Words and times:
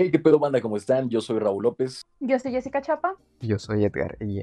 Hey, 0.00 0.12
qué 0.12 0.20
pedo, 0.20 0.38
banda, 0.38 0.60
¿cómo 0.60 0.76
están? 0.76 1.08
Yo 1.08 1.20
soy 1.20 1.40
Raúl 1.40 1.64
López. 1.64 2.06
Yo 2.20 2.38
soy 2.38 2.52
Jessica 2.52 2.80
Chapa. 2.80 3.16
Yo 3.40 3.58
soy 3.58 3.84
Edgar 3.84 4.16
y 4.20 4.42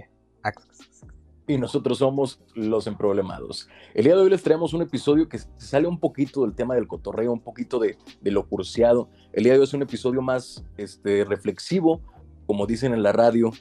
y 1.47 1.57
nosotros 1.57 1.99
somos 1.99 2.41
los 2.55 2.87
emproblemados. 2.87 3.69
El 3.93 4.03
día 4.03 4.17
de 4.17 4.21
hoy 4.21 4.29
les 4.29 4.43
traemos 4.43 4.73
un 4.73 4.81
episodio 4.81 5.29
que 5.29 5.39
sale 5.55 5.87
un 5.87 5.97
poquito 5.97 6.41
del 6.41 6.55
tema 6.55 6.75
del 6.75 6.89
cotorreo, 6.89 7.31
un 7.31 7.39
poquito 7.39 7.79
de, 7.79 7.97
de 8.19 8.31
lo 8.31 8.45
curseado. 8.45 9.07
El 9.31 9.45
día 9.45 9.53
de 9.53 9.59
hoy 9.59 9.63
es 9.63 9.73
un 9.73 9.81
episodio 9.81 10.21
más 10.21 10.65
este, 10.75 11.23
reflexivo, 11.23 12.01
como 12.47 12.67
dicen 12.67 12.93
en 12.93 13.01
la 13.01 13.13
radio. 13.13 13.51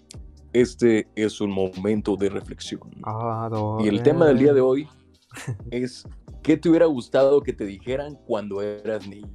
Este 0.52 1.06
es 1.14 1.40
un 1.40 1.52
momento 1.52 2.16
de 2.16 2.28
reflexión. 2.28 2.90
Y 3.78 3.86
el 3.86 4.02
tema 4.02 4.26
del 4.26 4.38
día 4.38 4.52
de 4.52 4.62
hoy 4.62 4.88
es 5.70 6.08
¿qué 6.42 6.56
te 6.56 6.68
hubiera 6.70 6.86
gustado 6.86 7.40
que 7.40 7.52
te 7.52 7.64
dijeran 7.64 8.18
cuando 8.26 8.62
eras 8.62 9.06
niño? 9.06 9.30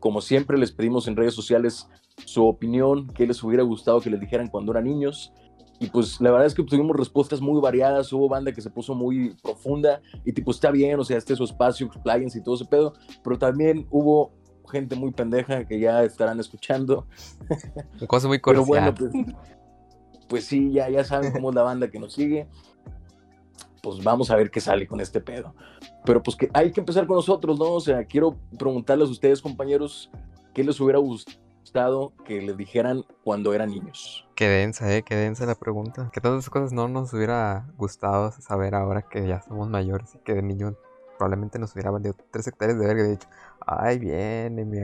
Como 0.00 0.20
siempre 0.20 0.58
les 0.58 0.72
pedimos 0.72 1.08
en 1.08 1.16
redes 1.16 1.34
sociales 1.34 1.88
su 2.24 2.46
opinión, 2.46 3.08
qué 3.08 3.26
les 3.26 3.42
hubiera 3.42 3.62
gustado 3.62 4.00
que 4.00 4.10
les 4.10 4.20
dijeran 4.20 4.48
cuando 4.48 4.72
eran 4.72 4.84
niños. 4.84 5.32
Y 5.80 5.88
pues 5.88 6.20
la 6.20 6.30
verdad 6.30 6.46
es 6.46 6.54
que 6.54 6.64
tuvimos 6.64 6.96
respuestas 6.96 7.40
muy 7.40 7.60
variadas, 7.60 8.12
hubo 8.12 8.28
banda 8.28 8.52
que 8.52 8.60
se 8.60 8.70
puso 8.70 8.94
muy 8.94 9.36
profunda 9.42 10.00
y 10.24 10.32
tipo 10.32 10.50
está 10.50 10.72
bien, 10.72 10.98
o 10.98 11.04
sea, 11.04 11.16
este 11.16 11.34
es 11.34 11.38
su 11.38 11.44
espacio, 11.44 11.86
expláyense 11.86 12.38
y 12.38 12.42
todo 12.42 12.56
ese 12.56 12.64
pedo, 12.64 12.94
pero 13.22 13.38
también 13.38 13.86
hubo 13.90 14.32
gente 14.68 14.96
muy 14.96 15.12
pendeja 15.12 15.64
que 15.66 15.80
ya 15.80 16.02
estarán 16.04 16.40
escuchando. 16.40 17.06
Cosa 18.06 18.28
muy 18.28 18.38
Pero 18.38 18.64
bueno, 18.64 18.94
pues, 18.94 19.12
pues, 20.28 20.44
sí, 20.44 20.72
ya, 20.72 20.88
ya 20.90 21.04
saben 21.04 21.32
cómo 21.32 21.50
es 21.50 21.54
la 21.54 21.62
banda 21.62 21.90
que 21.90 21.98
nos 21.98 22.12
sigue. 22.12 22.48
Pues 23.82 24.02
vamos 24.02 24.30
a 24.30 24.36
ver 24.36 24.50
qué 24.50 24.60
sale 24.60 24.86
con 24.86 25.00
este 25.00 25.20
pedo. 25.20 25.54
Pero 26.04 26.22
pues 26.22 26.36
que 26.36 26.50
hay 26.52 26.72
que 26.72 26.80
empezar 26.80 27.06
con 27.06 27.16
nosotros, 27.16 27.58
¿no? 27.58 27.72
O 27.72 27.80
sea, 27.80 28.04
quiero 28.04 28.36
preguntarles 28.58 29.08
a 29.08 29.12
ustedes, 29.12 29.42
compañeros, 29.42 30.10
¿qué 30.54 30.64
les 30.64 30.80
hubiera 30.80 30.98
gustado? 30.98 31.42
que 32.24 32.40
les 32.40 32.56
dijeran 32.56 33.04
cuando 33.24 33.52
eran 33.52 33.70
niños? 33.70 34.26
Qué 34.34 34.48
densa, 34.48 34.94
¿eh? 34.94 35.02
Qué 35.02 35.14
densa 35.14 35.46
la 35.46 35.54
pregunta. 35.54 36.10
Que 36.12 36.20
todas 36.20 36.38
esas 36.38 36.50
cosas 36.50 36.72
no 36.72 36.88
nos 36.88 37.12
hubiera 37.12 37.66
gustado 37.76 38.32
saber 38.32 38.74
ahora 38.74 39.02
que 39.02 39.26
ya 39.26 39.42
somos 39.42 39.68
mayores 39.68 40.14
y 40.14 40.18
que 40.18 40.34
de 40.34 40.42
niño 40.42 40.74
probablemente 41.18 41.58
nos 41.58 41.74
hubiera 41.74 41.90
valido 41.90 42.14
tres 42.30 42.46
hectáreas 42.46 42.78
de 42.78 42.86
verga. 42.86 43.02
De 43.02 43.14
hecho, 43.14 43.28
ay, 43.66 43.98
viene 43.98 44.64
mi, 44.64 44.78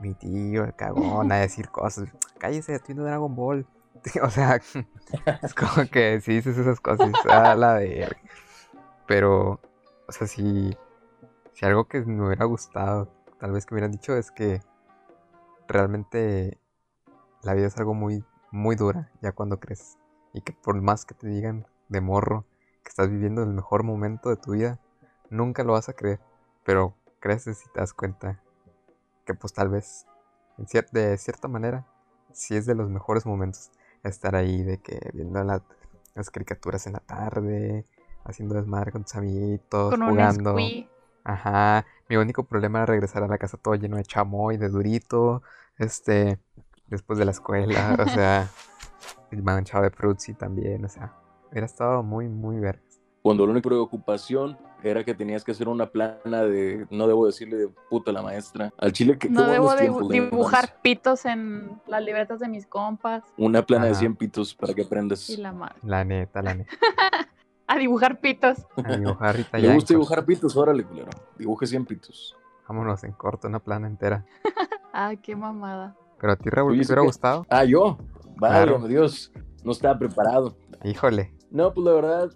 mi 0.00 0.14
tío, 0.14 0.64
el 0.64 0.74
cagón, 0.74 1.30
a 1.32 1.36
decir 1.36 1.68
cosas. 1.68 2.08
Cállese, 2.38 2.74
estoy 2.74 2.94
viendo 2.94 3.04
Dragon 3.04 3.34
Ball. 3.34 3.66
O 4.22 4.30
sea, 4.30 4.60
es 5.42 5.54
como 5.54 5.88
que 5.90 6.20
si 6.20 6.34
dices 6.34 6.56
esas 6.58 6.80
cosas, 6.80 7.10
a 7.28 7.54
la 7.54 7.74
verga. 7.74 8.16
Pero, 9.06 9.60
o 10.08 10.12
sea, 10.12 10.26
si, 10.26 10.76
si 11.52 11.66
algo 11.66 11.86
que 11.86 12.00
me 12.00 12.26
hubiera 12.26 12.44
gustado, 12.44 13.08
tal 13.38 13.52
vez 13.52 13.66
que 13.66 13.74
me 13.74 13.80
hubieran 13.80 13.92
dicho 13.92 14.16
es 14.16 14.30
que 14.30 14.62
realmente 15.66 16.58
la 17.42 17.54
vida 17.54 17.66
es 17.66 17.76
algo 17.78 17.94
muy, 17.94 18.24
muy 18.50 18.76
dura 18.76 19.10
ya 19.20 19.32
cuando 19.32 19.58
creces. 19.58 19.98
Y 20.32 20.42
que 20.42 20.52
por 20.52 20.80
más 20.80 21.04
que 21.04 21.14
te 21.14 21.26
digan 21.26 21.66
de 21.88 22.00
morro 22.00 22.46
que 22.82 22.88
estás 22.88 23.10
viviendo 23.10 23.42
el 23.42 23.52
mejor 23.52 23.82
momento 23.82 24.30
de 24.30 24.36
tu 24.36 24.52
vida, 24.52 24.78
nunca 25.28 25.64
lo 25.64 25.72
vas 25.72 25.88
a 25.88 25.94
creer. 25.94 26.20
Pero 26.64 26.94
creces 27.18 27.64
y 27.66 27.72
te 27.72 27.80
das 27.80 27.92
cuenta 27.92 28.40
que 29.26 29.34
pues 29.34 29.52
tal 29.52 29.68
vez, 29.68 30.06
en 30.56 30.66
de 30.92 31.18
cierta 31.18 31.48
manera, 31.48 31.86
sí 32.32 32.56
es 32.56 32.66
de 32.66 32.74
los 32.74 32.88
mejores 32.90 33.26
momentos 33.26 33.70
estar 34.02 34.34
ahí, 34.34 34.62
de 34.62 34.78
que 34.78 34.98
viendo 35.12 35.42
las 35.44 36.30
caricaturas 36.30 36.86
en 36.86 36.94
la 36.94 37.00
tarde, 37.00 37.84
haciendo 38.24 38.54
desmadre 38.54 38.92
con 38.92 39.02
tus 39.02 39.14
amiguitos, 39.16 39.94
jugando. 39.94 40.56
Ajá, 41.22 41.84
mi 42.08 42.16
único 42.16 42.44
problema 42.44 42.78
era 42.78 42.86
regresar 42.86 43.22
a 43.22 43.28
la 43.28 43.38
casa 43.38 43.58
todo 43.58 43.74
lleno 43.74 43.96
de 43.96 44.04
chamoy, 44.04 44.56
de 44.56 44.68
durito, 44.68 45.42
este, 45.78 46.38
después 46.86 47.18
de 47.18 47.24
la 47.24 47.30
escuela, 47.30 47.96
o 47.98 48.08
sea, 48.08 48.48
manchado 49.42 49.84
de 49.84 49.90
frutzi 49.90 50.34
también, 50.34 50.84
o 50.84 50.88
sea, 50.88 51.12
hubiera 51.50 51.66
estado 51.66 52.02
muy, 52.02 52.28
muy 52.28 52.58
vergas. 52.58 52.89
Cuando 53.22 53.44
la 53.44 53.52
única 53.52 53.68
preocupación 53.68 54.56
era 54.82 55.04
que 55.04 55.14
tenías 55.14 55.44
que 55.44 55.52
hacer 55.52 55.68
una 55.68 55.86
plana 55.86 56.42
de, 56.42 56.86
no 56.90 57.06
debo 57.06 57.26
decirle 57.26 57.56
de 57.56 57.68
puta 57.68 58.12
la 58.12 58.22
maestra, 58.22 58.72
al 58.78 58.92
chile 58.92 59.18
que... 59.18 59.28
No 59.28 59.46
debo 59.46 59.74
dibujar 60.08 60.80
pitos 60.80 61.26
en 61.26 61.80
las 61.86 62.02
libretas 62.02 62.40
de 62.40 62.48
mis 62.48 62.66
compas. 62.66 63.22
Una 63.36 63.64
plana 63.64 63.86
de 63.86 63.94
100 63.94 64.16
pitos 64.16 64.54
para 64.54 64.72
que 64.72 64.82
aprendas. 64.82 65.28
Y 65.28 65.36
la 65.36 65.52
madre. 65.52 65.76
La 65.82 66.04
neta, 66.04 66.40
la 66.40 66.54
neta. 66.54 66.72
A 67.66 67.78
dibujar 67.78 68.18
pitos. 68.18 68.66
A 68.82 68.96
dibujar 68.96 69.36
Rita 69.36 69.58
Me 69.58 69.74
gusta 69.74 69.94
dibujar 69.94 70.24
pitos, 70.24 70.56
órale, 70.56 70.82
culero. 70.82 71.10
Dibuje 71.38 71.68
100 71.68 71.86
pitos. 71.86 72.36
Vámonos 72.66 73.04
en 73.04 73.12
corto, 73.12 73.46
una 73.46 73.60
plana 73.60 73.86
entera. 73.86 74.24
Ay, 74.92 75.16
qué 75.22 75.36
mamada. 75.36 75.94
Pero 76.18 76.32
a 76.32 76.36
ti, 76.36 76.50
Raúl, 76.50 76.72
¿te 76.78 76.86
hubiera 76.86 77.02
gustado? 77.02 77.46
Ah, 77.48 77.64
yo. 77.64 77.96
Vale, 78.36 78.88
Dios. 78.88 79.30
No 79.62 79.70
estaba 79.72 79.96
preparado. 79.98 80.56
Híjole. 80.82 81.32
No, 81.50 81.72
pues 81.72 81.84
la 81.84 81.92
verdad, 81.92 82.30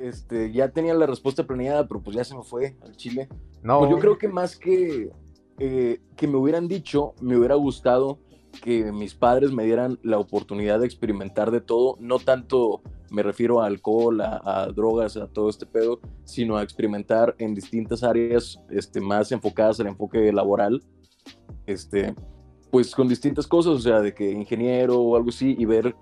este, 0.00 0.52
ya 0.52 0.70
tenía 0.70 0.94
la 0.94 1.06
respuesta 1.06 1.46
planeada, 1.46 1.86
pero 1.86 2.02
pues 2.02 2.16
ya 2.16 2.24
se 2.24 2.36
me 2.36 2.42
fue 2.42 2.76
al 2.82 2.96
Chile. 2.96 3.28
No. 3.62 3.80
Pues 3.80 3.90
yo 3.90 3.98
creo 3.98 4.18
que 4.18 4.28
más 4.28 4.56
que 4.56 5.10
eh, 5.58 6.00
que 6.16 6.28
me 6.28 6.36
hubieran 6.36 6.68
dicho, 6.68 7.14
me 7.20 7.36
hubiera 7.36 7.56
gustado 7.56 8.20
que 8.62 8.92
mis 8.92 9.14
padres 9.14 9.52
me 9.52 9.64
dieran 9.64 9.98
la 10.02 10.18
oportunidad 10.18 10.78
de 10.80 10.86
experimentar 10.86 11.50
de 11.50 11.60
todo, 11.60 11.96
no 11.98 12.18
tanto 12.20 12.80
me 13.10 13.22
refiero 13.22 13.60
a 13.60 13.66
alcohol, 13.66 14.20
a, 14.20 14.68
drogas, 14.74 15.16
a 15.16 15.26
todo 15.26 15.48
este 15.48 15.66
pedo, 15.66 16.00
sino 16.24 16.56
a 16.56 16.62
experimentar 16.62 17.34
en 17.38 17.54
distintas 17.54 18.04
áreas 18.04 18.60
este, 18.70 19.00
más 19.00 19.32
enfocadas 19.32 19.80
al 19.80 19.88
enfoque 19.88 20.32
laboral, 20.32 20.82
este, 21.66 22.14
pues 22.70 22.94
con 22.94 23.08
distintas 23.08 23.46
cosas, 23.46 23.72
o 23.72 23.80
sea, 23.80 24.00
de 24.00 24.14
que 24.14 24.30
ingeniero 24.30 25.00
o 25.00 25.16
algo 25.16 25.30
así, 25.30 25.56
y 25.58 25.64
ver 25.64 25.96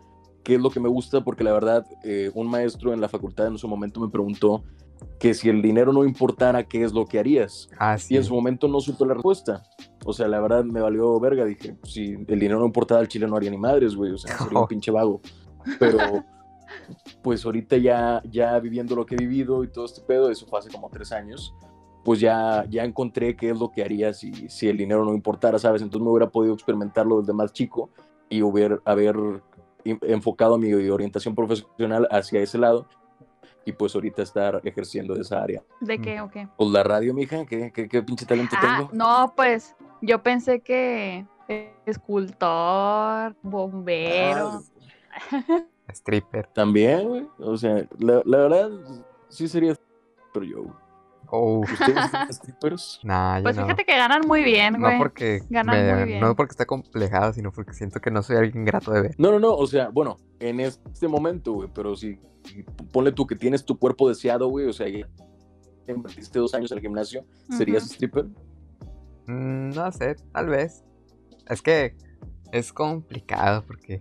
qué 0.47 0.55
es 0.55 0.61
lo 0.61 0.71
que 0.71 0.79
me 0.79 0.89
gusta, 0.89 1.25
porque 1.25 1.43
la 1.43 1.53
verdad, 1.53 1.85
eh, 2.05 2.31
un 2.33 2.47
maestro 2.47 2.95
en 2.95 3.01
la 3.01 3.09
facultad 3.09 3.49
en 3.49 3.59
su 3.59 3.67
momento 3.67 3.99
me 3.99 4.09
preguntó 4.09 4.63
que 5.19 5.35
si 5.35 5.49
el 5.49 5.61
dinero 5.61 5.93
no 5.93 6.05
importara, 6.05 6.63
¿qué 6.63 6.85
es 6.85 6.93
lo 6.93 7.05
que 7.05 7.19
harías? 7.19 7.69
Ah, 7.81 7.97
y 8.09 8.17
en 8.17 8.23
su 8.23 8.33
momento 8.33 8.69
no 8.69 8.81
supe 8.81 9.05
la 9.05 9.15
respuesta. 9.15 9.65
O 10.05 10.13
sea, 10.13 10.29
la 10.29 10.39
verdad 10.39 10.63
me 10.63 10.81
valió 10.81 11.19
verga. 11.19 11.45
Dije, 11.45 11.77
si 11.83 12.13
el 12.29 12.39
dinero 12.39 12.61
no 12.61 12.67
importara, 12.67 13.01
el 13.01 13.09
chile 13.09 13.27
no 13.27 13.35
haría 13.35 13.51
ni 13.51 13.59
madres, 13.59 13.97
güey. 13.97 14.13
O 14.13 14.19
sea, 14.19 14.39
sería 14.39 14.61
un 14.61 14.69
pinche 14.69 14.93
vago. 14.93 15.21
Pero, 15.81 15.99
pues 17.23 17.45
ahorita 17.45 17.77
ya, 17.79 18.23
ya 18.31 18.57
viviendo 18.61 18.95
lo 18.95 19.05
que 19.05 19.17
he 19.17 19.19
vivido 19.19 19.65
y 19.65 19.69
todo 19.73 19.85
este 19.85 20.01
pedo, 20.03 20.31
eso 20.31 20.47
fue 20.47 20.61
hace 20.61 20.71
como 20.71 20.89
tres 20.91 21.11
años, 21.11 21.57
pues 22.05 22.21
ya, 22.21 22.65
ya 22.71 22.85
encontré 22.85 23.35
qué 23.35 23.51
es 23.51 23.59
lo 23.59 23.73
que 23.73 23.83
haría 23.83 24.13
si, 24.13 24.49
si 24.49 24.69
el 24.69 24.77
dinero 24.77 25.05
no 25.05 25.13
importara, 25.13 25.59
¿sabes? 25.59 25.83
Entonces 25.83 26.05
me 26.05 26.13
hubiera 26.13 26.31
podido 26.31 26.55
experimentarlo 26.55 27.19
desde 27.21 27.33
más 27.33 27.53
chico 27.53 27.91
y 28.29 28.43
hubiera, 28.43 28.79
haber 28.85 29.17
enfocado 30.03 30.59
mi 30.59 30.73
orientación 30.73 31.35
profesional 31.35 32.07
hacia 32.11 32.41
ese 32.41 32.59
lado 32.59 32.87
y 33.65 33.73
pues 33.73 33.95
ahorita 33.95 34.23
estar 34.23 34.61
ejerciendo 34.65 35.15
esa 35.15 35.43
área. 35.43 35.63
¿De 35.81 36.01
qué 36.01 36.21
o 36.21 36.31
qué? 36.31 36.49
Pues 36.57 36.71
la 36.71 36.83
radio, 36.83 37.13
mija, 37.13 37.45
¿qué, 37.47 37.73
qué, 37.73 37.89
qué 37.89 38.03
pinche 38.03 38.25
talento 38.25 38.57
ah, 38.59 38.61
tengo? 38.61 38.91
No, 38.93 39.33
pues 39.37 39.75
yo 40.01 40.23
pensé 40.23 40.61
que 40.61 41.27
escultor, 41.85 43.35
bombero. 43.43 44.63
Ah, 45.11 45.63
stripper. 45.89 46.47
También, 46.49 47.09
güey. 47.09 47.27
O 47.39 47.57
sea, 47.57 47.87
la, 47.99 48.23
la, 48.25 48.39
verdad, 48.39 48.71
sí 49.29 49.49
sería 49.49 49.75
pero 50.33 50.47
yo. 50.47 50.86
Oh. 51.31 51.61
¿Ustedes 51.61 52.11
son 52.11 52.33
strippers? 52.33 53.01
Nah, 53.03 53.43
pues 53.43 53.57
fíjate 53.57 53.85
que 53.85 53.97
ganan 53.97 54.27
muy 54.27 54.43
bien, 54.43 54.81
güey. 54.81 54.95
No 54.95 54.99
porque, 54.99 55.43
ganan 55.49 55.97
muy 55.97 56.05
bien. 56.09 56.21
no 56.21 56.35
porque 56.37 56.53
está 56.53 56.67
complejado, 56.67 57.33
sino 57.33 57.53
porque 57.53 57.73
siento 57.73 58.01
que 58.01 58.11
no 58.11 58.23
soy 58.23 58.37
alguien 58.37 58.65
grato 58.65 58.93
de 58.93 59.03
ver. 59.03 59.15
No, 59.19 59.31
no, 59.31 59.39
no. 59.39 59.55
O 59.55 59.67
sea, 59.67 59.89
bueno, 59.89 60.19
en 60.41 60.61
este 60.61 61.09
momento, 61.09 61.53
güey, 61.53 61.69
pero 61.75 61.97
si 61.97 62.19
ponle 62.93 63.13
tú 63.13 63.27
que 63.27 63.37
tienes 63.37 63.65
tu 63.65 63.79
cuerpo 63.79 64.09
deseado, 64.09 64.49
güey, 64.49 64.67
o 64.67 64.73
sea, 64.73 64.89
ya 64.89 65.07
invertiste 65.89 66.39
dos 66.39 66.55
años 66.55 66.71
en 66.73 66.79
el 66.79 66.83
gimnasio, 66.83 67.25
¿serías 67.51 67.85
stripper? 67.85 68.27
Mm, 69.27 69.71
no 69.71 69.93
sé, 69.93 70.17
tal 70.33 70.49
vez. 70.49 70.85
Es 71.49 71.63
que 71.63 71.97
es 72.53 72.73
complicado 72.73 73.65
porque 73.67 74.01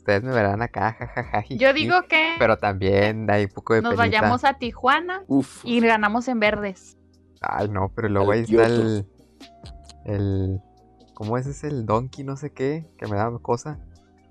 ustedes 0.00 0.22
me 0.22 0.32
verán 0.32 0.62
acá, 0.62 0.96
jajaja. 0.98 1.44
Yo 1.50 1.72
digo 1.72 2.02
que. 2.08 2.34
Pero 2.38 2.58
también 2.58 3.30
hay 3.30 3.44
un 3.44 3.50
poco 3.50 3.74
de. 3.74 3.82
Nos 3.82 3.96
vayamos 3.96 4.44
a 4.44 4.54
Tijuana 4.54 5.22
y 5.64 5.80
ganamos 5.80 6.26
en 6.28 6.40
verdes. 6.40 6.96
Ay, 7.40 7.68
no, 7.68 7.92
pero 7.94 8.08
luego 8.08 8.32
ahí 8.32 8.40
está 8.40 8.66
el. 8.66 9.06
El. 10.04 10.60
¿Cómo 11.14 11.36
es 11.36 11.46
ese? 11.46 11.68
El 11.68 11.86
Donkey, 11.86 12.24
no 12.24 12.36
sé 12.36 12.52
qué, 12.52 12.86
que 12.98 13.06
me 13.06 13.16
da 13.16 13.30
cosa. 13.42 13.78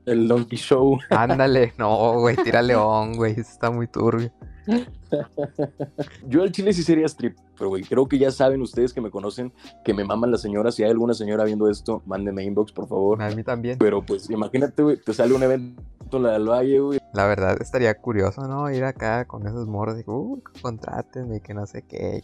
El 0.05 0.27
Donkey 0.27 0.57
Show. 0.57 0.99
Ándale, 1.11 1.73
no, 1.77 2.19
güey, 2.19 2.35
tira 2.37 2.61
león, 2.61 3.15
güey, 3.15 3.33
eso 3.33 3.51
está 3.51 3.69
muy 3.69 3.87
turbio. 3.87 4.31
Yo 6.27 6.43
al 6.43 6.51
chile 6.51 6.73
sí 6.73 6.83
sería 6.83 7.05
strip, 7.07 7.37
pero 7.57 7.69
güey, 7.69 7.83
creo 7.83 8.07
que 8.07 8.17
ya 8.17 8.31
saben 8.31 8.61
ustedes 8.61 8.93
que 8.93 9.01
me 9.01 9.11
conocen, 9.11 9.51
que 9.83 9.93
me 9.93 10.03
maman 10.03 10.31
las 10.31 10.41
señoras. 10.41 10.75
Si 10.75 10.83
hay 10.83 10.91
alguna 10.91 11.13
señora 11.13 11.43
viendo 11.43 11.69
esto, 11.69 12.01
mándenme 12.05 12.43
inbox, 12.43 12.71
por 12.71 12.87
favor. 12.87 13.21
A 13.21 13.29
mí 13.31 13.43
también. 13.43 13.77
Pero 13.77 14.05
pues 14.05 14.29
imagínate, 14.29 14.83
güey, 14.83 14.97
te 14.97 15.13
sale 15.13 15.33
un 15.33 15.43
evento 15.43 15.81
en 16.17 16.23
la 16.23 16.33
del 16.33 16.47
Valle, 16.47 16.79
güey. 16.79 16.99
La 17.13 17.25
verdad 17.25 17.57
estaría 17.61 17.93
curioso, 17.95 18.47
¿no? 18.47 18.69
Ir 18.71 18.83
acá 18.83 19.25
con 19.25 19.47
esos 19.47 19.67
morros 19.67 19.99
y 19.99 20.03
uh, 20.09 20.41
contrátenme 20.61 21.37
y 21.37 21.41
que 21.41 21.53
no 21.53 21.65
sé 21.65 21.83
qué. 21.83 22.21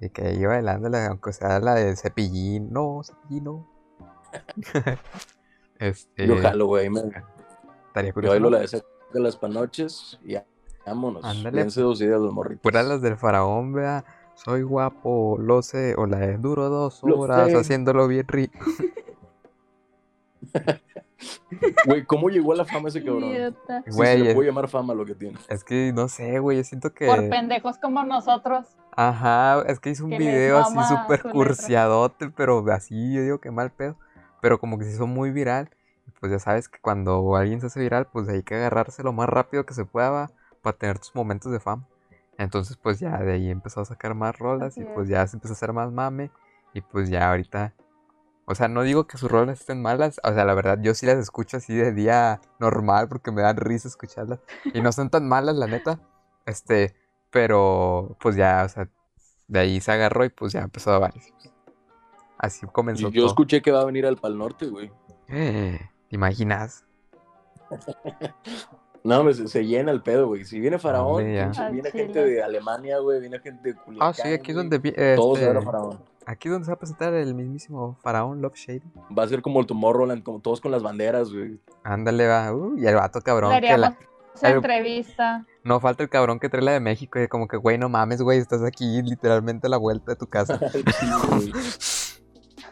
Y 0.00 0.08
que, 0.08 0.32
y 0.32 0.38
que 0.38 0.46
bailando, 0.46 0.96
aunque 0.96 1.32
sea 1.32 1.60
la 1.60 1.74
de 1.74 1.96
cepillín. 1.96 2.72
No, 2.72 3.02
cepillín 3.04 3.44
no. 3.44 3.68
este, 5.78 6.26
Yo 6.26 6.36
jalo, 6.38 6.66
güey. 6.66 6.90
Me, 6.90 7.00
estaría 7.88 8.10
yo 8.10 8.14
curioso. 8.14 8.32
bailo 8.32 8.50
¿no? 8.50 8.58
la 8.58 8.66
de 9.12 9.20
las 9.20 9.36
panoches 9.36 10.18
y 10.24 10.36
vámonos. 10.86 11.24
Ándale. 11.24 11.56
Piense 11.62 11.80
dos 11.80 12.00
ideas 12.00 12.20
los 12.20 12.32
morritos. 12.32 12.62
Puras 12.62 12.86
las 12.86 13.02
del 13.02 13.16
faraón, 13.16 13.72
vea. 13.72 14.04
Soy 14.34 14.62
guapo, 14.62 15.38
lo 15.40 15.62
sé. 15.62 15.94
O 15.96 16.06
la 16.06 16.18
de 16.18 16.38
duro 16.38 16.68
dos 16.68 17.02
horas 17.02 17.52
haciéndolo 17.54 18.06
bien 18.08 18.26
rico. 18.28 18.58
Güey, 21.86 22.04
¿cómo 22.04 22.28
llegó 22.28 22.52
a 22.52 22.56
la 22.56 22.64
fama 22.64 22.88
ese 22.88 23.02
cabrón? 23.02 23.32
Si 23.84 23.90
Güey, 23.92 24.18
se 24.18 24.18
le 24.18 24.28
es, 24.30 24.34
puede 24.34 24.48
llamar 24.48 24.68
fama 24.68 24.94
lo 24.94 25.04
que 25.04 25.14
tiene. 25.14 25.38
es 25.48 25.64
que 25.64 25.92
no 25.94 26.08
sé, 26.08 26.38
güey. 26.38 26.58
Yo 26.58 26.64
siento 26.64 26.92
que. 26.92 27.06
Por 27.06 27.28
pendejos 27.28 27.78
como 27.78 28.02
nosotros. 28.04 28.66
Ajá, 28.92 29.62
es 29.66 29.80
que 29.80 29.90
hizo 29.90 30.04
un 30.04 30.10
Que 30.10 30.18
video 30.18 30.58
así 30.58 30.76
súper 30.88 31.22
cursiadote, 31.22 32.30
pero 32.30 32.64
así, 32.72 33.14
yo 33.14 33.22
digo 33.22 33.40
que 33.40 33.50
mal 33.50 33.70
pedo. 33.70 33.96
Pero 34.40 34.58
como 34.58 34.78
que 34.78 34.84
se 34.84 34.92
hizo 34.92 35.06
muy 35.06 35.30
viral. 35.30 35.70
Pues 36.20 36.32
ya 36.32 36.38
sabes 36.38 36.68
que 36.68 36.78
cuando 36.80 37.36
alguien 37.36 37.60
se 37.60 37.66
hace 37.66 37.80
viral, 37.80 38.06
pues 38.06 38.28
hay 38.28 38.42
que 38.42 38.54
agarrarse 38.54 39.02
lo 39.02 39.12
más 39.12 39.28
rápido 39.28 39.66
que 39.66 39.74
se 39.74 39.84
pueda 39.84 40.10
va, 40.10 40.30
para 40.66 40.76
tener 40.78 40.98
tus 40.98 41.14
momentos 41.14 41.52
de 41.52 41.60
fama. 41.60 41.86
Entonces, 42.38 42.76
pues 42.76 42.98
ya 42.98 43.16
de 43.18 43.34
ahí 43.34 43.50
empezó 43.50 43.80
a 43.82 43.84
sacar 43.84 44.14
más 44.16 44.36
rolas 44.36 44.72
Así 44.72 44.80
y 44.80 44.84
pues 44.84 45.04
es. 45.04 45.10
ya 45.10 45.24
se 45.28 45.36
empezó 45.36 45.52
a 45.52 45.56
hacer 45.56 45.72
más 45.72 45.92
mame. 45.92 46.32
Y 46.74 46.80
pues 46.80 47.08
ya 47.08 47.30
ahorita. 47.30 47.72
O 48.46 48.54
sea, 48.56 48.66
no 48.66 48.82
digo 48.82 49.06
que 49.06 49.16
sus 49.16 49.30
rolas 49.30 49.60
estén 49.60 49.80
malas. 49.80 50.20
O 50.24 50.32
sea, 50.34 50.44
la 50.44 50.54
verdad, 50.54 50.78
yo 50.82 50.92
sí 50.94 51.06
las 51.06 51.18
escucho 51.18 51.56
así 51.58 51.74
de 51.76 51.92
día 51.92 52.40
normal 52.58 53.08
porque 53.08 53.30
me 53.30 53.42
dan 53.42 53.56
risa 53.56 53.86
escucharlas. 53.86 54.40
Y 54.74 54.80
no 54.80 54.90
son 54.90 55.08
tan 55.08 55.28
malas, 55.28 55.54
la 55.54 55.68
neta. 55.68 56.00
Este, 56.46 56.96
pero 57.30 58.16
pues 58.20 58.34
ya, 58.34 58.64
o 58.66 58.68
sea, 58.68 58.88
de 59.46 59.58
ahí 59.60 59.80
se 59.80 59.92
agarró 59.92 60.24
y 60.24 60.30
pues 60.30 60.52
ya 60.52 60.62
empezó 60.62 60.92
a 60.92 60.98
varios. 60.98 61.32
Así 62.38 62.66
comenzó 62.66 63.08
Y 63.08 63.12
yo 63.12 63.20
todo. 63.22 63.26
escuché 63.28 63.62
que 63.62 63.70
va 63.70 63.82
a 63.82 63.84
venir 63.84 64.04
al 64.04 64.16
Pal 64.16 64.36
Norte, 64.36 64.66
güey. 64.66 64.90
¿Te 65.28 65.88
imaginas? 66.10 66.84
No, 69.06 69.24
me- 69.24 69.32
se, 69.34 69.48
se 69.48 69.64
llena 69.64 69.92
el 69.92 70.02
pedo, 70.02 70.26
güey. 70.28 70.44
Si 70.44 70.58
viene 70.60 70.78
Faraón, 70.78 71.22
Hombre, 71.22 71.40
Al 71.40 71.72
viene 71.72 71.90
chile. 71.90 72.04
gente 72.04 72.24
de 72.24 72.42
Alemania, 72.42 72.98
güey. 72.98 73.20
Viene 73.20 73.38
gente 73.38 73.72
de 73.72 73.74
Culiacán. 73.76 74.08
Ah, 74.10 74.12
sí, 74.12 74.28
aquí 74.28 74.50
es 74.50 74.56
donde 74.56 74.78
vi- 74.78 74.92
Todos 75.16 75.38
este, 75.38 75.60
Faraón. 75.62 76.00
aquí 76.26 76.48
es 76.48 76.52
donde 76.52 76.64
se 76.66 76.70
va 76.70 76.74
a 76.74 76.78
presentar 76.78 77.14
el 77.14 77.34
mismísimo 77.34 77.96
faraón 78.02 78.42
Love 78.42 78.54
Shady. 78.56 78.82
Va 79.16 79.22
a 79.22 79.28
ser 79.28 79.42
como 79.42 79.60
el 79.60 79.66
Tomorrowland, 79.66 80.22
como 80.22 80.40
todos 80.40 80.60
con 80.60 80.72
las 80.72 80.82
banderas, 80.82 81.32
güey. 81.32 81.60
Ándale, 81.84 82.26
va. 82.26 82.52
Uh, 82.54 82.76
y 82.76 82.86
el 82.86 82.94
vato 82.96 83.20
cabrón 83.20 83.52
que 83.60 83.78
la- 83.78 83.96
entrevista. 84.42 85.46
No 85.64 85.80
falta 85.80 86.02
el 86.02 86.08
cabrón 86.10 86.38
que 86.38 86.48
trae 86.48 86.62
la 86.62 86.72
de 86.72 86.80
México 86.80 87.18
y 87.20 87.26
como 87.28 87.48
que, 87.48 87.56
güey, 87.56 87.78
no 87.78 87.88
mames, 87.88 88.20
güey, 88.22 88.38
estás 88.38 88.62
aquí 88.62 89.00
literalmente 89.02 89.66
a 89.66 89.70
la 89.70 89.78
vuelta 89.78 90.12
de 90.12 90.16
tu 90.16 90.26
casa. 90.26 90.60
Sí. 91.40 91.52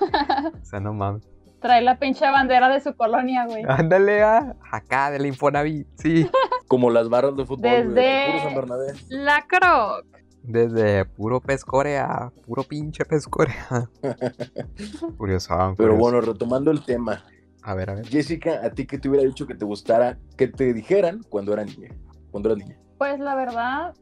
O 0.00 0.64
sea, 0.64 0.80
no 0.80 0.92
mames. 0.92 1.22
Trae 1.64 1.81
la 1.81 1.99
pinche 1.99 2.31
bandera 2.31 2.69
de 2.69 2.78
su 2.78 2.94
colonia, 2.94 3.46
güey. 3.46 3.62
Ándale, 3.66 4.22
ah, 4.22 4.55
acá 4.70 5.11
del 5.11 5.25
Infonavit, 5.25 5.88
sí. 5.96 6.28
como 6.69 6.90
las 6.90 7.08
barras 7.08 7.34
de 7.38 7.46
fútbol, 7.46 7.62
güey. 7.70 7.82
de 7.84 7.88
Desde- 7.94 8.26
Puro 8.32 8.43
San 8.44 8.55
Bernabé. 8.55 8.93
La 9.08 9.46
Croc. 9.46 10.05
Desde 10.43 11.06
puro 11.06 11.40
pescore 11.40 11.96
a 11.96 12.31
puro 12.46 12.64
pinche 12.64 13.06
pescore. 13.06 13.55
Curioso. 15.16 15.75
Pero 15.78 15.96
bueno, 15.96 16.20
retomando 16.20 16.70
el 16.70 16.84
tema. 16.84 17.25
A 17.62 17.72
ver, 17.75 17.88
a 17.88 17.94
ver. 17.94 18.06
Jessica, 18.08 18.61
¿a 18.62 18.69
ti 18.69 18.87
qué 18.87 18.99
te 18.99 19.08
hubiera 19.08 19.26
dicho 19.26 19.46
que 19.46 19.55
te 19.55 19.64
gustara, 19.64 20.19
que 20.37 20.49
te 20.49 20.75
dijeran 20.75 21.22
cuando 21.31 21.55
era 21.55 21.64
niña? 21.64 21.88
Cuando 22.31 22.50
eras 22.50 22.58
niña. 22.58 22.78
Pues 22.99 23.19
la 23.20 23.34
verdad, 23.37 23.94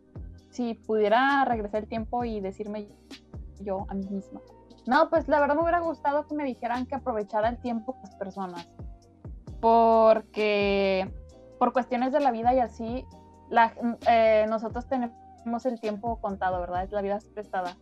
si 0.51 0.75
pudiera 0.75 1.45
regresar 1.45 1.85
el 1.85 1.89
tiempo 1.89 2.25
y 2.25 2.41
decirme 2.41 2.89
yo 3.61 3.87
a 3.89 3.95
mí 3.95 4.05
misma. 4.11 4.41
No, 4.87 5.09
pues 5.11 5.29
la 5.29 5.41
verdad 5.41 5.55
me 5.55 5.63
hubiera 5.63 5.81
gustado 5.81 6.27
que 6.27 6.35
me 6.35 6.45
dijeran 6.45 6.87
que 6.87 6.97
aprovechara 6.97 7.49
el 7.49 7.59
tiempo 7.59 7.93
con 7.95 8.03
las 8.03 8.17
personas. 8.17 8.69
Porque 9.61 11.13
por 11.59 11.73
cuestiones 11.73 12.13
de 12.13 12.21
la 12.21 12.33
vida 12.33 12.53
y 12.55 12.59
así, 12.59 13.07
eh, 14.09 14.47
nosotros 14.49 14.87
tenemos 14.89 15.67
el 15.67 15.81
tiempo 15.81 16.21
contado, 16.21 16.61
¿verdad? 16.61 16.89
La 16.91 17.03
vida 17.03 17.17
es 17.17 17.27
prestada. 17.29 17.77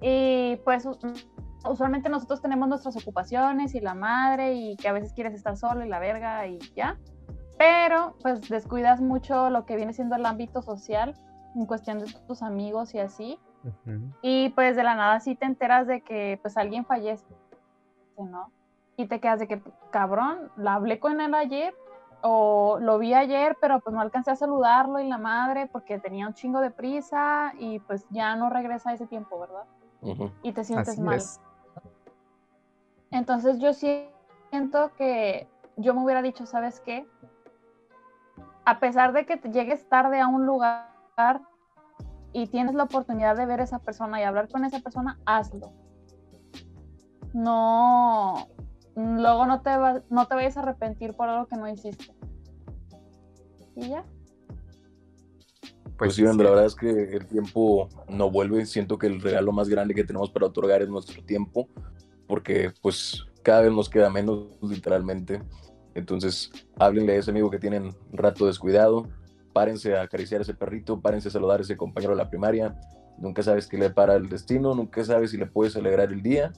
Y 0.00 0.56
pues 0.64 0.88
usualmente 1.64 2.08
nosotros 2.08 2.40
tenemos 2.40 2.68
nuestras 2.68 2.96
ocupaciones 2.96 3.74
y 3.74 3.80
la 3.80 3.94
madre 3.94 4.54
y 4.54 4.76
que 4.76 4.88
a 4.88 4.92
veces 4.92 5.12
quieres 5.12 5.34
estar 5.34 5.56
solo 5.56 5.84
y 5.84 5.88
la 5.88 5.98
verga 5.98 6.46
y 6.46 6.58
ya. 6.74 6.98
Pero 7.58 8.16
pues 8.22 8.48
descuidas 8.48 9.00
mucho 9.00 9.50
lo 9.50 9.66
que 9.66 9.76
viene 9.76 9.92
siendo 9.92 10.16
el 10.16 10.24
ámbito 10.24 10.62
social 10.62 11.14
en 11.54 11.66
cuestión 11.66 11.98
de 11.98 12.06
tus 12.26 12.42
amigos 12.42 12.94
y 12.94 12.98
así. 12.98 13.38
Y 14.22 14.50
pues 14.50 14.76
de 14.76 14.82
la 14.82 14.94
nada 14.94 15.20
sí 15.20 15.34
te 15.34 15.46
enteras 15.46 15.86
de 15.86 16.00
que 16.00 16.38
pues 16.42 16.56
alguien 16.56 16.84
fallece, 16.84 17.26
¿no? 18.18 18.50
Y 18.96 19.06
te 19.06 19.20
quedas 19.20 19.40
de 19.40 19.48
que, 19.48 19.62
cabrón, 19.90 20.50
la 20.56 20.74
hablé 20.74 20.98
con 20.98 21.20
él 21.20 21.34
ayer 21.34 21.74
o 22.22 22.78
lo 22.80 22.98
vi 22.98 23.14
ayer, 23.14 23.56
pero 23.60 23.80
pues 23.80 23.94
no 23.94 24.00
alcancé 24.00 24.30
a 24.30 24.36
saludarlo 24.36 25.00
y 25.00 25.08
la 25.08 25.18
madre 25.18 25.66
porque 25.66 25.98
tenía 25.98 26.26
un 26.26 26.34
chingo 26.34 26.60
de 26.60 26.70
prisa 26.70 27.52
y 27.58 27.78
pues 27.80 28.06
ya 28.10 28.36
no 28.36 28.50
regresa 28.50 28.92
ese 28.92 29.06
tiempo, 29.06 29.40
¿verdad? 29.40 29.64
Y 30.42 30.52
te 30.52 30.64
sientes 30.64 30.90
Así 30.90 31.00
mal. 31.00 31.16
es. 31.16 31.40
Entonces 33.10 33.58
yo 33.58 33.72
siento 33.72 34.92
que 34.96 35.48
yo 35.76 35.94
me 35.94 36.04
hubiera 36.04 36.22
dicho, 36.22 36.46
¿sabes 36.46 36.80
qué? 36.80 37.06
A 38.64 38.78
pesar 38.78 39.12
de 39.12 39.26
que 39.26 39.36
te 39.36 39.50
llegues 39.50 39.88
tarde 39.88 40.20
a 40.20 40.28
un 40.28 40.46
lugar 40.46 41.40
y 42.32 42.46
tienes 42.46 42.74
la 42.74 42.84
oportunidad 42.84 43.36
de 43.36 43.46
ver 43.46 43.60
a 43.60 43.64
esa 43.64 43.78
persona 43.78 44.20
y 44.20 44.24
hablar 44.24 44.48
con 44.48 44.64
esa 44.64 44.80
persona, 44.80 45.18
hazlo. 45.24 45.72
No, 47.32 48.48
luego 48.96 49.46
no 49.46 49.62
te, 49.62 49.76
va- 49.76 50.02
no 50.10 50.26
te 50.26 50.34
vayas 50.34 50.56
a 50.56 50.60
arrepentir 50.60 51.14
por 51.14 51.28
algo 51.28 51.46
que 51.46 51.56
no 51.56 51.68
hiciste. 51.68 52.12
Y 53.76 53.88
ya. 53.88 54.04
Pues 55.96 56.14
sí, 56.14 56.22
Brenda, 56.22 56.44
la 56.44 56.50
verdad 56.50 56.66
es 56.66 56.74
que 56.74 56.88
el 56.88 57.26
tiempo 57.26 57.88
no 58.08 58.30
vuelve. 58.30 58.64
Siento 58.66 58.96
que 58.96 59.06
el 59.06 59.20
regalo 59.20 59.52
más 59.52 59.68
grande 59.68 59.94
que 59.94 60.04
tenemos 60.04 60.30
para 60.30 60.46
otorgar 60.46 60.80
es 60.82 60.88
nuestro 60.88 61.22
tiempo, 61.22 61.68
porque 62.26 62.72
pues 62.80 63.24
cada 63.42 63.60
vez 63.62 63.72
nos 63.72 63.88
queda 63.90 64.08
menos, 64.08 64.46
literalmente. 64.62 65.42
Entonces, 65.94 66.50
háblenle 66.78 67.12
a 67.12 67.16
ese 67.16 67.30
amigo 67.30 67.50
que 67.50 67.58
tienen 67.58 67.84
un 68.12 68.18
rato 68.18 68.46
descuidado, 68.46 69.08
párense 69.52 69.96
a 69.96 70.02
acariciar 70.02 70.40
a 70.40 70.42
ese 70.42 70.54
perrito, 70.54 71.00
párense 71.00 71.28
a 71.28 71.30
saludar 71.30 71.60
a 71.60 71.62
ese 71.62 71.76
compañero 71.76 72.12
de 72.12 72.22
la 72.22 72.30
primaria. 72.30 72.78
Nunca 73.18 73.42
sabes 73.42 73.66
qué 73.66 73.76
le 73.76 73.90
para 73.90 74.14
el 74.14 74.28
destino, 74.28 74.74
nunca 74.74 75.04
sabes 75.04 75.30
si 75.30 75.36
le 75.36 75.46
puedes 75.46 75.76
alegrar 75.76 76.12
el 76.12 76.22
día. 76.22 76.52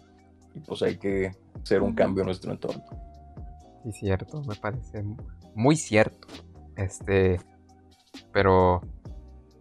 Y 0.55 0.61
pues 0.61 0.83
hay 0.83 0.99
que 0.99 1.33
hacer 1.63 1.83
un 1.83 1.95
cambio 1.95 2.23
en 2.23 2.27
nuestro 2.27 2.53
entorno. 2.53 2.85
Sí, 3.85 3.93
cierto, 3.93 4.43
me 4.43 4.55
parece 4.55 5.03
muy 5.55 5.77
cierto. 5.77 6.29
Este, 6.77 7.41
pero 8.33 8.81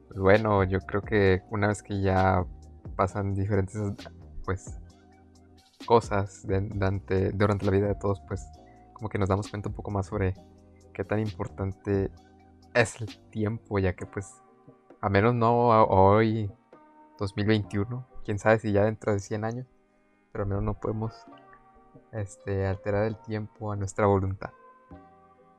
pues 0.07 0.19
bueno, 0.19 0.63
yo 0.63 0.79
creo 0.81 1.01
que 1.01 1.41
una 1.49 1.67
vez 1.67 1.81
que 1.81 2.01
ya 2.01 2.45
pasan 2.95 3.33
diferentes 3.33 3.79
pues 4.43 4.77
cosas 5.85 6.45
durante, 6.45 7.31
durante 7.31 7.65
la 7.65 7.71
vida 7.71 7.87
de 7.87 7.95
todos, 7.95 8.21
pues 8.27 8.45
como 8.93 9.09
que 9.09 9.17
nos 9.17 9.29
damos 9.29 9.47
cuenta 9.49 9.69
un 9.69 9.75
poco 9.75 9.89
más 9.91 10.07
sobre 10.07 10.33
qué 10.93 11.03
tan 11.03 11.19
importante 11.19 12.11
es 12.73 13.01
el 13.01 13.17
tiempo, 13.29 13.79
ya 13.79 13.93
que 13.93 14.05
pues 14.05 14.41
a 15.01 15.09
menos 15.09 15.33
no 15.35 15.73
a- 15.73 15.83
hoy 15.85 16.51
2021, 17.19 18.05
quién 18.23 18.39
sabe 18.39 18.59
si 18.59 18.71
ya 18.71 18.83
dentro 18.85 19.13
de 19.13 19.19
100 19.19 19.43
años, 19.45 19.67
pero 20.31 20.43
al 20.43 20.49
menos 20.49 20.63
no 20.63 20.73
podemos 20.75 21.13
este, 22.11 22.67
alterar 22.67 23.05
el 23.05 23.17
tiempo 23.17 23.71
a 23.71 23.75
nuestra 23.75 24.05
voluntad. 24.05 24.51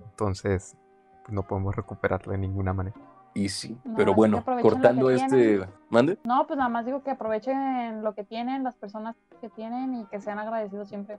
Entonces, 0.04 0.76
pues 1.22 1.32
no 1.32 1.42
podemos 1.46 1.74
recuperarlo 1.74 2.32
de 2.32 2.38
ninguna 2.38 2.72
manera. 2.72 2.96
Y 3.34 3.48
sí, 3.48 3.78
No, 3.84 3.96
pero 3.96 4.12
bueno, 4.14 4.44
cortando 4.60 5.08
este... 5.10 5.36
tienen. 5.36 5.70
¿Mande? 5.88 6.18
No, 6.24 6.46
pues 6.46 6.58
nada 6.58 6.68
más 6.68 6.84
digo 6.84 7.02
que 7.02 7.10
aprovechen 7.10 8.02
lo 8.02 8.14
que 8.14 8.24
tienen, 8.24 8.62
las 8.62 8.76
personas 8.76 9.16
que 9.40 9.48
tienen 9.48 9.94
y 9.94 10.04
que 10.06 10.20
sean 10.20 10.38
agradecidos 10.38 10.88
siempre. 10.88 11.18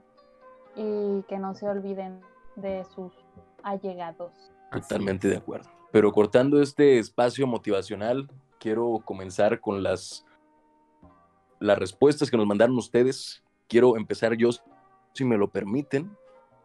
Y 0.76 1.22
que 1.28 1.38
no 1.38 1.54
se 1.54 1.68
olviden 1.68 2.20
de 2.56 2.84
sus 2.84 3.12
allegados. 3.64 4.52
Totalmente 4.70 5.28
de 5.28 5.36
acuerdo. 5.38 5.68
Pero 5.94 6.10
cortando 6.10 6.60
este 6.60 6.98
espacio 6.98 7.46
motivacional, 7.46 8.28
quiero 8.58 9.00
comenzar 9.04 9.60
con 9.60 9.84
las, 9.84 10.26
las 11.60 11.78
respuestas 11.78 12.32
que 12.32 12.36
nos 12.36 12.48
mandaron 12.48 12.76
ustedes. 12.76 13.44
Quiero 13.68 13.96
empezar 13.96 14.34
yo, 14.34 14.50
si 15.12 15.24
me 15.24 15.38
lo 15.38 15.46
permiten, 15.46 16.10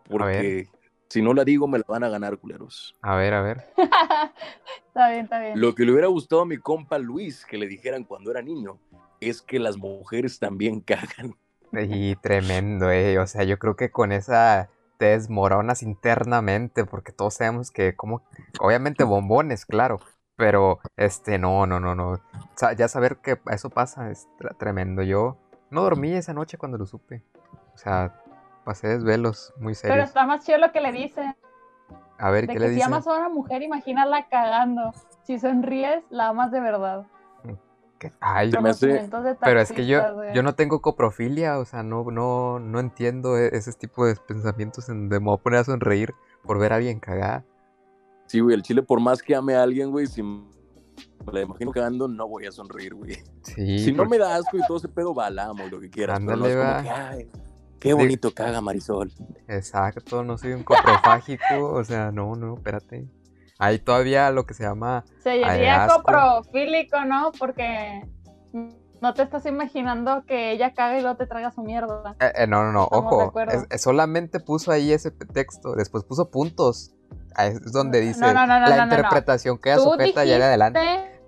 porque 0.09 0.67
si 1.09 1.21
no 1.21 1.35
la 1.35 1.43
digo, 1.43 1.67
me 1.67 1.77
la 1.77 1.85
van 1.87 2.03
a 2.05 2.09
ganar, 2.09 2.39
culeros. 2.39 2.95
A 3.03 3.17
ver, 3.17 3.35
a 3.35 3.43
ver. 3.43 3.65
está 4.87 5.11
bien, 5.11 5.25
está 5.25 5.39
bien. 5.39 5.61
Lo 5.61 5.75
que 5.75 5.85
le 5.85 5.91
hubiera 5.91 6.07
gustado 6.07 6.41
a 6.41 6.47
mi 6.47 6.57
compa 6.57 6.97
Luis 6.97 7.45
que 7.45 7.59
le 7.59 7.67
dijeran 7.67 8.05
cuando 8.05 8.31
era 8.31 8.41
niño 8.41 8.79
es 9.19 9.43
que 9.43 9.59
las 9.59 9.77
mujeres 9.77 10.39
también 10.39 10.79
cagan. 10.81 11.35
Y 11.71 12.15
tremendo, 12.15 12.89
eh. 12.89 13.19
O 13.19 13.27
sea, 13.27 13.43
yo 13.43 13.59
creo 13.59 13.75
que 13.75 13.91
con 13.91 14.11
esa 14.11 14.71
te 14.99 15.05
desmoronas 15.05 15.81
internamente, 15.81 16.85
porque 16.85 17.13
todos 17.13 17.35
sabemos 17.35 17.71
que, 17.71 17.95
como, 17.95 18.21
obviamente 18.59 19.03
bombones, 19.05 19.65
claro. 19.65 19.99
Pero, 20.35 20.79
este, 20.97 21.39
no, 21.39 21.65
no, 21.65 21.79
no, 21.79 21.95
no. 21.95 22.19
Sa- 22.55 22.73
ya 22.73 22.87
saber 22.87 23.17
que 23.17 23.39
eso 23.51 23.69
pasa 23.69 24.11
es 24.11 24.27
tremendo. 24.59 25.01
Yo 25.01 25.37
no 25.71 25.81
dormí 25.81 26.13
esa 26.13 26.33
noche 26.33 26.57
cuando 26.57 26.77
lo 26.77 26.85
supe. 26.85 27.23
O 27.73 27.77
sea, 27.77 28.21
pasé 28.65 28.89
desvelos 28.89 29.53
muy 29.57 29.73
Pero 29.73 29.81
serios. 29.85 30.09
está 30.09 30.25
más 30.25 30.45
chido 30.45 30.57
lo 30.59 30.71
que 30.71 30.81
le 30.81 30.91
dicen. 30.91 31.35
A 32.17 32.29
ver, 32.31 32.47
De 32.47 32.47
¿qué 32.47 32.53
que 32.53 32.59
le 32.59 32.67
si 32.69 32.75
dice? 32.75 32.85
amas 32.85 33.07
a 33.07 33.17
una 33.17 33.29
mujer, 33.29 33.63
imagínala 33.63 34.27
cagando. 34.29 34.93
Si 35.23 35.39
sonríes, 35.39 36.03
la 36.09 36.27
amas 36.29 36.51
de 36.51 36.59
verdad. 36.59 37.05
Que- 37.99 38.13
Ay, 38.21 38.49
me 38.61 38.69
hace- 38.69 38.87
de 38.87 39.35
pero 39.41 39.59
es 39.59 39.71
que 39.73 39.85
yo, 39.85 40.15
güey. 40.15 40.33
yo 40.33 40.41
no 40.41 40.55
tengo 40.55 40.81
coprofilia, 40.81 41.59
o 41.59 41.65
sea, 41.65 41.83
no, 41.83 42.05
no, 42.09 42.57
no 42.57 42.79
entiendo 42.79 43.37
e- 43.37 43.49
ese 43.55 43.73
tipo 43.73 44.05
de 44.05 44.15
pensamientos 44.15 44.87
en 44.87 45.01
donde 45.01 45.19
me 45.19 45.25
voy 45.25 45.35
a 45.37 45.43
poner 45.43 45.59
a 45.59 45.63
sonreír 45.65 46.13
por 46.43 46.57
ver 46.59 46.71
a 46.71 46.77
alguien 46.77 46.99
cagar. 47.01 47.43
Sí, 48.27 48.39
güey, 48.39 48.55
el 48.55 48.61
chile, 48.61 48.83
por 48.83 49.01
más 49.01 49.21
que 49.21 49.35
ame 49.35 49.55
a 49.55 49.63
alguien, 49.63 49.91
güey, 49.91 50.07
si 50.07 50.23
me 50.23 50.45
la 51.33 51.41
imagino 51.41 51.71
cagando, 51.71 52.07
no 52.07 52.27
voy 52.27 52.45
a 52.45 52.51
sonreír, 52.53 52.93
güey. 52.95 53.17
Sí, 53.43 53.79
si 53.79 53.91
no 53.91 54.05
me 54.05 54.17
da 54.17 54.35
asco 54.35 54.57
y 54.57 54.65
todo 54.65 54.77
ese 54.77 54.87
pedo, 54.87 55.13
balamos, 55.13 55.69
lo 55.69 55.79
que 55.81 55.89
quieras. 55.89 56.21
no 56.21 56.33
Ándale, 56.33 56.51
es 56.53 56.57
como 56.57 56.69
va. 56.71 56.81
que, 56.83 56.89
ay, 56.89 57.29
qué 57.79 57.93
bonito 57.93 58.31
caga 58.33 58.61
Marisol. 58.61 59.11
Exacto, 59.47 60.23
no 60.23 60.37
soy 60.37 60.53
un 60.53 60.63
coprofágico, 60.63 61.73
o 61.73 61.83
sea, 61.83 62.11
no, 62.13 62.35
no, 62.35 62.53
espérate. 62.55 63.07
Hay 63.61 63.79
todavía 63.79 64.31
lo 64.31 64.45
que 64.45 64.53
se 64.53 64.63
llama, 64.63 65.03
Se 65.21 65.31
Ay, 65.31 65.57
diría 65.59 65.83
asco. 65.83 66.01
coprofílico, 66.03 67.03
¿no? 67.03 67.33
Porque 67.37 68.07
no 69.01 69.13
te 69.13 69.21
estás 69.21 69.45
imaginando 69.45 70.23
que 70.25 70.51
ella 70.51 70.73
caga 70.73 70.97
y 70.97 71.01
luego 71.01 71.17
te 71.17 71.27
traga 71.27 71.51
su 71.51 71.61
mierda. 71.61 72.15
eh, 72.21 72.31
eh, 72.35 72.47
no, 72.47 72.63
no, 72.63 72.71
no, 72.71 72.85
ojo, 72.89 73.21
acuerdo. 73.21 73.51
es- 73.53 73.67
es 73.69 73.81
solamente 73.81 74.39
puso 74.39 74.71
ahí 74.71 74.93
ese 74.93 75.11
texto, 75.11 75.73
después 75.75 76.05
puso 76.05 76.31
puntos. 76.31 76.95
Ahí 77.35 77.49
Es 77.49 77.71
donde 77.73 77.99
dice 77.99 78.33
no, 78.33 78.47
no, 78.47 78.59
no, 78.61 78.67
la 78.67 78.83
interpretación 78.83 79.57
queda 79.57 79.77
sujeta 79.79 80.23
ya 80.23 80.37
de 80.37 80.43
adelante. 80.45 80.79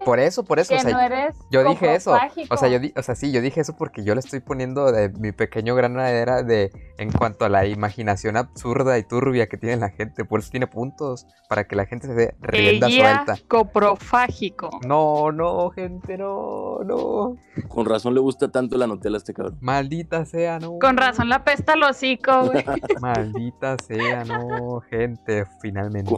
Por 0.05 0.19
eso, 0.19 0.43
por 0.43 0.59
eso, 0.59 0.69
que 0.73 0.77
o 0.77 0.79
sea, 0.81 0.91
no 0.91 0.99
eres 0.99 1.35
yo 1.51 1.63
dije 1.63 1.93
eso. 1.95 2.17
O 2.49 2.57
sea, 2.57 2.69
yo 2.69 2.79
di- 2.79 2.93
o 2.97 3.03
sea, 3.03 3.15
sí, 3.15 3.31
yo 3.31 3.41
dije 3.41 3.61
eso 3.61 3.75
porque 3.77 4.03
yo 4.03 4.13
le 4.15 4.19
estoy 4.19 4.39
poniendo 4.39 4.91
de 4.91 5.09
mi 5.09 5.31
pequeño 5.31 5.75
granadera 5.75 6.43
de 6.43 6.71
en 6.97 7.11
cuanto 7.11 7.45
a 7.45 7.49
la 7.49 7.65
imaginación 7.65 8.37
absurda 8.37 8.97
y 8.97 9.03
turbia 9.03 9.47
que 9.47 9.57
tiene 9.57 9.77
la 9.77 9.89
gente. 9.89 10.25
Por 10.25 10.39
eso 10.39 10.49
tiene 10.51 10.67
puntos. 10.67 11.27
Para 11.49 11.65
que 11.65 11.75
la 11.75 11.85
gente 11.85 12.07
se 12.07 12.13
dé 12.13 12.35
rienda 12.41 12.89
suelta. 12.89 13.35
coprofágico. 13.47 14.69
No, 14.87 15.31
no, 15.31 15.69
gente, 15.71 16.17
no, 16.17 16.79
no. 16.85 17.35
Con 17.67 17.85
razón 17.85 18.13
le 18.13 18.21
gusta 18.21 18.49
tanto 18.51 18.77
la 18.77 18.87
Nutella 18.87 19.15
a 19.15 19.17
este 19.17 19.33
cabrón. 19.33 19.57
Maldita 19.61 20.25
sea, 20.25 20.59
no. 20.59 20.79
Con 20.79 20.97
razón 20.97 21.27
la 21.29 21.43
pesta 21.43 21.73
al 21.73 21.83
hocico, 21.83 22.45
güey. 22.45 22.63
Maldita 23.01 23.75
sea, 23.85 24.23
no, 24.23 24.79
gente, 24.89 25.45
finalmente. 25.61 26.15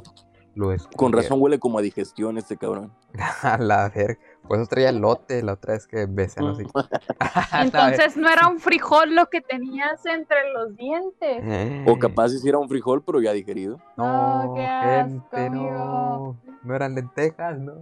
Con- 0.53 0.61
Lo 0.63 0.71
es. 0.71 0.87
Con 0.95 1.11
razón 1.13 1.41
huele 1.41 1.59
como 1.59 1.79
a 1.79 1.81
digestión 1.81 2.37
este 2.37 2.57
cabrón. 2.57 2.91
A 3.41 3.57
la 3.57 3.89
verga. 3.89 4.19
Por 4.47 4.57
eso 4.59 4.67
traía 4.67 4.91
lote 4.91 5.41
la 5.41 5.53
otra 5.53 5.73
vez 5.73 5.87
que 5.87 6.05
besé, 6.05 6.41
no 6.41 6.53
sé. 6.55 6.65
Entonces 7.61 8.17
no 8.17 8.29
era 8.29 8.47
un 8.47 8.59
frijol 8.59 9.15
lo 9.15 9.27
que 9.27 9.41
tenías 9.41 10.05
entre 10.05 10.51
los 10.53 10.75
dientes. 10.75 11.87
O 11.87 11.97
capaz 11.97 12.33
hiciera 12.33 12.57
un 12.57 12.67
frijol, 12.69 13.01
pero 13.03 13.21
ya 13.21 13.31
digerido. 13.31 13.79
No, 13.97 14.43
No, 14.47 14.53
qué 14.55 14.65
asco, 14.65 15.09
gente, 15.09 15.49
no. 15.49 15.61
amigo. 15.61 16.35
No 16.63 16.75
eran 16.75 16.95
lentejas, 16.95 17.57
¿no? 17.59 17.73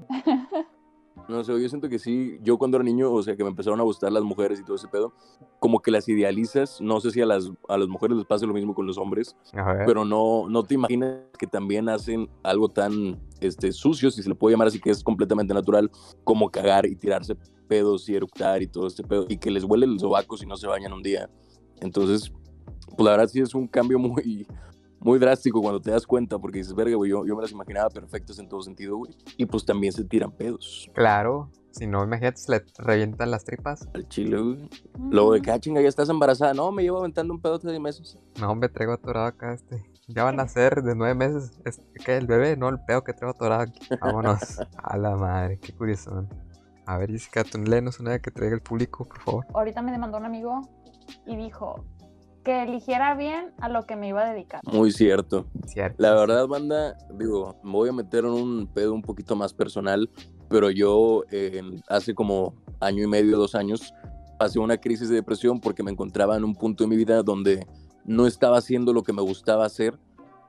No 1.27 1.43
sé, 1.43 1.51
yo 1.61 1.69
siento 1.69 1.89
que 1.89 1.99
sí, 1.99 2.39
yo 2.41 2.57
cuando 2.57 2.77
era 2.77 2.83
niño, 2.83 3.11
o 3.11 3.21
sea, 3.21 3.35
que 3.35 3.43
me 3.43 3.49
empezaron 3.49 3.79
a 3.79 3.83
gustar 3.83 4.11
las 4.11 4.23
mujeres 4.23 4.59
y 4.59 4.63
todo 4.63 4.75
ese 4.75 4.87
pedo, 4.87 5.13
como 5.59 5.79
que 5.81 5.91
las 5.91 6.07
idealizas, 6.07 6.79
no 6.81 6.99
sé 6.99 7.11
si 7.11 7.21
a 7.21 7.25
las, 7.25 7.51
a 7.67 7.77
las 7.77 7.87
mujeres 7.87 8.17
les 8.17 8.25
pasa 8.25 8.45
lo 8.45 8.53
mismo 8.53 8.73
con 8.73 8.87
los 8.87 8.97
hombres, 8.97 9.35
pero 9.85 10.05
no, 10.05 10.47
no 10.49 10.63
te 10.63 10.75
imaginas 10.75 11.19
que 11.37 11.47
también 11.47 11.89
hacen 11.89 12.29
algo 12.43 12.69
tan 12.69 13.19
este, 13.39 13.71
sucio, 13.71 14.09
si 14.09 14.23
se 14.23 14.29
le 14.29 14.35
puede 14.35 14.53
llamar 14.53 14.67
así, 14.67 14.79
que 14.79 14.89
es 14.89 15.03
completamente 15.03 15.53
natural, 15.53 15.91
como 16.23 16.49
cagar 16.49 16.85
y 16.85 16.95
tirarse 16.95 17.35
pedos 17.67 18.07
y 18.09 18.15
eructar 18.15 18.61
y 18.61 18.67
todo 18.67 18.87
este 18.87 19.03
pedo, 19.03 19.25
y 19.29 19.37
que 19.37 19.51
les 19.51 19.63
huele 19.63 19.85
el 19.85 19.99
sobaco 19.99 20.37
si 20.37 20.45
no 20.45 20.57
se 20.57 20.67
bañan 20.67 20.93
un 20.93 21.03
día. 21.03 21.29
Entonces, 21.81 22.31
pues 22.95 23.05
la 23.05 23.11
verdad 23.11 23.27
sí 23.27 23.39
es 23.39 23.53
un 23.53 23.67
cambio 23.67 23.99
muy, 23.99 24.47
muy 25.01 25.19
drástico 25.19 25.61
cuando 25.61 25.81
te 25.81 25.91
das 25.91 26.05
cuenta, 26.05 26.37
porque 26.37 26.59
dices, 26.59 26.73
verga, 26.75 26.95
güey, 26.95 27.11
yo, 27.11 27.25
yo 27.25 27.35
me 27.35 27.41
las 27.41 27.51
imaginaba 27.51 27.89
perfectas 27.89 28.37
en 28.39 28.47
todo 28.47 28.61
sentido, 28.61 28.97
güey. 28.97 29.15
Y 29.37 29.45
pues 29.45 29.65
también 29.65 29.91
se 29.93 30.03
tiran 30.03 30.31
pedos 30.31 30.89
Claro. 30.93 31.49
Si 31.71 31.87
no, 31.87 32.03
imagínate, 32.03 32.37
se 32.37 32.51
le 32.51 32.65
revientan 32.77 33.31
las 33.31 33.45
tripas. 33.45 33.87
al 33.93 34.07
chile, 34.09 34.37
güey. 34.41 34.69
Luego 35.09 35.33
de 35.33 35.41
que, 35.41 35.51
ah, 35.51 35.59
chinga, 35.59 35.81
ya 35.81 35.87
estás 35.87 36.09
embarazada. 36.09 36.53
No, 36.53 36.71
me 36.71 36.83
llevo 36.83 36.99
aventando 36.99 37.33
un 37.33 37.41
pedo 37.41 37.57
de 37.59 37.79
meses. 37.79 38.17
No, 38.39 38.51
hombre, 38.51 38.67
traigo 38.69 38.93
atorado 38.93 39.27
acá 39.27 39.53
este. 39.53 39.81
Ya 40.07 40.25
van 40.25 40.39
a 40.41 40.47
ser 40.47 40.83
de 40.83 40.95
nueve 40.95 41.15
meses. 41.15 41.53
Este, 41.63 41.85
¿Qué? 42.03 42.17
El 42.17 42.27
bebé, 42.27 42.57
no, 42.57 42.67
el 42.67 42.79
pedo 42.85 43.03
que 43.03 43.13
traigo 43.13 43.31
atorado 43.31 43.61
aquí. 43.61 43.87
Vámonos. 44.01 44.59
A 44.83 44.97
la 44.97 45.15
madre, 45.15 45.59
qué 45.59 45.73
curioso. 45.73 46.27
A 46.85 46.97
ver, 46.97 47.09
Jessica, 47.09 47.45
tú 47.45 47.57
léenos 47.59 48.01
una 48.01 48.19
que 48.19 48.31
traiga 48.31 48.53
el 48.53 48.61
público, 48.61 49.05
por 49.05 49.21
favor. 49.21 49.45
Ahorita 49.53 49.81
me 49.81 49.91
demandó 49.93 50.17
un 50.17 50.25
amigo 50.25 50.61
y 51.25 51.37
dijo 51.37 51.85
que 52.43 52.63
eligiera 52.63 53.15
bien 53.15 53.51
a 53.59 53.69
lo 53.69 53.85
que 53.85 53.95
me 53.95 54.07
iba 54.07 54.21
a 54.21 54.31
dedicar. 54.31 54.61
Muy 54.65 54.91
cierto. 54.91 55.45
Cierto. 55.65 55.95
La 56.01 56.13
verdad, 56.13 56.47
banda, 56.47 56.97
digo, 57.17 57.55
me 57.63 57.71
voy 57.71 57.89
a 57.89 57.93
meter 57.93 58.25
en 58.25 58.31
un 58.31 58.67
pedo 58.67 58.93
un 58.93 59.01
poquito 59.01 59.35
más 59.35 59.53
personal, 59.53 60.09
pero 60.49 60.71
yo 60.71 61.23
eh, 61.31 61.61
hace 61.87 62.13
como 62.13 62.55
año 62.79 63.03
y 63.03 63.07
medio, 63.07 63.37
dos 63.37 63.55
años, 63.55 63.93
pasé 64.39 64.59
una 64.59 64.77
crisis 64.77 65.09
de 65.09 65.15
depresión 65.15 65.59
porque 65.59 65.83
me 65.83 65.91
encontraba 65.91 66.35
en 66.35 66.43
un 66.43 66.55
punto 66.55 66.83
de 66.83 66.89
mi 66.89 66.95
vida 66.95 67.21
donde 67.21 67.65
no 68.05 68.25
estaba 68.25 68.57
haciendo 68.57 68.93
lo 68.93 69.03
que 69.03 69.13
me 69.13 69.21
gustaba 69.21 69.65
hacer 69.65 69.99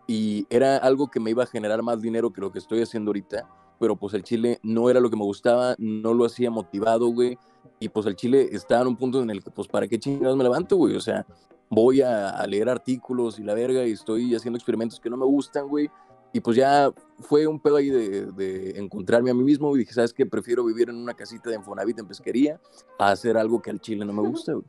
y 0.07 0.47
era 0.51 0.79
algo 0.79 1.09
que 1.09 1.21
me 1.21 1.31
iba 1.31 1.45
a 1.45 1.47
generar 1.47 1.83
más 1.83 2.01
dinero 2.01 2.33
que 2.33 2.41
lo 2.41 2.51
que 2.51 2.59
estoy 2.59 2.83
haciendo 2.83 3.11
ahorita, 3.11 3.49
pero 3.79 3.97
pues 3.97 4.15
el 4.15 4.23
chile 4.23 4.59
no 4.63 4.89
era 4.89 5.01
lo 5.01 5.11
que 5.11 5.17
me 5.17 5.25
gustaba, 5.25 5.75
no 5.79 6.15
lo 6.15 6.25
hacía 6.25 6.51
motivado, 6.51 7.09
güey, 7.09 7.39
y 7.79 7.89
pues 7.89 8.07
el 8.07 8.17
chile 8.17 8.49
estaba 8.53 8.83
en 8.83 8.89
un 8.89 8.97
punto 8.97 9.23
en 9.23 9.31
el 9.31 9.43
que, 9.43 9.51
pues, 9.51 9.69
¿para 9.69 9.89
qué 9.89 9.99
chingados 9.99 10.37
me 10.37 10.45
levanto, 10.45 10.77
güey? 10.77 10.97
O 10.97 11.01
sea, 11.01 11.27
voy 11.73 12.03
a, 12.03 12.29
a 12.29 12.47
leer 12.47 12.69
artículos 12.69 13.39
y 13.39 13.43
la 13.43 13.55
verga 13.55 13.87
y 13.87 13.93
estoy 13.93 14.35
haciendo 14.35 14.59
experimentos 14.59 15.01
que 15.01 15.09
no 15.09 15.17
me 15.17 15.25
gustan, 15.25 15.67
güey. 15.67 15.91
Y 16.35 16.41
pues 16.41 16.57
ya 16.57 16.93
fue 17.21 17.47
un 17.47 17.59
pedo 17.59 17.77
ahí 17.77 17.89
de, 17.89 18.27
de 18.33 18.79
encontrarme 18.79 19.31
a 19.31 19.35
mí 19.35 19.43
mismo 19.43 19.75
y 19.75 19.81
dije, 19.81 19.93
¿sabes 19.93 20.13
qué? 20.13 20.27
Prefiero 20.27 20.65
vivir 20.65 20.91
en 20.91 20.97
una 20.97 21.15
casita 21.15 21.51
de 21.51 21.57
Infonavit 21.57 21.99
en 21.99 22.07
pesquería 22.07 22.61
a 22.99 23.11
hacer 23.11 23.37
algo 23.37 23.61
que 23.61 23.71
al 23.71 23.81
chile 23.81 24.05
no 24.05 24.13
me 24.13 24.23
gusta, 24.23 24.53
güey. 24.53 24.65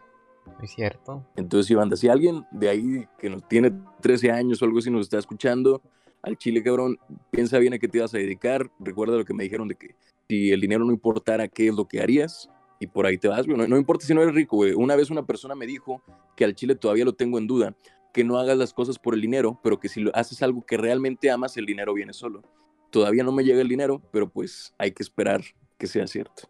Muy 0.59 0.67
cierto. 0.67 1.25
Entonces, 1.35 1.75
banda, 1.75 1.95
si 1.95 2.07
alguien 2.07 2.45
de 2.51 2.69
ahí 2.69 3.07
que 3.17 3.29
nos 3.29 3.47
tiene 3.47 3.71
13 4.01 4.31
años 4.31 4.61
o 4.61 4.65
algo 4.65 4.79
así 4.79 4.89
nos 4.89 5.01
está 5.01 5.17
escuchando, 5.17 5.81
al 6.21 6.37
chile, 6.37 6.63
cabrón, 6.63 6.97
piensa 7.31 7.59
bien 7.59 7.73
a 7.73 7.79
qué 7.79 7.87
te 7.87 7.99
vas 7.99 8.13
a 8.13 8.17
dedicar. 8.17 8.69
Recuerda 8.79 9.17
lo 9.17 9.25
que 9.25 9.33
me 9.33 9.43
dijeron 9.43 9.67
de 9.67 9.75
que 9.75 9.95
si 10.29 10.51
el 10.51 10.61
dinero 10.61 10.85
no 10.85 10.91
importara, 10.91 11.47
¿qué 11.49 11.67
es 11.67 11.75
lo 11.75 11.85
que 11.87 12.01
harías? 12.01 12.49
Y 12.83 12.87
por 12.87 13.05
ahí 13.05 13.17
te 13.17 13.29
vas, 13.29 13.45
güey. 13.45 13.57
No, 13.57 13.65
no 13.65 13.77
importa 13.77 14.05
si 14.05 14.13
no 14.13 14.21
eres 14.21 14.35
rico, 14.35 14.57
güey. 14.57 14.73
Una 14.73 14.97
vez 14.97 15.09
una 15.09 15.25
persona 15.25 15.55
me 15.55 15.65
dijo 15.65 16.01
que 16.35 16.43
al 16.43 16.53
chile 16.53 16.75
todavía 16.75 17.05
lo 17.05 17.13
tengo 17.13 17.37
en 17.37 17.47
duda, 17.47 17.73
que 18.13 18.25
no 18.25 18.37
hagas 18.37 18.57
las 18.57 18.73
cosas 18.73 18.99
por 18.99 19.13
el 19.13 19.21
dinero, 19.21 19.57
pero 19.63 19.79
que 19.79 19.87
si 19.87 20.01
lo 20.01 20.13
haces 20.13 20.43
algo 20.43 20.65
que 20.65 20.75
realmente 20.75 21.31
amas, 21.31 21.55
el 21.55 21.65
dinero 21.65 21.93
viene 21.93 22.11
solo. 22.11 22.41
Todavía 22.89 23.23
no 23.23 23.31
me 23.31 23.45
llega 23.45 23.61
el 23.61 23.69
dinero, 23.69 24.01
pero 24.11 24.27
pues 24.29 24.73
hay 24.77 24.91
que 24.91 25.01
esperar 25.01 25.41
que 25.77 25.87
sea 25.87 26.05
cierto. 26.07 26.43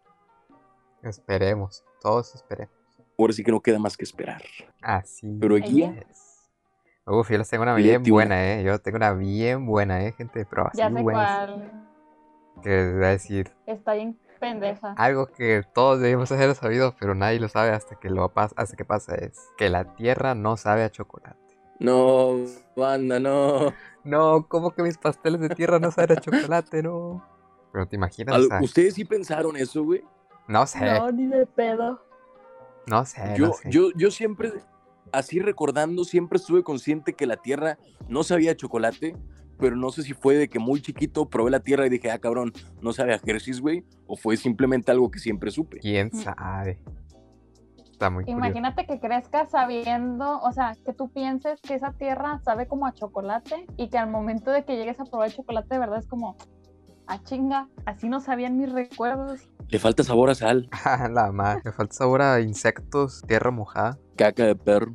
Esperemos. 1.02 1.84
Todos 2.00 2.34
esperemos. 2.34 2.74
Ahora 3.16 3.32
sí 3.32 3.44
que 3.44 3.52
no 3.52 3.60
queda 3.60 3.78
más 3.78 3.96
que 3.96 4.04
esperar. 4.04 4.42
Así 4.82 5.38
Pero 5.40 5.54
aquí- 5.56 5.84
es. 5.84 6.50
Uf, 7.06 7.30
yo 7.30 7.38
les 7.38 7.48
tengo 7.48 7.62
una 7.62 7.74
bien 7.76 8.02
buena, 8.02 8.54
eh. 8.58 8.64
Yo 8.64 8.78
tengo 8.80 8.96
una 8.96 9.12
bien 9.12 9.66
buena, 9.66 10.04
eh, 10.04 10.12
gente. 10.12 10.44
Pero 10.50 10.66
así 10.66 10.78
Ya 10.78 10.88
sé 10.90 11.00
buena. 11.02 11.46
cuál. 11.46 12.60
Que 12.62 12.70
les 12.70 12.94
voy 12.94 13.04
a 13.04 13.08
decir 13.08 13.50
Está 13.66 13.94
bien 13.94 14.18
pendeja. 14.40 14.94
algo 14.96 15.26
que 15.26 15.62
todos 15.74 16.00
debemos 16.00 16.30
haber 16.32 16.54
sabido, 16.54 16.94
pero 16.98 17.14
nadie 17.14 17.40
lo 17.40 17.48
sabe 17.48 17.70
hasta 17.70 17.96
que 17.96 18.10
lo 18.10 18.28
pasa, 18.32 18.54
hasta 18.58 18.76
que 18.76 18.84
pasa 18.84 19.14
es 19.14 19.38
que 19.56 19.68
la 19.70 19.94
tierra 19.96 20.34
no 20.34 20.56
sabe 20.56 20.84
a 20.84 20.90
chocolate. 20.90 21.38
No, 21.80 22.36
banda, 22.76 23.18
no. 23.18 23.72
No, 24.04 24.46
¿cómo 24.48 24.70
que 24.72 24.82
mis 24.82 24.98
pasteles 24.98 25.40
de 25.40 25.48
tierra 25.48 25.78
no 25.78 25.90
saben 25.90 26.18
a 26.18 26.20
chocolate? 26.20 26.82
No. 26.82 27.26
Pero 27.72 27.86
te 27.88 27.96
imaginas, 27.96 28.34
Al- 28.34 28.44
o 28.44 28.46
sea, 28.48 28.60
¿Ustedes 28.60 28.94
sí 28.94 29.04
pensaron 29.04 29.56
eso, 29.56 29.82
güey? 29.82 30.04
no 30.46 30.66
sé, 30.66 30.84
no, 30.84 31.10
ni 31.10 31.26
de 31.26 31.46
pedo. 31.46 32.00
sé, 33.04 33.34
Yo, 33.36 33.46
no 33.46 33.52
sé. 33.54 33.70
yo, 33.70 33.90
yo 33.96 34.10
siempre, 34.10 34.52
así 35.10 35.40
recordando, 35.40 36.04
siempre 36.04 36.36
estuve 36.36 36.62
consciente 36.62 37.14
que 37.14 37.26
la 37.26 37.38
tierra 37.38 37.78
no 38.08 38.22
sabía 38.22 38.52
a 38.52 38.56
chocolate, 38.56 39.16
pero 39.58 39.76
no 39.76 39.90
sé 39.90 40.02
si 40.02 40.12
fue 40.14 40.34
de 40.36 40.48
que 40.48 40.58
muy 40.58 40.80
chiquito 40.80 41.28
probé 41.28 41.50
la 41.50 41.60
tierra 41.60 41.86
y 41.86 41.90
dije, 41.90 42.10
ah, 42.10 42.18
cabrón, 42.18 42.52
no 42.80 42.92
sabe 42.92 43.14
a 43.14 43.20
Hershey's, 43.24 43.60
güey, 43.60 43.84
o 44.06 44.16
fue 44.16 44.36
simplemente 44.36 44.90
algo 44.90 45.10
que 45.10 45.18
siempre 45.18 45.50
supe. 45.50 45.78
¿Quién 45.78 46.10
Mm. 46.12 46.16
sabe? 46.22 46.78
Está 47.90 48.10
muy 48.10 48.24
curioso. 48.24 48.38
Imagínate 48.44 48.86
que 48.86 48.98
crezcas 48.98 49.50
sabiendo, 49.50 50.40
o 50.40 50.52
sea, 50.52 50.76
que 50.84 50.92
tú 50.92 51.08
pienses 51.10 51.60
que 51.60 51.74
esa 51.74 51.92
tierra 51.92 52.40
sabe 52.44 52.66
como 52.66 52.86
a 52.86 52.92
chocolate 52.92 53.66
y 53.76 53.88
que 53.88 53.98
al 53.98 54.10
momento 54.10 54.50
de 54.50 54.64
que 54.64 54.76
llegues 54.76 54.98
a 55.00 55.04
probar 55.04 55.28
el 55.28 55.34
chocolate 55.34 55.74
de 55.74 55.78
verdad 55.78 55.98
es 56.00 56.06
como, 56.08 56.36
a 57.06 57.22
chinga, 57.22 57.68
así 57.86 58.08
no 58.08 58.20
sabían 58.20 58.58
mis 58.58 58.72
recuerdos. 58.72 59.48
Le 59.68 59.78
falta 59.78 60.02
sabor 60.02 60.30
a 60.30 60.34
sal, 60.34 60.68
Ah, 60.84 61.08
la 61.08 61.30
madre, 61.32 61.62
me 61.66 61.72
falta 61.72 61.94
sabor 61.94 62.20
a 62.22 62.40
insectos, 62.40 63.22
tierra 63.28 63.50
mojada, 63.52 63.96
caca 64.16 64.44
de 64.44 64.56
perro. 64.56 64.94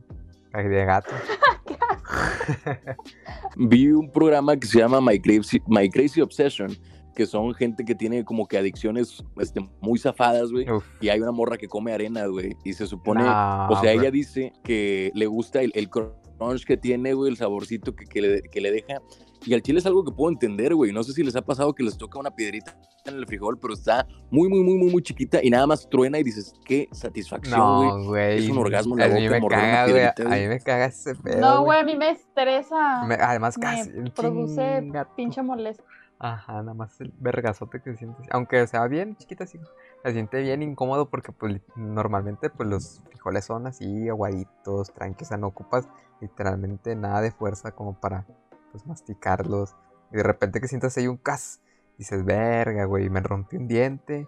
ay, 0.54 0.68
de 0.68 0.86
gato. 0.86 1.12
Vi 3.58 3.92
un 3.92 4.12
programa 4.12 4.58
que 4.58 4.68
se 4.68 4.80
llama 4.80 5.02
My 5.02 5.20
Crazy, 5.20 5.62
My 5.68 5.90
Crazy 5.90 6.22
Obsession, 6.22 6.76
que 7.16 7.26
son 7.26 7.54
gente 7.54 7.84
que 7.86 7.96
tiene 7.96 8.24
como 8.24 8.48
que 8.48 8.58
adicciones 8.58 9.24
este, 9.38 9.62
muy 9.82 10.00
zafadas, 10.00 10.52
güey. 10.52 10.66
Y 11.02 11.10
hay 11.10 11.20
una 11.20 11.32
morra 11.32 11.58
que 11.58 11.68
come 11.68 11.94
arena, 11.94 12.26
güey. 12.28 12.56
Y 12.64 12.74
se 12.74 12.88
supone, 12.88 13.24
o 13.24 13.26
sea, 13.26 13.68
bro. 13.68 13.90
ella 13.90 14.12
dice 14.12 14.54
que 14.64 15.12
le 15.14 15.28
gusta 15.28 15.62
el, 15.62 15.72
el 15.76 15.90
crunch 15.90 16.66
que 16.66 16.78
tiene, 16.78 17.14
güey, 17.14 17.32
el 17.32 17.38
saborcito 17.38 17.96
que, 17.96 18.06
que, 18.06 18.22
le, 18.22 18.42
que 18.44 18.62
le 18.62 18.72
deja. 18.72 19.02
Y 19.46 19.54
al 19.54 19.62
chile 19.62 19.80
es 19.80 19.86
algo 19.86 20.04
que 20.04 20.12
puedo 20.12 20.32
entender, 20.32 20.76
güey. 20.76 20.92
No 20.92 21.04
sé 21.04 21.14
si 21.14 21.24
les 21.24 21.36
ha 21.36 21.42
pasado 21.42 21.74
que 21.74 21.84
les 21.84 21.98
toca 21.98 22.20
una 22.20 22.32
piedrita 22.32 22.78
en 23.06 23.16
el 23.16 23.26
frijol, 23.26 23.58
pero 23.58 23.74
está 23.74 24.06
muy, 24.30 24.50
muy, 24.50 24.62
muy, 24.64 24.76
muy, 24.78 24.92
muy 24.92 25.02
chiquita 25.02 25.40
y 25.42 25.50
nada 25.50 25.66
más 25.66 25.88
truena 25.90 26.20
y 26.20 26.24
dices, 26.24 26.54
qué 26.66 26.88
satisfacción, 26.92 27.60
güey. 27.60 27.90
No, 27.90 28.04
güey. 28.10 28.38
Es 28.46 28.50
un 28.50 28.58
orgasmo 28.58 28.96
en 28.98 29.02
A 29.04 29.08
la 29.08 29.16
mí 29.16 29.28
boca 29.28 29.56
me 29.56 29.62
caga, 29.62 29.90
güey. 29.90 30.04
A 30.06 30.42
mí 30.42 30.48
me 30.48 30.60
caga 30.60 30.86
ese 30.86 31.16
pedo. 31.16 31.40
No, 31.40 31.64
güey, 31.64 31.80
a 31.80 31.84
mí 31.84 31.96
me 31.96 32.12
estresa. 32.12 33.04
Me- 33.06 33.16
además, 33.16 33.58
me 33.58 33.64
casi. 33.64 33.90
un 33.92 34.12
produce 34.12 34.84
pinche 35.16 35.42
molestia. 35.42 35.86
Ajá, 36.22 36.62
nada 36.62 36.74
más 36.74 37.00
el 37.00 37.14
vergazote 37.18 37.82
que 37.82 37.96
sientes. 37.96 38.28
Aunque 38.32 38.68
sea 38.68 38.86
bien 38.88 39.16
chiquita, 39.16 39.48
sí. 39.48 39.58
Se 40.04 40.12
siente 40.12 40.42
bien 40.42 40.62
incómodo 40.62 41.10
porque, 41.10 41.32
pues, 41.32 41.62
normalmente, 41.78 42.50
pues, 42.50 42.68
los 42.68 43.02
frijoles 43.08 43.46
son 43.46 43.68
así, 43.68 44.10
aguaditos, 44.10 44.94
tranquilos. 44.94 45.28
O 45.28 45.30
sea, 45.30 45.38
no 45.38 45.48
ocupas 45.48 45.88
literalmente 46.20 46.94
nada 46.96 47.22
de 47.22 47.32
fuerza 47.32 47.72
como 47.72 47.94
para, 47.98 48.26
pues, 48.72 48.86
masticarlos. 48.88 49.76
Y 50.12 50.18
de 50.18 50.24
repente 50.24 50.60
que 50.62 50.68
sientas 50.68 50.98
ahí 50.98 51.08
un 51.08 51.18
cas, 51.18 51.62
dices, 51.98 52.26
verga, 52.26 52.86
güey, 52.86 53.10
me 53.10 53.20
rompí 53.22 53.58
un 53.58 53.68
diente, 53.68 54.28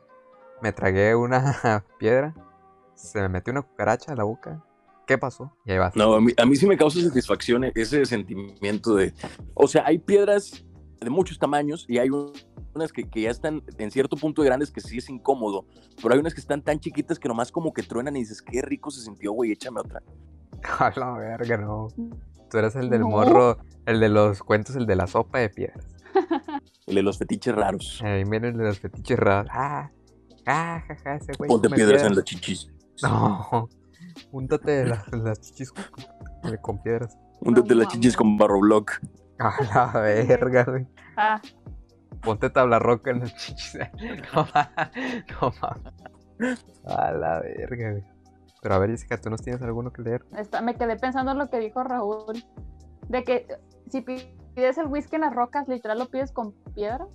me 0.62 0.72
tragué 0.74 1.16
una 1.16 1.84
piedra, 2.00 2.36
se 2.94 3.20
me 3.22 3.30
metió 3.30 3.52
una 3.52 3.62
cucaracha 3.64 4.12
a 4.12 4.16
la 4.16 4.24
boca. 4.24 4.64
¿Qué 5.08 5.18
pasó? 5.18 5.52
Y 5.66 5.72
ahí 5.72 5.78
vas. 5.80 5.96
No, 5.96 6.14
a 6.14 6.22
mí, 6.22 6.32
a 6.38 6.46
mí 6.46 6.56
sí 6.56 6.68
me 6.68 6.78
causa 6.78 7.02
satisfacción 7.02 7.64
ese 7.76 8.06
sentimiento 8.06 8.96
de. 8.96 9.14
O 9.56 9.68
sea, 9.68 9.84
hay 9.86 9.98
piedras 9.98 10.64
de 11.00 11.10
muchos 11.10 11.40
tamaños 11.40 11.86
y 11.90 11.98
hay 11.98 12.10
un- 12.12 12.32
unas 12.76 12.94
que, 12.94 13.10
que 13.10 13.22
ya 13.22 13.32
están 13.32 13.64
en 13.80 13.92
cierto 13.92 14.16
punto 14.16 14.42
de 14.44 14.48
grandes 14.48 14.72
que 14.72 14.80
sí 14.80 15.00
es 15.00 15.10
incómodo, 15.10 15.66
pero 16.02 16.14
hay 16.14 16.20
unas 16.20 16.34
que 16.34 16.40
están 16.40 16.62
tan 16.62 16.80
chiquitas 16.80 17.20
que 17.20 17.28
nomás 17.28 17.52
como 17.52 17.74
que 17.74 17.82
truenan 17.84 18.16
y 18.16 18.20
dices, 18.20 18.42
qué 18.42 18.62
rico 18.62 18.92
se 18.92 19.02
sintió, 19.02 19.32
güey, 19.34 19.52
échame 19.52 19.82
otra. 19.82 20.02
A 20.80 20.94
la 20.98 21.12
verga, 21.14 21.58
no. 21.58 21.88
Tú 22.52 22.58
eres 22.58 22.76
el 22.76 22.90
del 22.90 23.02
No. 23.02 23.08
morro, 23.08 23.58
el 23.86 24.00
de 24.02 24.10
los 24.10 24.44
cuentos, 24.44 24.76
el 24.76 24.86
de 24.86 24.96
la 24.98 25.08
sopa 25.08 25.40
de 25.40 25.50
piedras. 25.50 25.88
El 26.88 26.96
de 26.96 27.04
los 27.04 27.18
fetiches 27.18 27.56
raros. 27.56 28.02
Ahí 28.04 28.26
viene 28.26 28.50
el 28.50 28.58
de 28.58 28.66
los 28.66 28.80
fetiches 28.80 29.18
raros. 29.18 29.50
Ah, 29.54 29.90
ah, 30.46 30.84
jaja, 30.86 31.16
ese 31.16 31.32
güey. 31.38 31.48
Ponte 31.48 31.70
come 31.70 31.78
piedras 31.78 32.04
en 32.04 32.16
los 32.16 32.24
chichis. 32.26 32.70
No, 33.02 33.70
úntate 34.32 34.86
las, 34.86 35.08
las 35.14 35.40
chichis 35.40 35.72
con, 36.62 36.80
piedras. 36.84 37.18
Úntate 37.40 37.76
las 37.76 37.86
mames. 37.86 37.94
chichis 37.94 38.18
con 38.18 38.36
barro 38.38 38.60
block. 38.60 39.00
A 39.40 39.54
la 39.94 40.02
verga, 40.02 40.64
güey. 40.66 40.88
Ah, 41.16 41.40
Ponte 42.22 42.50
tabla 42.50 42.80
roca 42.80 43.12
en 43.12 43.20
las 43.22 43.36
chichis. 43.38 43.78
No, 44.34 44.46
no 45.42 45.54
mames. 45.62 46.66
A 46.86 47.12
la 47.14 47.40
verga, 47.40 47.92
güey. 47.92 48.04
Pero 48.62 48.76
a 48.76 48.78
ver, 48.80 48.92
Jessica, 48.92 49.18
¿tú 49.20 49.30
nos 49.30 49.42
tienes 49.42 49.62
alguno 49.62 49.92
que 49.92 50.02
leer? 50.04 50.24
está- 50.38 50.62
me 50.62 50.76
quedé 50.76 50.96
pensando 50.96 51.32
en 51.32 51.40
lo 51.40 51.50
que 51.50 51.60
dijo 51.60 51.84
Raúl. 51.84 52.44
De 53.10 53.24
que 53.24 53.48
si 53.90 54.02
pides 54.02 54.78
el 54.78 54.88
whisky 54.88 55.16
en 55.16 55.22
las 55.22 55.34
rocas, 55.36 55.68
literal 55.68 56.00
lo 56.00 56.08
pides 56.10 56.32
con 56.32 56.54
piedra. 56.74 57.08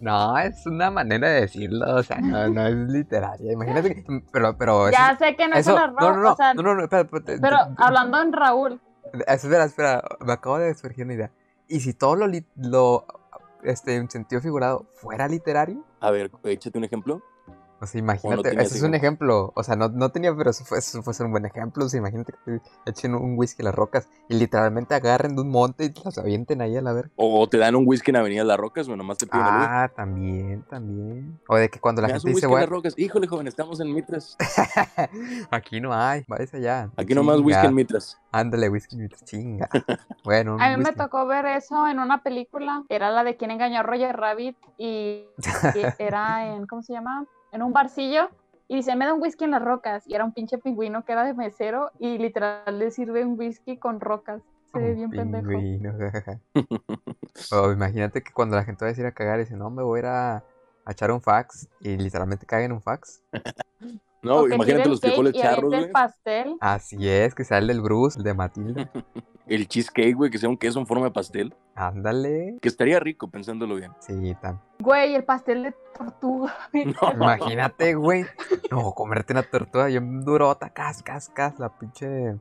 No, 0.00 0.38
es 0.38 0.64
una 0.66 0.90
manera 0.90 1.28
de 1.28 1.42
decirlo, 1.42 1.96
o 1.96 2.02
sea, 2.02 2.18
no, 2.20 2.48
no 2.48 2.66
es 2.66 2.74
literaria. 2.74 3.52
Imagínate 3.52 3.94
que. 3.94 4.22
Pero, 4.32 4.56
pero. 4.56 4.88
eso- 4.88 4.96
Ya 4.98 5.16
sé 5.18 5.36
que 5.36 5.48
no 5.48 5.56
eso, 5.56 5.70
es 5.70 5.76
las 5.76 5.92
no, 5.92 6.00
no, 6.00 6.12
rocas, 6.12 6.22
no, 6.22 6.32
o 6.32 6.36
sea, 6.36 6.54
no, 6.54 6.62
no, 6.62 6.74
no, 6.74 6.82
espera, 6.84 7.02
espera, 7.02 7.38
pero 7.40 7.56
hablando 7.78 8.20
en 8.22 8.32
Raúl, 8.32 8.80
Espera, 9.26 9.64
espera, 9.64 10.02
me 10.24 10.32
acabo 10.32 10.58
de 10.58 10.72
surgir 10.74 11.04
una 11.04 11.14
idea. 11.14 11.30
¿Y 11.66 11.80
si 11.80 11.94
todo 11.94 12.14
lo, 12.16 12.26
lo 12.56 13.06
este, 13.64 13.96
en 13.96 14.08
sentido 14.10 14.40
figurado 14.40 14.86
fuera 14.94 15.26
literario? 15.26 15.84
A 16.00 16.10
ver, 16.10 16.30
échate 16.44 16.78
un 16.78 16.84
ejemplo. 16.84 17.20
O 17.82 17.86
sea, 17.86 17.98
imagínate, 17.98 18.50
ese 18.60 18.76
es 18.76 18.82
un 18.82 18.94
ejemplo? 18.94 19.52
O 19.54 19.62
sea, 19.62 19.74
no, 19.74 19.88
no 19.88 20.10
tenía, 20.10 20.36
pero 20.36 20.50
eso 20.50 20.64
fue, 20.64 20.78
eso 20.78 21.02
fue 21.02 21.14
un 21.24 21.32
buen 21.32 21.46
ejemplo. 21.46 21.86
O 21.86 21.88
sea, 21.88 21.98
imagínate 21.98 22.34
que 22.44 22.60
te 22.84 22.90
echen 22.90 23.14
un 23.14 23.38
whisky 23.38 23.62
a 23.62 23.66
las 23.66 23.74
rocas 23.74 24.06
y 24.28 24.34
literalmente 24.34 24.94
agarren 24.94 25.34
de 25.34 25.42
un 25.42 25.50
monte 25.50 25.86
y 25.86 26.04
las 26.04 26.18
avienten 26.18 26.60
ahí 26.60 26.76
a 26.76 26.82
la 26.82 26.92
verga. 26.92 27.10
O 27.16 27.48
te 27.48 27.56
dan 27.56 27.74
un 27.76 27.84
whisky 27.86 28.10
en 28.10 28.16
Avenida 28.16 28.44
Las 28.44 28.58
Rocas, 28.58 28.86
o 28.88 28.96
nomás 28.96 29.16
te 29.16 29.26
piden 29.26 29.46
el. 29.46 29.52
Ah, 29.52 29.90
también, 29.94 30.62
también. 30.68 31.40
O 31.48 31.56
de 31.56 31.70
que 31.70 31.80
cuando 31.80 32.02
la 32.02 32.08
¿Me 32.08 32.12
das 32.12 32.22
gente 32.22 32.32
un 32.32 32.34
dice, 32.34 32.46
whisky 32.46 32.46
en 32.46 32.50
bueno, 32.50 32.64
Las 32.64 32.70
Rocas? 32.70 32.94
Híjole, 32.98 33.26
joven, 33.26 33.46
estamos 33.46 33.80
en 33.80 33.94
Mitras. 33.94 34.36
aquí 35.50 35.80
no 35.80 35.94
hay, 35.94 36.24
váyase 36.28 36.58
allá. 36.58 36.90
Aquí 36.96 37.14
nomás 37.14 37.40
whisky 37.40 37.66
en 37.66 37.74
Mitras. 37.74 38.20
Ándale, 38.30 38.68
whisky, 38.68 38.96
chinga. 39.24 39.68
Bueno, 40.22 40.58
a 40.60 40.76
mí 40.76 40.82
me 40.82 40.92
tocó 40.92 41.26
ver 41.26 41.46
eso 41.46 41.88
en 41.88 41.98
una 41.98 42.22
película. 42.22 42.84
Era 42.88 43.10
la 43.10 43.24
de 43.24 43.36
quien 43.36 43.50
engañó 43.50 43.80
a 43.80 43.82
Roger 43.82 44.16
Rabbit 44.16 44.56
y, 44.76 45.24
y 45.24 45.26
era 45.98 46.54
en, 46.54 46.66
¿cómo 46.66 46.82
se 46.82 46.92
llama? 46.92 47.26
En 47.52 47.62
un 47.62 47.72
barcillo. 47.72 48.28
Y 48.68 48.76
dice, 48.76 48.94
me 48.94 49.04
da 49.04 49.12
un 49.14 49.20
whisky 49.20 49.44
en 49.44 49.50
las 49.50 49.62
rocas. 49.62 50.06
Y 50.06 50.14
era 50.14 50.24
un 50.24 50.32
pinche 50.32 50.58
pingüino 50.58 51.04
que 51.04 51.12
era 51.12 51.24
de 51.24 51.34
mesero 51.34 51.90
y 51.98 52.18
literal 52.18 52.78
le 52.78 52.90
sirve 52.92 53.24
un 53.24 53.36
whisky 53.38 53.76
con 53.78 54.00
rocas. 54.00 54.42
Se 54.72 54.78
ve 54.78 54.94
bien 54.94 55.12
pendejo. 55.12 55.48
pingüino, 55.48 55.92
jajaja. 55.98 56.38
O 57.52 57.72
imagínate 57.72 58.22
que 58.22 58.32
cuando 58.32 58.56
la 58.56 58.64
gente 58.64 58.84
va 58.84 58.88
a 58.88 58.92
decir 58.92 59.06
a 59.06 59.12
cagar, 59.12 59.38
dice, 59.38 59.56
no, 59.56 59.70
me 59.70 59.82
voy 59.82 59.98
a 59.98 60.00
ir 60.00 60.06
a, 60.06 60.36
a 60.84 60.92
echar 60.92 61.10
un 61.10 61.20
fax. 61.20 61.68
Y 61.80 61.96
literalmente 61.96 62.46
caguen 62.46 62.72
un 62.72 62.80
fax. 62.82 63.22
No, 64.22 64.46
imagínate 64.46 64.86
los 64.86 65.00
frijoles 65.00 65.32
charros, 65.32 65.72
el 65.72 65.80
güey. 65.80 65.92
pastel. 65.92 66.56
Así 66.60 67.08
es, 67.08 67.34
que 67.34 67.42
sale 67.42 67.60
el 67.60 67.66
del 67.68 67.80
Bruce, 67.80 68.18
el 68.18 68.24
de 68.24 68.34
Matilda. 68.34 68.90
El 69.50 69.66
cheesecake, 69.66 70.14
güey, 70.14 70.30
que 70.30 70.38
sea 70.38 70.48
un 70.48 70.56
queso 70.56 70.78
en 70.78 70.86
forma 70.86 71.06
de 71.06 71.10
pastel. 71.10 71.52
Ándale. 71.74 72.56
Que 72.62 72.68
estaría 72.68 73.00
rico 73.00 73.28
pensándolo 73.28 73.74
bien. 73.74 73.90
Sí, 73.98 74.36
tan. 74.40 74.60
Güey, 74.78 75.16
el 75.16 75.24
pastel 75.24 75.64
de 75.64 75.74
tortuga. 75.98 76.54
No, 76.72 77.12
Imagínate, 77.12 77.96
güey. 77.96 78.26
No, 78.70 78.92
comerte 78.92 79.32
una 79.32 79.42
tortuga 79.42 79.86
bien 79.86 80.24
durota, 80.24 80.70
cas, 80.70 81.02
cas, 81.02 81.28
cas, 81.28 81.58
la 81.58 81.68
pinche. 81.68 82.38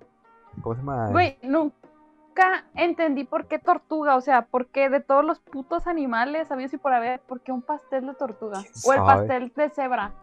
¿Cómo 0.61 0.75
se 0.75 0.81
llama? 0.81 1.09
Güey, 1.09 1.39
nunca 1.41 2.65
entendí 2.75 3.23
por 3.23 3.47
qué 3.47 3.57
tortuga, 3.57 4.15
o 4.15 4.21
sea, 4.21 4.43
por 4.43 4.67
qué 4.67 4.89
de 4.89 4.99
todos 4.99 5.25
los 5.25 5.39
putos 5.39 5.87
animales, 5.87 6.47
sabías 6.47 6.71
y 6.75 6.77
por 6.77 6.93
haber, 6.93 7.21
por 7.21 7.41
qué 7.41 7.51
un 7.51 7.63
pastel 7.63 8.05
de 8.05 8.13
tortuga 8.13 8.61
¿Quién 8.61 8.73
o 8.85 8.93
el 8.93 8.99
pastel 8.99 9.51
de 9.55 9.69
cebra. 9.71 10.13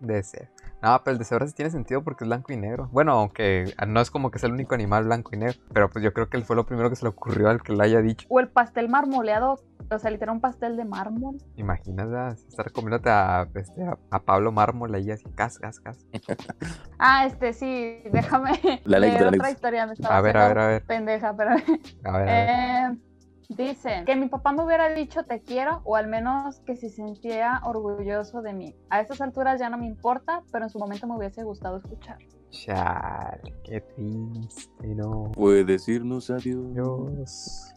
De 0.00 0.22
ser. 0.22 0.50
No, 0.82 1.00
pero 1.04 1.12
el 1.12 1.18
de 1.18 1.24
cebra 1.24 1.46
sí 1.46 1.54
tiene 1.54 1.70
sentido 1.70 2.02
porque 2.02 2.24
es 2.24 2.28
blanco 2.28 2.52
y 2.52 2.56
negro. 2.56 2.88
Bueno, 2.90 3.12
aunque 3.12 3.74
no 3.86 4.00
es 4.00 4.10
como 4.10 4.30
que 4.30 4.38
sea 4.38 4.46
el 4.48 4.54
único 4.54 4.74
animal 4.74 5.04
blanco 5.04 5.30
y 5.34 5.38
negro. 5.38 5.60
Pero 5.72 5.90
pues 5.90 6.02
yo 6.02 6.12
creo 6.12 6.28
que 6.28 6.36
él 6.36 6.44
fue 6.44 6.56
lo 6.56 6.64
primero 6.64 6.88
que 6.88 6.96
se 6.96 7.04
le 7.04 7.10
ocurrió 7.10 7.50
al 7.50 7.62
que 7.62 7.72
lo 7.74 7.82
haya 7.82 8.00
dicho. 8.00 8.26
O 8.30 8.40
el 8.40 8.48
pastel 8.48 8.88
marmoleado, 8.88 9.60
o 9.90 9.98
sea, 9.98 10.10
literal 10.10 10.36
un 10.36 10.40
pastel 10.40 10.76
de 10.76 10.84
mármol. 10.84 11.36
Imagínate 11.56 12.40
estar 12.48 12.72
comiéndote 12.72 13.10
a, 13.10 13.46
este, 13.54 13.84
a, 13.84 13.98
a 14.10 14.20
Pablo 14.20 14.52
Mármol 14.52 14.94
ahí 14.94 15.10
así, 15.10 15.24
cas, 15.34 15.58
cas, 15.58 15.80
cas. 15.80 16.06
Ah, 16.98 17.24
este 17.24 17.54
sí, 17.54 18.02
déjame 18.12 18.52
La 18.84 18.98
la 18.98 19.28
otra 19.28 19.50
historia. 19.50 19.86
Me 19.86 19.94
estaba 19.94 20.18
A 20.18 20.20
ver, 20.20 20.36
a 20.36 20.48
ver, 20.48 20.58
a 20.58 20.66
ver. 20.66 20.84
Pendeja, 20.84 21.34
pero 21.34 21.50
A 21.50 21.54
ver, 21.54 22.04
a 22.04 22.18
ver. 22.18 22.90
Eh, 22.90 23.09
dice 23.56 24.02
que 24.06 24.16
mi 24.16 24.28
papá 24.28 24.52
me 24.52 24.62
hubiera 24.64 24.88
dicho 24.94 25.24
te 25.24 25.40
quiero 25.40 25.80
o 25.84 25.96
al 25.96 26.06
menos 26.08 26.60
que 26.60 26.76
se 26.76 26.88
sintiera 26.88 27.60
orgulloso 27.64 28.42
de 28.42 28.52
mí. 28.52 28.74
A 28.90 29.00
estas 29.00 29.20
alturas 29.20 29.60
ya 29.60 29.68
no 29.68 29.76
me 29.78 29.86
importa, 29.86 30.42
pero 30.52 30.64
en 30.64 30.70
su 30.70 30.78
momento 30.78 31.06
me 31.06 31.16
hubiese 31.16 31.42
gustado 31.42 31.76
escuchar. 31.78 32.18
Chale, 32.50 33.54
qué 33.64 33.80
triste, 33.80 34.94
no. 34.94 35.30
Puedes 35.32 35.88
irnos 35.88 36.30
adiós. 36.30 36.74
Dios, 36.74 37.74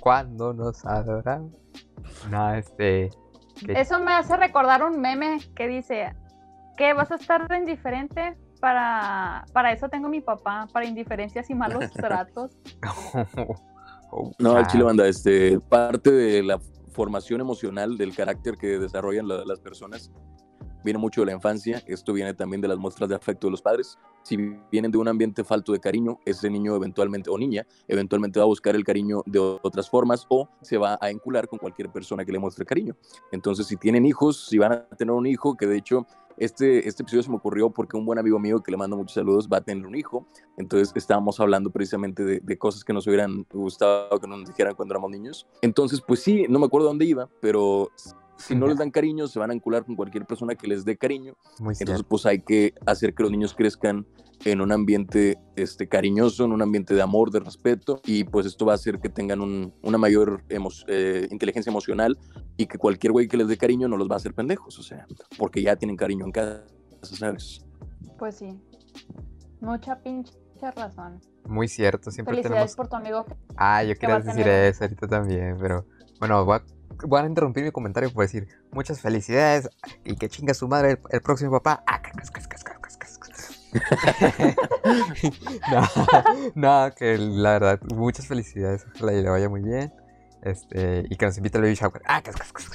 cuando 0.00 0.52
nos 0.52 0.84
adoramos. 0.84 1.52
No, 2.30 2.54
este. 2.54 3.10
que- 3.64 3.72
Eso 3.80 3.98
me 4.00 4.12
hace 4.12 4.36
recordar 4.36 4.82
un 4.82 5.00
meme 5.00 5.38
que 5.54 5.68
dice 5.68 6.14
que 6.76 6.94
vas 6.94 7.10
a 7.12 7.16
estar 7.16 7.46
de 7.48 7.58
indiferente 7.58 8.36
para, 8.60 9.44
para 9.52 9.72
eso 9.72 9.88
tengo 9.88 10.08
mi 10.08 10.20
papá, 10.20 10.66
para 10.72 10.86
indiferencias 10.86 11.50
y 11.50 11.54
malos 11.54 11.90
tratos. 11.92 12.56
Oh, 14.14 14.30
No, 14.38 14.58
el 14.58 14.66
chile 14.66 14.84
banda, 14.84 15.06
este, 15.08 15.58
parte 15.58 16.12
de 16.12 16.42
la 16.42 16.60
formación 16.92 17.40
emocional 17.40 17.96
del 17.96 18.14
carácter 18.14 18.58
que 18.58 18.78
desarrollan 18.78 19.26
la- 19.26 19.44
las 19.46 19.58
personas 19.60 20.10
viene 20.82 20.98
mucho 20.98 21.22
de 21.22 21.26
la 21.26 21.32
infancia, 21.32 21.82
esto 21.86 22.12
viene 22.12 22.34
también 22.34 22.60
de 22.60 22.68
las 22.68 22.78
muestras 22.78 23.08
de 23.08 23.14
afecto 23.14 23.46
de 23.46 23.52
los 23.52 23.62
padres. 23.62 23.98
Si 24.22 24.36
vienen 24.70 24.90
de 24.90 24.98
un 24.98 25.08
ambiente 25.08 25.44
falto 25.44 25.72
de 25.72 25.80
cariño, 25.80 26.20
ese 26.24 26.48
niño 26.48 26.76
eventualmente 26.76 27.30
o 27.30 27.38
niña 27.38 27.66
eventualmente 27.88 28.38
va 28.38 28.44
a 28.44 28.46
buscar 28.46 28.76
el 28.76 28.84
cariño 28.84 29.22
de 29.26 29.38
otras 29.38 29.90
formas 29.90 30.26
o 30.28 30.48
se 30.60 30.78
va 30.78 30.98
a 31.00 31.10
encular 31.10 31.48
con 31.48 31.58
cualquier 31.58 31.90
persona 31.90 32.24
que 32.24 32.32
le 32.32 32.38
muestre 32.38 32.64
cariño. 32.64 32.96
Entonces, 33.30 33.66
si 33.66 33.76
tienen 33.76 34.06
hijos, 34.06 34.46
si 34.48 34.58
van 34.58 34.72
a 34.72 34.84
tener 34.96 35.12
un 35.12 35.26
hijo, 35.26 35.56
que 35.56 35.66
de 35.66 35.76
hecho 35.76 36.06
este, 36.36 36.88
este 36.88 37.02
episodio 37.02 37.22
se 37.22 37.30
me 37.30 37.36
ocurrió 37.36 37.70
porque 37.70 37.96
un 37.96 38.04
buen 38.04 38.18
amigo 38.18 38.38
mío 38.38 38.62
que 38.62 38.70
le 38.70 38.76
mando 38.76 38.96
muchos 38.96 39.14
saludos 39.14 39.48
va 39.52 39.58
a 39.58 39.60
tener 39.60 39.86
un 39.86 39.94
hijo. 39.94 40.26
Entonces 40.56 40.92
estábamos 40.94 41.38
hablando 41.40 41.70
precisamente 41.70 42.24
de, 42.24 42.40
de 42.40 42.58
cosas 42.58 42.84
que 42.84 42.92
nos 42.92 43.06
hubieran 43.06 43.46
gustado 43.52 44.18
que 44.18 44.26
nos 44.26 44.44
dijeran 44.46 44.74
cuando 44.74 44.94
éramos 44.94 45.10
niños. 45.10 45.46
Entonces, 45.60 46.00
pues 46.00 46.20
sí, 46.20 46.46
no 46.48 46.58
me 46.58 46.66
acuerdo 46.66 46.88
dónde 46.88 47.04
iba, 47.04 47.28
pero 47.40 47.90
si 48.46 48.54
no 48.54 48.66
les 48.66 48.76
dan 48.76 48.90
cariño, 48.90 49.26
se 49.28 49.38
van 49.38 49.50
a 49.50 49.54
encular 49.54 49.84
con 49.84 49.96
cualquier 49.96 50.24
persona 50.26 50.54
que 50.54 50.66
les 50.66 50.84
dé 50.84 50.96
cariño. 50.96 51.34
Muy 51.58 51.72
Entonces, 51.74 51.86
cierto. 51.86 52.08
pues 52.08 52.26
hay 52.26 52.40
que 52.42 52.74
hacer 52.86 53.14
que 53.14 53.22
los 53.22 53.32
niños 53.32 53.54
crezcan 53.54 54.06
en 54.44 54.60
un 54.60 54.72
ambiente 54.72 55.38
este, 55.54 55.88
cariñoso, 55.88 56.44
en 56.44 56.52
un 56.52 56.62
ambiente 56.62 56.94
de 56.94 57.02
amor, 57.02 57.30
de 57.30 57.38
respeto, 57.40 58.00
y 58.04 58.24
pues 58.24 58.44
esto 58.46 58.66
va 58.66 58.72
a 58.72 58.74
hacer 58.74 58.98
que 58.98 59.08
tengan 59.08 59.40
un- 59.40 59.72
una 59.82 59.98
mayor 59.98 60.42
emo- 60.48 60.84
eh, 60.88 61.28
inteligencia 61.30 61.70
emocional 61.70 62.18
y 62.56 62.66
que 62.66 62.76
cualquier 62.76 63.12
güey 63.12 63.28
que 63.28 63.36
les 63.36 63.46
dé 63.46 63.56
cariño 63.56 63.86
no 63.86 63.96
los 63.96 64.08
va 64.10 64.14
a 64.14 64.16
hacer 64.16 64.34
pendejos, 64.34 64.78
o 64.78 64.82
sea, 64.82 65.06
porque 65.38 65.62
ya 65.62 65.76
tienen 65.76 65.96
cariño 65.96 66.24
en 66.24 66.32
casa, 66.32 66.64
¿sabes? 67.02 67.64
Pues 68.18 68.36
sí, 68.36 68.48
mucha 69.60 70.00
pinche 70.02 70.32
razón. 70.74 71.20
Muy 71.46 71.68
cierto, 71.68 72.10
siempre 72.10 72.34
Felicidades 72.34 72.72
tenemos... 72.72 72.76
por 72.76 72.88
tu 72.88 72.96
amigo. 72.96 73.24
que- 73.24 73.34
Ah, 73.56 73.82
yo 73.84 73.94
quería 73.96 74.16
decir 74.18 74.44
tener- 74.44 74.64
eso 74.70 74.84
ahorita 74.84 75.06
también, 75.08 75.56
pero 75.60 75.86
bueno, 76.20 76.44
voy 76.44 76.56
a, 76.56 76.64
voy 77.04 77.20
a 77.20 77.26
interrumpir 77.26 77.64
mi 77.64 77.70
comentario 77.70 78.12
por 78.12 78.24
decir 78.24 78.48
muchas 78.70 79.00
felicidades 79.00 79.68
y 80.04 80.16
que 80.16 80.28
chinga 80.28 80.54
su 80.54 80.68
madre 80.68 80.92
el, 80.92 80.98
el 81.10 81.20
próximo 81.22 81.50
papá. 81.52 81.82
Ah, 81.86 82.00
cas, 82.02 82.30
cas, 82.30 82.46
cas, 82.48 82.62
no, 85.70 85.82
no, 86.54 86.94
que 86.94 87.16
la 87.18 87.52
verdad, 87.52 87.80
muchas 87.94 88.26
felicidades, 88.26 88.84
ojalá 88.94 89.12
y 89.14 89.22
le 89.22 89.30
vaya 89.30 89.48
muy 89.48 89.62
bien. 89.62 89.92
Este, 90.42 91.04
y 91.08 91.16
que 91.16 91.24
nos 91.26 91.36
invite 91.36 91.56
al 91.58 91.62
baby 91.62 91.74
shower. 91.74 92.02
Ah, 92.04 92.20
cas, 92.20 92.34
cas, 92.34 92.52
cas. 92.52 92.68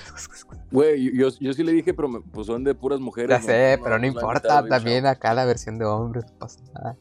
Güey, 0.71 1.11
yo, 1.15 1.27
yo 1.39 1.53
sí 1.53 1.63
le 1.63 1.73
dije, 1.73 1.93
pero 1.93 2.07
me- 2.07 2.21
pues 2.21 2.47
son 2.47 2.63
de 2.63 2.73
puras 2.73 2.99
mujeres. 2.99 3.29
Ya 3.29 3.39
¿no? 3.39 3.45
sé, 3.45 3.75
No 3.77 3.83
pero 3.83 3.97
no 3.97 4.01
va 4.01 4.05
a 4.05 4.07
importa, 4.07 4.67
también 4.67 5.05
acá 5.05 5.33
la 5.33 5.43
versión 5.45 5.77
de 5.77 5.85
hombres, 5.85 6.25
no 6.31 6.37
pasa 6.39 6.61
nada. 6.73 6.95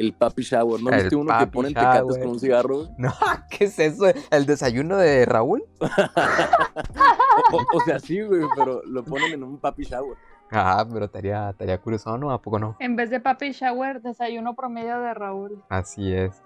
El 0.00 0.14
papi 0.14 0.42
shower, 0.42 0.82
¿no 0.82 0.88
El 0.90 0.96
viste 1.02 1.14
uno 1.16 1.26
que 1.26 1.44
papi 1.44 1.50
ponen 1.52 1.74
tecates 1.74 2.00
shower. 2.02 2.20
con 2.22 2.28
un 2.30 2.40
cigarro? 2.40 2.88
No, 2.98 3.12
¿qué 3.50 3.64
es 3.64 3.78
eso? 3.78 4.04
¿El 4.30 4.46
desayuno 4.46 4.96
de 4.96 5.26
Raúl? 5.26 5.62
O, 7.74 7.80
sea, 7.84 7.98
sí, 7.98 8.20
güey, 8.22 8.42
pero 8.56 8.82
lo 8.84 9.02
ponen 9.04 9.32
en 9.32 9.42
un 9.42 9.58
papi 9.58 9.84
shower. 9.84 10.16
Ah, 10.50 10.86
pero 10.90 11.04
estaría, 11.06 11.50
estaría 11.50 11.78
curioso, 11.78 12.16
¿no? 12.18 12.30
¿A 12.30 12.40
poco 12.40 12.58
no? 12.58 12.76
En 12.80 12.96
vez 12.96 13.10
de 13.10 13.20
papi 13.20 13.52
shower, 13.52 14.00
desayuno 14.02 14.54
promedio 14.54 15.00
de 15.00 15.14
Raúl. 15.14 15.62
Así 15.68 16.12
es. 16.12 16.42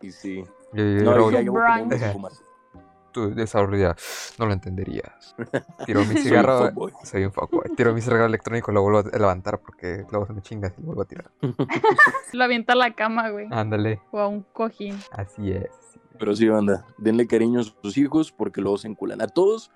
Y 0.00 0.10
sí. 0.12 0.44
Yo, 0.72 0.84
yo- 0.84 1.02
No, 1.04 1.12
como 1.46 1.84
un 1.84 2.00
fumar. 2.12 2.32
Tú 3.12 3.34
de 3.34 3.42
esa 3.44 3.62
rueda 3.62 3.96
no 4.38 4.46
lo 4.46 4.52
entenderías. 4.52 5.34
Tiro 5.86 6.00
mi 6.00 6.06
Soy 6.06 6.16
un 6.16 6.22
cigarro. 6.22 6.66
fuckboy. 6.66 6.92
Soy 7.04 7.24
un 7.24 7.32
fuckboy. 7.32 7.74
Tiro 7.76 7.94
mi 7.94 8.00
cigarro 8.00 8.26
electrónico 8.26 8.70
y 8.70 8.74
lo 8.74 8.82
vuelvo 8.82 8.98
a 8.98 9.18
levantar 9.18 9.60
porque 9.60 10.04
luego 10.10 10.26
se 10.26 10.32
me 10.32 10.42
chinga 10.42 10.72
y 10.76 10.80
lo 10.80 10.86
vuelvo 10.86 11.02
a 11.02 11.04
tirar. 11.06 11.30
Lo 12.32 12.44
avienta 12.44 12.74
a 12.74 12.76
la 12.76 12.94
cama, 12.94 13.30
güey. 13.30 13.46
Ándale. 13.50 14.00
O 14.10 14.18
a 14.18 14.28
un 14.28 14.42
cojín. 14.52 14.98
Así 15.12 15.50
es. 15.52 15.70
Pero 16.18 16.34
sí, 16.36 16.48
banda, 16.48 16.84
denle 16.98 17.26
cariño 17.26 17.60
a 17.60 17.64
sus 17.64 17.96
hijos 17.96 18.32
porque 18.32 18.60
luego 18.60 18.76
se 18.76 18.88
enculan. 18.88 19.22
A 19.22 19.28
todos, 19.28 19.70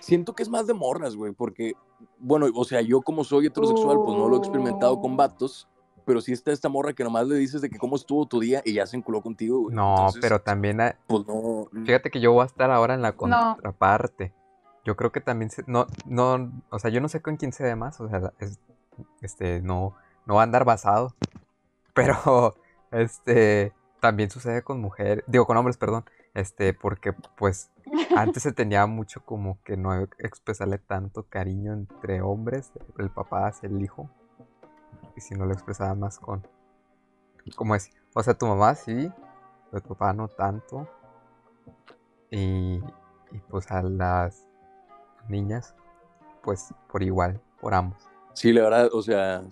siento 0.00 0.34
que 0.34 0.42
es 0.42 0.48
más 0.48 0.66
de 0.66 0.74
morras, 0.74 1.14
güey, 1.14 1.32
porque, 1.32 1.74
bueno, 2.18 2.46
o 2.54 2.64
sea, 2.64 2.80
yo 2.80 3.00
como 3.02 3.22
soy 3.22 3.46
heterosexual, 3.46 3.98
pues 4.04 4.16
no 4.18 4.28
lo 4.28 4.36
he 4.36 4.38
experimentado 4.38 4.98
con 5.00 5.12
Oh. 5.12 5.16
vatos, 5.16 5.68
pero 6.04 6.20
sí 6.20 6.32
está 6.32 6.52
esta 6.52 6.68
morra 6.68 6.92
que 6.92 7.04
nomás 7.04 7.26
le 7.26 7.36
dices 7.36 7.60
de 7.60 7.70
que 7.70 7.78
cómo 7.78 7.96
estuvo 7.96 8.26
tu 8.26 8.40
día 8.40 8.62
y 8.64 8.74
ya 8.74 8.86
se 8.86 8.96
enculó 8.96 9.22
contigo, 9.22 9.60
güey. 9.62 9.74
No, 9.74 9.90
Entonces, 9.96 10.20
pero 10.22 10.40
también. 10.40 10.78
Pues 11.06 11.26
no. 11.26 11.68
Fíjate 11.84 12.10
que 12.10 12.20
yo 12.20 12.32
voy 12.32 12.42
a 12.42 12.46
estar 12.46 12.70
ahora 12.70 12.94
en 12.94 13.02
la 13.02 13.10
No. 13.12 13.16
contraparte. 13.16 14.32
Yo 14.84 14.96
creo 14.96 15.12
que 15.12 15.20
también 15.20 15.50
se- 15.50 15.64
no, 15.66 15.86
no, 16.04 16.52
o 16.70 16.78
sea, 16.78 16.90
yo 16.90 17.00
no 17.00 17.08
sé 17.08 17.22
con 17.22 17.36
quién 17.36 17.52
se 17.52 17.64
ve 17.64 17.74
más, 17.74 18.00
o 18.00 18.08
sea, 18.08 18.32
es- 18.38 18.60
este, 19.22 19.60
no, 19.62 19.94
no 20.26 20.34
va 20.34 20.42
a 20.42 20.44
andar 20.44 20.64
basado. 20.64 21.14
Pero, 21.94 22.54
este, 22.90 23.72
también 24.00 24.30
sucede 24.30 24.62
con 24.62 24.80
mujeres, 24.80 25.24
digo 25.26 25.46
con 25.46 25.56
hombres, 25.56 25.76
perdón, 25.76 26.04
este, 26.34 26.74
porque 26.74 27.12
pues 27.36 27.70
antes 28.16 28.42
se 28.42 28.52
tenía 28.52 28.86
mucho 28.86 29.24
como 29.24 29.58
que 29.64 29.76
no 29.76 29.94
expresarle 30.18 30.78
tanto 30.78 31.22
cariño 31.28 31.72
entre 31.72 32.20
hombres, 32.20 32.72
el 32.98 33.10
papá 33.10 33.46
hacia 33.46 33.68
el 33.68 33.80
hijo, 33.82 34.10
y 35.16 35.20
si 35.20 35.34
no 35.34 35.46
lo 35.46 35.52
expresaba 35.52 35.94
más 35.94 36.18
con, 36.18 36.46
¿cómo 37.56 37.74
es? 37.74 37.90
O 38.14 38.22
sea, 38.22 38.34
tu 38.34 38.46
mamá 38.46 38.74
sí, 38.74 39.10
pero 39.70 39.82
tu 39.82 39.88
papá 39.90 40.12
no 40.12 40.28
tanto. 40.28 40.88
Y, 42.30 42.76
y 43.32 43.38
pues 43.48 43.70
a 43.70 43.82
las 43.82 44.48
niñas, 45.28 45.74
pues 46.42 46.74
por 46.88 47.02
igual, 47.02 47.40
por 47.60 47.74
ambos. 47.74 48.08
Sí, 48.32 48.52
la 48.52 48.62
verdad, 48.62 48.90
o 48.92 49.02
sea, 49.02 49.42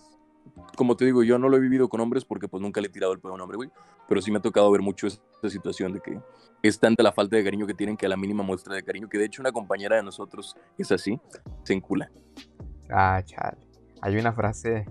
como 0.77 0.97
te 0.97 1.05
digo, 1.05 1.23
yo 1.23 1.39
no 1.39 1.49
lo 1.49 1.57
he 1.57 1.61
vivido 1.61 1.89
con 1.89 2.01
hombres 2.01 2.25
porque 2.25 2.49
pues 2.49 2.61
nunca 2.61 2.81
le 2.81 2.89
he 2.89 2.91
tirado 2.91 3.13
el 3.13 3.21
pedo 3.21 3.33
a 3.33 3.35
un 3.35 3.41
hombre, 3.41 3.57
güey. 3.57 3.71
Pero 4.09 4.21
sí 4.21 4.31
me 4.31 4.39
ha 4.39 4.43
tocado 4.43 4.71
ver 4.71 4.83
mucho 4.83 5.07
esta 5.07 5.49
situación 5.49 5.93
de 5.93 6.01
que 6.01 6.21
es 6.63 6.79
tanta 6.79 7.03
la 7.03 7.13
falta 7.13 7.37
de 7.37 7.45
cariño 7.45 7.67
que 7.67 7.75
tienen 7.75 7.97
que 7.97 8.07
a 8.07 8.09
la 8.09 8.17
mínima 8.17 8.43
muestra 8.43 8.75
de 8.75 8.83
cariño, 8.83 9.09
que 9.09 9.19
de 9.19 9.27
hecho 9.27 9.43
una 9.43 9.53
compañera 9.53 9.97
de 9.97 10.03
nosotros 10.03 10.57
es 10.77 10.91
así, 10.93 11.21
se 11.63 11.73
encula. 11.73 12.11
Ah, 12.91 13.23
chale. 13.25 13.59
Hay 14.01 14.17
una 14.17 14.33
frase 14.33 14.87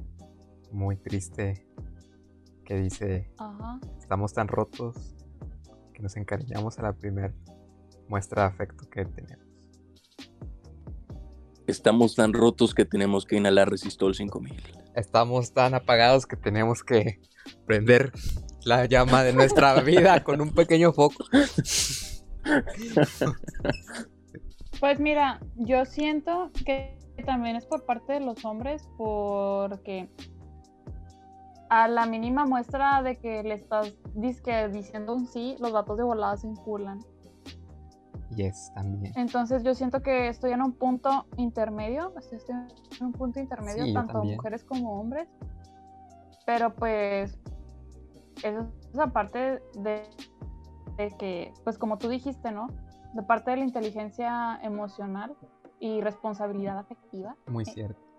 muy 0.72 0.98
triste 0.98 1.66
que 2.66 2.76
dice, 2.76 3.32
Ajá. 3.38 3.80
estamos 4.00 4.34
tan 4.34 4.48
rotos 4.48 5.16
que 5.94 6.02
nos 6.02 6.16
encariñamos 6.18 6.80
a 6.80 6.84
la 6.84 6.94
primera 6.94 7.34
muestra 8.08 8.44
de 8.44 8.48
afecto 8.50 8.90
que 8.90 9.06
tenemos. 9.06 9.46
Estamos 11.68 12.16
tan 12.16 12.34
rotos 12.34 12.74
que 12.74 12.86
tenemos 12.86 13.26
que 13.26 13.38
inhalar 13.38 13.70
Resistol 13.70 14.16
5000. 14.16 14.62
Estamos 14.96 15.54
tan 15.54 15.74
apagados 15.74 16.26
que 16.26 16.36
tenemos 16.36 16.84
que 16.84 17.22
prender 17.66 18.12
la 18.66 18.86
llama 18.86 19.24
de 19.24 19.34
nuestra 19.34 19.74
vida 19.82 20.24
con 20.24 20.42
un 20.42 20.54
pequeño 20.54 20.92
foco. 20.92 21.24
Pues 24.80 25.00
mira, 25.00 25.40
yo 25.56 25.86
siento 25.86 26.52
que 26.66 26.98
también 27.26 27.56
es 27.56 27.66
por 27.66 27.86
parte 27.86 28.14
de 28.14 28.20
los 28.20 28.44
hombres 28.44 28.90
porque 28.98 30.10
a 31.72 31.88
la 31.88 32.06
mínima 32.06 32.46
muestra 32.46 33.02
de 33.02 33.18
que 33.18 33.44
le 33.44 33.54
estás 33.54 33.96
dizque, 34.14 34.68
diciendo 34.68 35.16
un 35.16 35.26
sí, 35.26 35.56
los 35.62 35.72
datos 35.72 35.96
de 35.96 36.04
volada 36.04 36.36
se 36.36 36.48
enculan. 36.48 37.00
Yes, 38.36 38.74
también. 38.76 39.14
Entonces 39.16 39.64
yo 39.64 39.74
siento 39.74 40.02
que 40.02 40.28
estoy 40.28 40.52
en 40.52 40.62
un 40.62 40.74
punto 40.74 41.28
intermedio, 41.38 42.14
estoy 42.18 42.56
en 43.00 43.06
un 43.06 43.14
punto 43.14 43.40
intermedio, 43.40 43.86
Sí, 43.86 43.94
tanto 43.94 44.22
mujeres 44.22 44.66
como 44.66 45.00
hombres. 45.00 45.30
Pero 46.46 46.76
pues 46.76 47.40
eso 48.44 48.68
es 48.94 49.00
aparte 49.00 49.62
de, 49.76 50.04
de 50.98 51.12
que, 51.18 51.54
pues 51.64 51.78
como 51.78 51.98
tú 51.98 52.10
dijiste, 52.10 52.52
¿no? 52.52 52.68
De 53.14 53.24
parte 53.24 53.52
de 53.52 53.58
la 53.58 53.64
inteligencia 53.64 54.60
emocional 54.62 55.38
y 55.80 56.02
responsabilidad 56.02 56.78
afectiva, 56.78 57.38
Muy 57.48 57.64
cierto. 57.64 58.11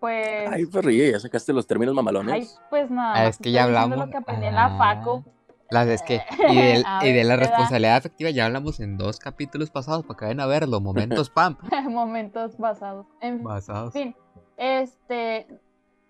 Pues... 0.00 0.48
Ay, 0.50 0.64
Ferri, 0.66 1.10
ya 1.12 1.18
sacaste 1.20 1.52
los 1.52 1.66
términos 1.66 1.94
mamalones. 1.94 2.32
ay, 2.34 2.46
pues 2.70 2.90
nada. 2.90 3.14
Ah, 3.16 3.26
es 3.28 3.38
que 3.38 3.50
ya 3.52 3.64
hablamos. 3.64 3.98
lo 3.98 4.10
que 4.10 4.16
aprendí 4.16 4.46
en 4.46 4.54
la 4.54 4.66
Ah. 4.66 4.78
FACO. 4.78 5.24
Las 5.68 5.88
es 5.88 6.02
que 6.02 6.22
y 6.48 6.56
de, 6.56 6.82
A 6.86 7.04
y 7.04 7.12
de 7.12 7.24
la 7.24 7.34
responsabilidad 7.36 7.96
afectiva 7.96 8.30
ya 8.30 8.46
hablamos 8.46 8.78
en 8.78 8.96
dos 8.96 9.18
capítulos 9.18 9.70
pasados 9.70 10.04
para 10.04 10.16
que 10.16 10.24
vayan 10.26 10.40
a 10.40 10.46
verlo, 10.46 10.80
momentos 10.80 11.28
pam. 11.34 11.56
Momentos 11.90 12.56
basados. 12.56 13.06
En 13.20 13.42
Basados. 13.42 13.92
fin, 13.92 14.14
este, 14.56 15.46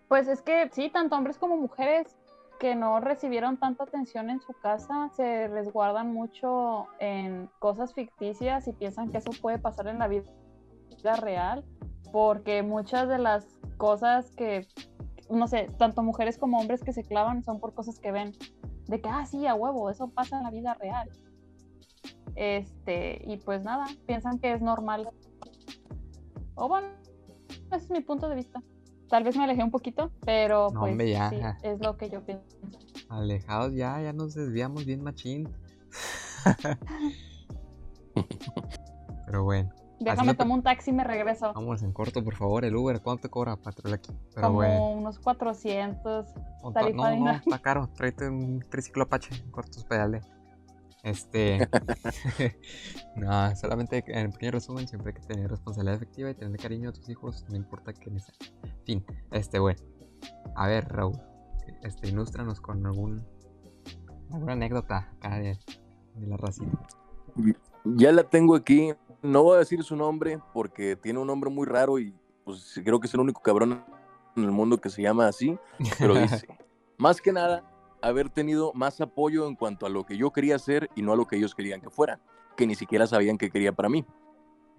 pues 0.08 0.28
es 0.28 0.42
que 0.42 0.68
sí, 0.72 0.90
tanto 0.90 1.16
hombres 1.16 1.38
como 1.38 1.56
mujeres 1.56 2.14
que 2.60 2.74
no 2.74 3.00
recibieron 3.00 3.56
tanta 3.58 3.84
atención 3.84 4.30
en 4.30 4.40
su 4.40 4.52
casa 4.62 5.10
se 5.14 5.46
resguardan 5.48 6.12
mucho 6.12 6.86
en 7.00 7.50
cosas 7.58 7.92
ficticias 7.94 8.66
y 8.68 8.72
piensan 8.72 9.10
que 9.10 9.18
eso 9.18 9.30
puede 9.42 9.58
pasar 9.58 9.88
en 9.88 9.98
la 9.98 10.08
vida 10.08 10.24
real, 11.20 11.64
porque 12.12 12.62
muchas 12.62 13.08
de 13.08 13.18
las 13.18 13.46
cosas 13.76 14.30
que, 14.32 14.66
no 15.30 15.46
sé, 15.48 15.70
tanto 15.78 16.02
mujeres 16.02 16.38
como 16.38 16.58
hombres 16.58 16.82
que 16.82 16.92
se 16.92 17.02
clavan 17.04 17.42
son 17.44 17.60
por 17.60 17.74
cosas 17.74 17.98
que 17.98 18.12
ven, 18.12 18.32
de 18.86 19.00
que, 19.00 19.08
ah, 19.08 19.26
sí, 19.26 19.46
a 19.46 19.54
huevo, 19.54 19.90
eso 19.90 20.08
pasa 20.08 20.38
en 20.38 20.44
la 20.44 20.50
vida 20.50 20.74
real. 20.74 21.10
Este, 22.34 23.22
y 23.26 23.38
pues 23.38 23.62
nada, 23.62 23.86
piensan 24.06 24.38
que 24.38 24.52
es 24.52 24.60
normal. 24.60 25.08
O 26.54 26.68
bueno, 26.68 26.88
ese 27.72 27.84
es 27.84 27.90
mi 27.90 28.00
punto 28.00 28.28
de 28.28 28.36
vista. 28.36 28.62
Tal 29.08 29.24
vez 29.24 29.36
me 29.36 29.44
alejé 29.44 29.62
un 29.62 29.70
poquito, 29.70 30.10
pero 30.24 30.70
No, 30.72 30.80
pues 30.80 30.92
hombre, 30.92 31.10
ya. 31.10 31.30
sí, 31.30 31.38
es 31.62 31.80
lo 31.80 31.96
que 31.96 32.10
yo 32.10 32.24
pienso. 32.24 32.44
Alejados 33.08 33.72
ya, 33.72 34.00
ya 34.00 34.12
nos 34.12 34.34
desviamos 34.34 34.84
bien 34.84 35.02
machín. 35.02 35.48
Pero 39.26 39.44
bueno, 39.44 39.70
Déjame 39.98 40.32
me- 40.32 40.34
tomar 40.34 40.58
un 40.58 40.62
taxi 40.62 40.90
y 40.90 40.92
me 40.94 41.04
regreso. 41.04 41.52
vámonos 41.54 41.82
en 41.82 41.92
corto, 41.92 42.22
por 42.22 42.34
favor. 42.34 42.64
El 42.64 42.76
Uber, 42.76 43.00
¿cuánto 43.00 43.22
te 43.22 43.28
cobra 43.30 43.56
patrón 43.56 43.94
aquí? 43.94 44.12
Pero 44.34 44.48
Como 44.48 44.92
unos 44.92 45.18
400. 45.18 46.26
un 46.62 46.72
tarifa 46.74 46.96
to- 47.10 47.16
No, 47.16 47.24
no, 47.24 47.30
está 47.32 47.58
caro. 47.60 47.88
Tráete 47.94 48.28
un 48.28 48.60
triciclo 48.68 49.04
Apache, 49.04 49.42
cortos 49.50 49.84
pedales. 49.84 50.26
Este. 51.02 51.58
no, 53.16 53.56
solamente 53.56 54.04
en 54.08 54.32
pequeño 54.32 54.52
resumen, 54.52 54.86
siempre 54.88 55.12
hay 55.14 55.20
que 55.20 55.26
tener 55.26 55.50
responsabilidad 55.50 55.94
efectiva 55.96 56.30
y 56.30 56.34
tener 56.34 56.58
cariño 56.60 56.90
a 56.90 56.92
tus 56.92 57.08
hijos, 57.08 57.44
no 57.48 57.56
importa 57.56 57.92
quiénes 57.92 58.24
sean. 58.24 58.74
Fin, 58.84 59.04
este, 59.30 59.58
bueno. 59.58 59.80
A 60.56 60.66
ver, 60.66 60.88
Raúl, 60.88 61.18
este, 61.82 62.08
ilústranos 62.08 62.60
con 62.60 62.84
algún. 62.86 63.24
alguna 64.32 64.52
anécdota 64.54 65.10
acá 65.16 65.36
de, 65.38 65.58
de 66.16 66.26
la 66.26 66.36
racita. 66.36 66.78
Ya 67.84 68.10
la 68.12 68.24
tengo 68.24 68.56
aquí. 68.56 68.92
No 69.26 69.42
voy 69.42 69.56
a 69.56 69.58
decir 69.58 69.82
su 69.82 69.96
nombre 69.96 70.38
porque 70.52 70.94
tiene 70.94 71.18
un 71.18 71.26
nombre 71.26 71.50
muy 71.50 71.66
raro 71.66 71.98
y 71.98 72.14
pues 72.44 72.80
creo 72.84 73.00
que 73.00 73.08
es 73.08 73.14
el 73.14 73.18
único 73.18 73.42
cabrón 73.42 73.84
en 74.36 74.44
el 74.44 74.52
mundo 74.52 74.78
que 74.78 74.88
se 74.88 75.02
llama 75.02 75.26
así. 75.26 75.58
Pero 75.98 76.14
dice, 76.14 76.46
más 76.96 77.20
que 77.20 77.32
nada, 77.32 77.68
haber 78.00 78.30
tenido 78.30 78.72
más 78.72 79.00
apoyo 79.00 79.48
en 79.48 79.56
cuanto 79.56 79.84
a 79.84 79.88
lo 79.88 80.06
que 80.06 80.16
yo 80.16 80.30
quería 80.30 80.54
hacer 80.54 80.88
y 80.94 81.02
no 81.02 81.12
a 81.12 81.16
lo 81.16 81.26
que 81.26 81.36
ellos 81.36 81.56
querían 81.56 81.80
que 81.80 81.90
fuera, 81.90 82.20
que 82.56 82.68
ni 82.68 82.76
siquiera 82.76 83.08
sabían 83.08 83.36
que 83.36 83.50
quería 83.50 83.72
para 83.72 83.88
mí. 83.88 84.06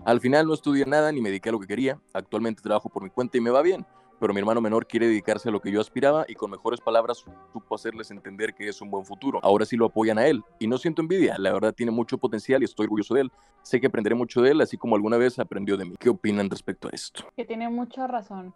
Al 0.05 0.21
final 0.21 0.47
no 0.47 0.53
estudié 0.53 0.85
nada 0.85 1.11
ni 1.11 1.19
me 1.19 1.27
dediqué 1.27 1.49
a 1.49 1.51
lo 1.51 1.59
que 1.59 1.67
quería. 1.67 1.99
Actualmente 2.13 2.61
trabajo 2.61 2.87
por 2.87 3.03
mi 3.03 3.09
cuenta 3.09 3.37
y 3.37 3.41
me 3.41 3.49
va 3.49 3.61
bien. 3.61 3.85
Pero 4.19 4.33
mi 4.33 4.39
hermano 4.39 4.61
menor 4.61 4.87
quiere 4.87 5.07
dedicarse 5.07 5.49
a 5.49 5.51
lo 5.51 5.59
que 5.61 5.71
yo 5.71 5.79
aspiraba 5.81 6.25
y 6.27 6.35
con 6.35 6.49
mejores 6.51 6.81
palabras 6.81 7.23
supo 7.53 7.75
hacerles 7.75 8.09
entender 8.11 8.53
que 8.53 8.67
es 8.67 8.81
un 8.81 8.89
buen 8.89 9.05
futuro. 9.05 9.39
Ahora 9.43 9.65
sí 9.65 9.75
lo 9.77 9.85
apoyan 9.85 10.17
a 10.17 10.25
él 10.25 10.43
y 10.59 10.67
no 10.67 10.77
siento 10.77 11.01
envidia, 11.01 11.35
la 11.37 11.53
verdad 11.53 11.73
tiene 11.73 11.91
mucho 11.91 12.17
potencial 12.17 12.61
y 12.61 12.65
estoy 12.65 12.85
orgulloso 12.85 13.13
de 13.13 13.21
él. 13.21 13.31
Sé 13.61 13.79
que 13.79 13.87
aprenderé 13.87 14.15
mucho 14.15 14.41
de 14.41 14.51
él, 14.51 14.61
así 14.61 14.77
como 14.77 14.95
alguna 14.95 15.17
vez 15.17 15.37
aprendió 15.39 15.77
de 15.77 15.85
mí. 15.85 15.95
¿Qué 15.99 16.09
opinan 16.09 16.49
respecto 16.49 16.87
a 16.87 16.91
esto? 16.93 17.25
Que 17.35 17.45
tiene 17.45 17.69
mucha 17.69 18.07
razón. 18.07 18.53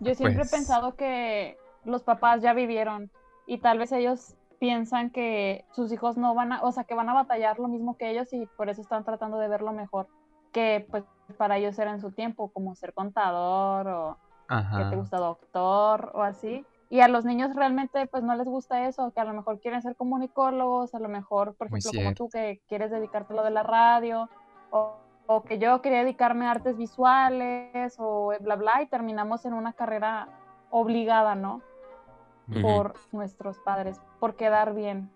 Yo 0.00 0.14
siempre 0.14 0.38
Pues- 0.40 0.52
he 0.52 0.56
pensado 0.56 0.96
que 0.96 1.56
los 1.84 2.02
papás 2.02 2.42
ya 2.42 2.52
vivieron 2.54 3.10
y 3.46 3.58
tal 3.58 3.78
vez 3.78 3.92
ellos 3.92 4.34
piensan 4.58 5.10
que 5.10 5.64
sus 5.72 5.90
hijos 5.92 6.16
no 6.18 6.34
van 6.34 6.52
a, 6.52 6.62
o 6.62 6.72
sea, 6.72 6.84
que 6.84 6.94
van 6.94 7.08
a 7.08 7.14
batallar 7.14 7.58
lo 7.58 7.68
mismo 7.68 7.96
que 7.96 8.10
ellos 8.10 8.32
y 8.32 8.46
por 8.56 8.68
eso 8.68 8.82
están 8.82 9.04
tratando 9.04 9.38
de 9.38 9.48
verlo 9.48 9.72
mejor 9.72 10.06
que 10.52 10.84
pues 10.90 11.04
para 11.38 11.58
ellos 11.58 11.78
era 11.78 11.92
en 11.92 12.00
su 12.00 12.10
tiempo, 12.10 12.50
como 12.50 12.74
ser 12.74 12.92
contador 12.92 13.86
o 13.88 14.18
que 14.50 14.84
te 14.90 14.96
gusta 14.96 15.18
doctor 15.18 16.10
o 16.14 16.22
así. 16.22 16.64
Y 16.88 17.00
a 17.00 17.08
los 17.08 17.24
niños 17.24 17.54
realmente 17.54 18.06
pues 18.08 18.24
no 18.24 18.34
les 18.34 18.46
gusta 18.46 18.88
eso, 18.88 19.12
que 19.12 19.20
a 19.20 19.24
lo 19.24 19.32
mejor 19.32 19.60
quieren 19.60 19.80
ser 19.80 19.94
comunicólogos, 19.94 20.92
a 20.94 20.98
lo 20.98 21.08
mejor, 21.08 21.54
por 21.54 21.68
ejemplo, 21.68 21.92
como 21.94 22.14
tú 22.14 22.28
que 22.28 22.60
quieres 22.68 22.90
dedicarte 22.90 23.32
a 23.32 23.36
lo 23.36 23.44
de 23.44 23.52
la 23.52 23.62
radio, 23.62 24.28
o, 24.70 24.96
o 25.26 25.44
que 25.44 25.60
yo 25.60 25.80
quería 25.82 26.00
dedicarme 26.00 26.46
a 26.46 26.50
artes 26.50 26.76
visuales 26.76 27.94
o 27.98 28.32
bla 28.40 28.56
bla, 28.56 28.82
y 28.82 28.88
terminamos 28.88 29.44
en 29.44 29.52
una 29.52 29.72
carrera 29.72 30.28
obligada, 30.70 31.36
¿no? 31.36 31.62
Por 32.60 32.94
nuestros 33.12 33.58
padres, 33.60 34.00
por 34.18 34.34
quedar 34.34 34.74
bien. 34.74 35.08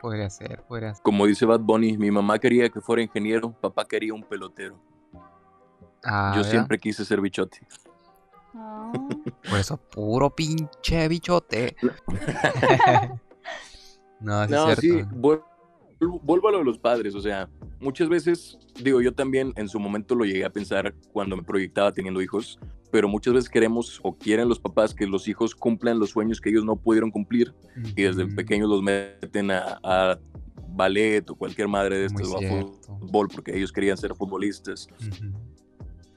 Podría 0.00 0.28
ser, 0.28 0.64
podría 0.64 0.94
ser. 0.94 1.02
Como 1.04 1.26
dice 1.26 1.46
Bad 1.46 1.60
Bunny, 1.60 1.96
mi 1.96 2.10
mamá 2.10 2.40
quería 2.40 2.68
que 2.68 2.80
fuera 2.80 3.00
ingeniero, 3.00 3.52
papá 3.52 3.84
quería 3.84 4.12
un 4.12 4.24
pelotero. 4.24 4.76
Ah, 6.04 6.32
yo 6.34 6.38
¿verdad? 6.38 6.50
siempre 6.50 6.78
quise 6.78 7.04
ser 7.04 7.20
bichote. 7.20 7.60
Por 8.52 9.58
eso, 9.58 9.76
puro 9.76 10.30
pinche 10.30 11.08
bichote. 11.08 11.76
no, 14.20 14.46
sí 14.46 14.50
No, 14.50 14.72
es 14.72 14.78
sí, 14.78 15.02
vuelvo 16.22 16.48
a 16.48 16.52
lo 16.52 16.58
de 16.58 16.64
los 16.64 16.78
padres, 16.78 17.14
o 17.14 17.20
sea, 17.20 17.48
muchas 17.78 18.08
veces, 18.08 18.58
digo, 18.82 19.00
yo 19.00 19.12
también 19.12 19.52
en 19.56 19.68
su 19.68 19.78
momento 19.78 20.14
lo 20.14 20.24
llegué 20.24 20.44
a 20.44 20.50
pensar 20.50 20.94
cuando 21.12 21.36
me 21.36 21.42
proyectaba 21.42 21.92
teniendo 21.92 22.22
hijos, 22.22 22.58
pero 22.90 23.08
muchas 23.08 23.34
veces 23.34 23.50
queremos 23.50 24.00
o 24.02 24.16
quieren 24.16 24.48
los 24.48 24.58
papás 24.58 24.94
que 24.94 25.06
los 25.06 25.28
hijos 25.28 25.54
cumplan 25.54 25.98
los 25.98 26.10
sueños 26.10 26.40
que 26.40 26.50
ellos 26.50 26.64
no 26.64 26.76
pudieron 26.76 27.10
cumplir 27.10 27.54
y 27.94 28.02
desde 28.02 28.26
pequeños 28.26 28.68
los 28.68 28.82
meten 28.82 29.50
a, 29.50 29.78
a 29.84 30.18
ballet 30.68 31.28
o 31.30 31.34
cualquier 31.34 31.68
madre 31.68 31.98
de 31.98 32.08
Muy 32.08 32.22
estas 32.22 32.34
o 32.34 32.38
a 32.38 32.98
fútbol 32.98 33.28
porque 33.28 33.56
ellos 33.56 33.72
querían 33.72 33.96
ser 33.96 34.14
futbolistas. 34.14 34.88
ujú. 35.00 35.32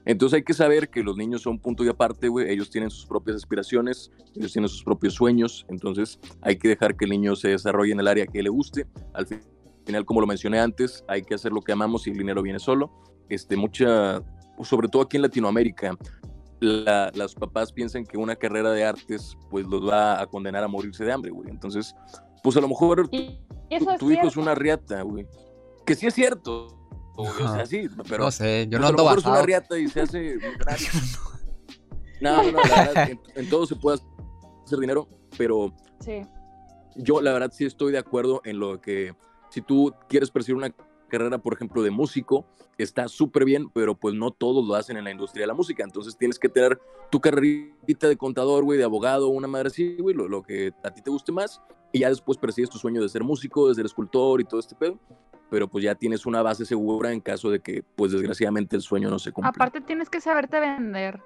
Entonces 0.06 0.36
hay 0.36 0.42
que 0.42 0.52
saber 0.54 0.90
que 0.90 1.02
los 1.02 1.16
niños 1.16 1.42
son 1.42 1.58
punto 1.58 1.84
y 1.84 1.88
aparte, 1.88 2.28
güey. 2.28 2.50
Ellos 2.50 2.68
tienen 2.70 2.90
sus 2.90 3.06
propias 3.06 3.36
aspiraciones, 3.36 4.10
ellos 4.34 4.52
tienen 4.52 4.68
sus 4.68 4.82
propios 4.84 5.14
sueños. 5.14 5.64
Entonces 5.68 6.18
hay 6.42 6.56
que 6.56 6.68
dejar 6.68 6.96
que 6.96 7.04
el 7.06 7.10
niño 7.12 7.34
se 7.36 7.48
desarrolle 7.48 7.92
en 7.92 8.00
el 8.00 8.08
área 8.08 8.26
que 8.26 8.42
le 8.42 8.50
guste. 8.50 8.86
Al 9.14 9.26
fin- 9.26 9.40
final, 9.86 10.04
como 10.04 10.20
lo 10.20 10.26
mencioné 10.26 10.60
antes, 10.60 11.04
hay 11.08 11.22
que 11.22 11.34
hacer 11.34 11.52
lo 11.52 11.60
que 11.60 11.72
amamos 11.72 12.06
y 12.06 12.10
el 12.10 12.16
dinero 12.18 12.42
viene 12.42 12.58
solo. 12.58 12.90
Este, 13.28 13.56
mucha, 13.56 14.22
sobre 14.62 14.88
todo 14.88 15.02
aquí 15.02 15.16
en 15.16 15.22
Latinoamérica, 15.22 15.96
la- 16.60 17.10
las 17.14 17.34
papás 17.34 17.72
piensan 17.72 18.04
que 18.04 18.16
una 18.16 18.36
carrera 18.36 18.70
de 18.72 18.84
artes 18.84 19.36
pues 19.50 19.66
los 19.66 19.86
va 19.88 20.20
a 20.20 20.26
condenar 20.26 20.64
a 20.64 20.68
morirse 20.68 21.04
de 21.04 21.12
hambre, 21.12 21.30
güey. 21.30 21.50
Entonces, 21.50 21.94
pues 22.42 22.56
a 22.56 22.60
lo 22.60 22.68
mejor 22.68 23.08
tu, 23.08 23.16
tu 23.98 24.10
hijo 24.10 24.28
es 24.28 24.36
una 24.36 24.54
riata, 24.54 25.02
güey. 25.02 25.26
Que 25.86 25.94
sí 25.94 26.06
es 26.06 26.14
cierto. 26.14 26.68
O 27.16 27.32
sea, 27.32 27.46
Ajá. 27.46 27.66
sí, 27.66 27.88
pero 28.08 28.24
no 28.24 28.30
sé, 28.30 28.66
yo 28.68 28.78
no 28.78 28.88
ando 28.88 29.02
es 29.04 29.08
una 29.08 29.16
basado. 29.30 29.46
riata 29.46 29.78
y 29.78 29.88
se 29.88 30.00
hace 30.00 30.18
millonario. 30.36 30.88
No, 32.20 32.42
no, 32.42 32.52
no, 32.52 32.58
la 32.64 32.84
verdad, 32.84 33.10
en, 33.10 33.20
en 33.34 33.48
todo 33.48 33.66
se 33.66 33.76
puede 33.76 33.98
hacer 34.64 34.78
dinero, 34.78 35.08
pero 35.36 35.72
Sí. 36.00 36.22
yo 36.96 37.20
la 37.20 37.32
verdad 37.32 37.50
sí 37.52 37.64
estoy 37.64 37.92
de 37.92 37.98
acuerdo 37.98 38.40
en 38.44 38.58
lo 38.58 38.80
que 38.80 39.14
si 39.50 39.60
tú 39.60 39.94
quieres 40.08 40.30
perseguir 40.30 40.56
una 40.56 40.74
carrera, 41.08 41.38
por 41.38 41.54
ejemplo, 41.54 41.82
de 41.82 41.90
músico, 41.90 42.46
está 42.78 43.06
súper 43.08 43.44
bien, 43.44 43.68
pero 43.70 43.94
pues 43.94 44.14
no 44.14 44.32
todos 44.32 44.66
lo 44.66 44.74
hacen 44.74 44.96
en 44.96 45.04
la 45.04 45.10
industria 45.12 45.42
de 45.44 45.46
la 45.48 45.54
música, 45.54 45.84
entonces 45.84 46.16
tienes 46.16 46.38
que 46.38 46.48
tener 46.48 46.80
tu 47.10 47.20
carrerita 47.20 48.08
de 48.08 48.16
contador, 48.16 48.64
güey, 48.64 48.78
de 48.78 48.84
abogado, 48.84 49.28
una 49.28 49.46
madre 49.46 49.68
así, 49.68 49.96
güey, 50.00 50.16
lo, 50.16 50.26
lo 50.26 50.42
que 50.42 50.72
a 50.82 50.90
ti 50.90 51.00
te 51.02 51.10
guste 51.10 51.30
más, 51.30 51.60
y 51.94 52.00
ya 52.00 52.08
después 52.08 52.36
persigues 52.36 52.68
tu 52.68 52.76
sueño 52.76 53.00
de 53.00 53.08
ser 53.08 53.22
músico, 53.22 53.68
de 53.68 53.76
ser 53.76 53.86
escultor 53.86 54.40
y 54.40 54.44
todo 54.44 54.58
este 54.58 54.74
pedo, 54.74 54.98
pero 55.48 55.68
pues 55.68 55.84
ya 55.84 55.94
tienes 55.94 56.26
una 56.26 56.42
base 56.42 56.66
segura 56.66 57.12
en 57.12 57.20
caso 57.20 57.50
de 57.50 57.60
que, 57.60 57.84
pues 57.94 58.10
desgraciadamente 58.10 58.74
el 58.74 58.82
sueño 58.82 59.08
no 59.10 59.20
se 59.20 59.30
cumpla. 59.30 59.50
Aparte 59.50 59.80
tienes 59.80 60.10
que 60.10 60.20
saberte 60.20 60.58
vender 60.58 61.22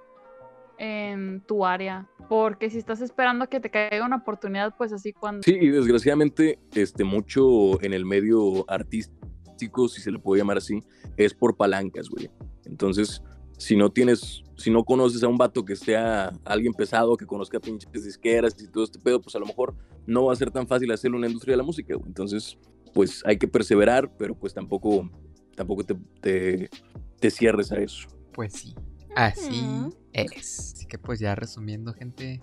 en 0.77 1.41
tu 1.47 1.65
área, 1.65 2.07
porque 2.29 2.69
si 2.69 2.77
estás 2.77 3.01
esperando 3.01 3.45
a 3.45 3.47
que 3.47 3.61
te 3.61 3.71
caiga 3.71 4.05
una 4.05 4.17
oportunidad, 4.17 4.77
pues 4.77 4.93
así 4.93 5.15
cuando... 5.15 5.43
Sí, 5.43 5.57
y 5.59 5.71
desgraciadamente, 5.71 6.59
este, 6.75 7.03
mucho 7.03 7.83
en 7.83 7.95
el 7.95 8.05
medio 8.05 8.71
artístico, 8.71 9.89
si 9.89 10.03
se 10.03 10.13
le 10.13 10.19
puede 10.19 10.43
llamar 10.43 10.59
así, 10.59 10.85
es 11.17 11.33
por 11.33 11.57
palancas, 11.57 12.11
güey. 12.11 12.31
Entonces, 12.67 13.23
si 13.59 13.77
no 13.77 13.91
tienes, 13.91 14.43
si 14.57 14.71
no 14.71 14.85
conoces 14.85 15.23
a 15.23 15.29
un 15.29 15.37
vato 15.37 15.65
que 15.65 15.77
sea 15.77 16.33
alguien 16.45 16.73
pesado, 16.73 17.17
que 17.17 17.27
conozca 17.27 17.61
pinches 17.61 18.05
disqueras 18.05 18.55
y 18.63 18.69
todo 18.69 18.85
este 18.85 18.99
pedo, 18.99 19.21
pues 19.21 19.35
a 19.35 19.39
lo 19.39 19.47
mejor 19.47 19.75
no 20.07 20.27
va 20.27 20.33
a 20.33 20.37
ser 20.37 20.51
tan 20.51 20.67
fácil 20.67 20.91
hacerlo 20.93 21.17
en 21.19 21.23
la 21.23 21.27
industria 21.27 21.53
de 21.53 21.59
la 21.59 21.65
música, 21.65 21.95
güey. 21.95 22.07
Entonces, 22.07 22.57
pues 22.95 23.23
hay 23.27 23.37
que 23.37 23.49
perseverar, 23.49 24.11
pero 24.17 24.35
pues 24.35 24.55
tampoco, 24.55 25.11
tampoco 25.57 25.85
te, 25.85 25.97
te, 26.21 26.71
te 27.19 27.31
cierres 27.31 27.73
a 27.73 27.79
eso. 27.79 28.09
Pues 28.33 28.53
sí, 28.53 28.75
así 29.17 29.81
Ujú. 29.81 29.97
es. 30.13 30.73
Así 30.75 30.87
que 30.87 30.99
pues 30.99 31.19
ya 31.19 31.35
resumiendo, 31.35 31.93
gente, 31.93 32.41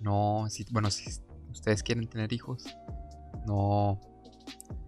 no, 0.00 0.46
si, 0.50 0.64
bueno, 0.72 0.90
si 0.90 1.08
ustedes 1.52 1.84
quieren 1.84 2.08
tener 2.08 2.32
hijos, 2.32 2.64
no, 3.46 4.00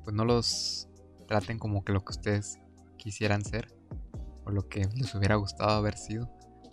pues 0.03 0.15
no 0.15 0.25
los 0.25 0.89
traten 1.29 1.59
como 1.61 1.85
que 1.85 1.93
lo 1.93 2.05
que 2.05 2.11
ustedes 2.11 2.59
quisieran 2.97 3.45
ser 3.45 3.73
o 4.45 4.51
lo 4.51 4.69
que 4.69 4.89
les 4.95 5.15
hubiera 5.15 5.37
gustado 5.37 5.71
haber 5.71 5.97
sido. 5.97 6.31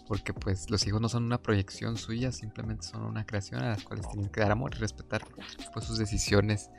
Porque 0.07 0.33
pues 0.33 0.69
los 0.69 0.85
hijos 0.87 0.99
no 0.99 1.07
son 1.07 1.23
una 1.23 1.41
proyección 1.41 1.97
suya, 1.97 2.31
simplemente 2.31 2.85
son 2.85 3.03
una 3.03 3.25
creación 3.25 3.61
a 3.63 3.69
las 3.69 3.83
cuales 3.83 4.09
tienen 4.09 4.29
que 4.29 4.41
dar 4.41 4.51
amor 4.51 4.71
y 4.75 4.79
respetar 4.79 5.23
pues 5.73 5.85
sus 5.85 5.97
decisiones 5.97 6.69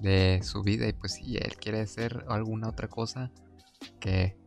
de 0.00 0.40
su 0.42 0.62
vida. 0.62 0.88
Y 0.88 0.92
pues 0.94 1.14
si 1.14 1.36
él 1.36 1.56
quiere 1.56 1.86
ser 1.86 2.24
alguna 2.28 2.68
otra 2.68 2.88
cosa 2.88 3.30
que 4.00 4.38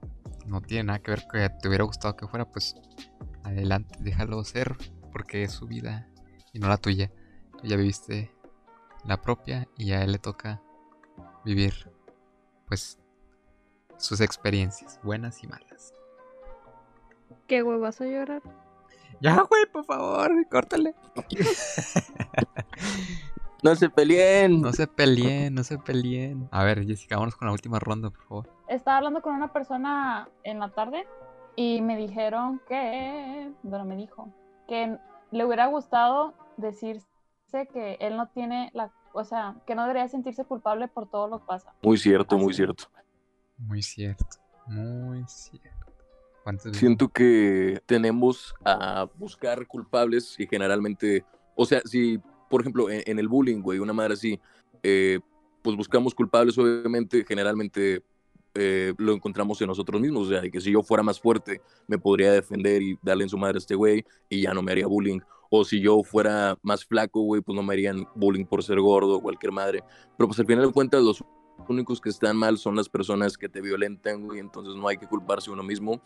no 0.45 0.61
tiene 0.61 0.85
nada 0.85 0.99
que 0.99 1.11
ver 1.11 1.25
que 1.31 1.49
te 1.49 1.67
hubiera 1.67 1.83
gustado 1.83 2.15
que 2.15 2.27
fuera, 2.27 2.49
pues 2.49 2.75
adelante, 3.43 3.97
déjalo 3.99 4.43
ser, 4.43 4.75
porque 5.11 5.43
es 5.43 5.51
su 5.51 5.67
vida 5.67 6.07
y 6.53 6.59
no 6.59 6.67
la 6.67 6.77
tuya. 6.77 7.11
Tú 7.59 7.67
ya 7.67 7.75
viviste 7.75 8.31
la 9.05 9.21
propia 9.21 9.67
y 9.77 9.91
a 9.91 10.03
él 10.03 10.13
le 10.13 10.19
toca 10.19 10.61
vivir, 11.45 11.91
pues, 12.67 12.99
sus 14.01 14.21
experiencias, 14.21 14.99
buenas 15.03 15.43
y 15.43 15.47
malas. 15.47 15.93
¿Qué 17.47 17.61
güey 17.61 17.79
vas 17.79 17.99
a 18.01 18.05
llorar? 18.05 18.41
Ya, 19.19 19.41
güey, 19.41 19.65
por 19.71 19.85
favor, 19.85 20.31
córtale. 20.49 20.95
No 23.63 23.75
se 23.75 23.89
peleen. 23.89 24.61
No 24.61 24.73
se 24.73 24.87
peleen, 24.87 25.53
no 25.53 25.63
se 25.63 25.77
peleen. 25.77 26.49
A 26.51 26.63
ver, 26.63 26.83
Jessica, 26.83 27.15
vámonos 27.15 27.35
con 27.35 27.47
la 27.47 27.51
última 27.51 27.77
ronda, 27.77 28.09
por 28.09 28.23
favor. 28.23 28.49
Estaba 28.67 28.97
hablando 28.97 29.21
con 29.21 29.35
una 29.35 29.53
persona 29.53 30.29
en 30.43 30.59
la 30.59 30.69
tarde 30.69 31.07
y 31.55 31.81
me 31.81 31.95
dijeron 31.95 32.59
que, 32.67 33.51
bueno, 33.61 33.85
me 33.85 33.95
dijo 33.95 34.29
que 34.67 34.97
le 35.29 35.45
hubiera 35.45 35.67
gustado 35.67 36.33
decirse 36.57 37.05
que 37.71 37.97
él 37.99 38.17
no 38.17 38.29
tiene 38.29 38.71
la, 38.73 38.91
o 39.13 39.23
sea, 39.23 39.55
que 39.67 39.75
no 39.75 39.83
debería 39.83 40.07
sentirse 40.07 40.43
culpable 40.43 40.87
por 40.87 41.07
todo 41.07 41.27
lo 41.27 41.39
que 41.39 41.45
pasa. 41.45 41.71
Muy 41.83 41.97
cierto, 41.97 42.39
muy 42.39 42.55
cierto. 42.55 42.85
Muy 43.61 43.81
cierto, 43.81 44.25
muy 44.67 45.23
cierto. 45.27 45.69
Siento 46.73 47.07
que 47.07 47.81
tenemos 47.85 48.53
a 48.65 49.07
buscar 49.15 49.67
culpables 49.67 50.35
y 50.39 50.47
generalmente, 50.47 51.23
o 51.55 51.65
sea, 51.65 51.81
si, 51.85 52.19
por 52.49 52.61
ejemplo, 52.61 52.89
en, 52.89 53.03
en 53.05 53.19
el 53.19 53.27
bullying, 53.27 53.61
güey, 53.61 53.79
una 53.79 53.93
madre 53.93 54.15
así, 54.15 54.39
eh, 54.81 55.19
pues 55.61 55.77
buscamos 55.77 56.15
culpables, 56.15 56.57
obviamente, 56.57 57.23
generalmente 57.27 58.03
eh, 58.55 58.93
lo 58.97 59.13
encontramos 59.13 59.61
en 59.61 59.67
nosotros 59.67 60.01
mismos, 60.01 60.27
o 60.27 60.29
sea, 60.31 60.41
que 60.41 60.59
si 60.59 60.71
yo 60.71 60.83
fuera 60.83 61.03
más 61.03 61.19
fuerte, 61.19 61.61
me 61.87 61.97
podría 61.97 62.31
defender 62.31 62.81
y 62.81 62.97
darle 63.01 63.23
en 63.23 63.29
su 63.29 63.37
madre 63.37 63.57
a 63.57 63.59
este 63.59 63.75
güey 63.75 64.03
y 64.27 64.41
ya 64.41 64.53
no 64.53 64.61
me 64.61 64.71
haría 64.71 64.87
bullying. 64.87 65.19
O 65.49 65.65
si 65.65 65.81
yo 65.81 66.01
fuera 66.03 66.57
más 66.61 66.85
flaco, 66.85 67.21
güey, 67.21 67.41
pues 67.41 67.55
no 67.55 67.61
me 67.61 67.73
harían 67.73 68.07
bullying 68.15 68.45
por 68.45 68.63
ser 68.63 68.79
gordo 68.79 69.17
o 69.17 69.21
cualquier 69.21 69.51
madre. 69.51 69.83
Pero 70.17 70.27
pues 70.27 70.39
al 70.39 70.45
final 70.45 70.65
de 70.65 70.71
cuentas, 70.71 71.03
los 71.03 71.23
únicos 71.69 72.01
que 72.01 72.09
están 72.09 72.37
mal 72.37 72.57
son 72.57 72.75
las 72.75 72.89
personas 72.89 73.37
que 73.37 73.49
te 73.49 73.61
violentan, 73.61 74.25
güey, 74.25 74.39
entonces 74.39 74.75
no 74.75 74.87
hay 74.87 74.97
que 74.97 75.07
culparse 75.07 75.51
uno 75.51 75.63
mismo 75.63 76.01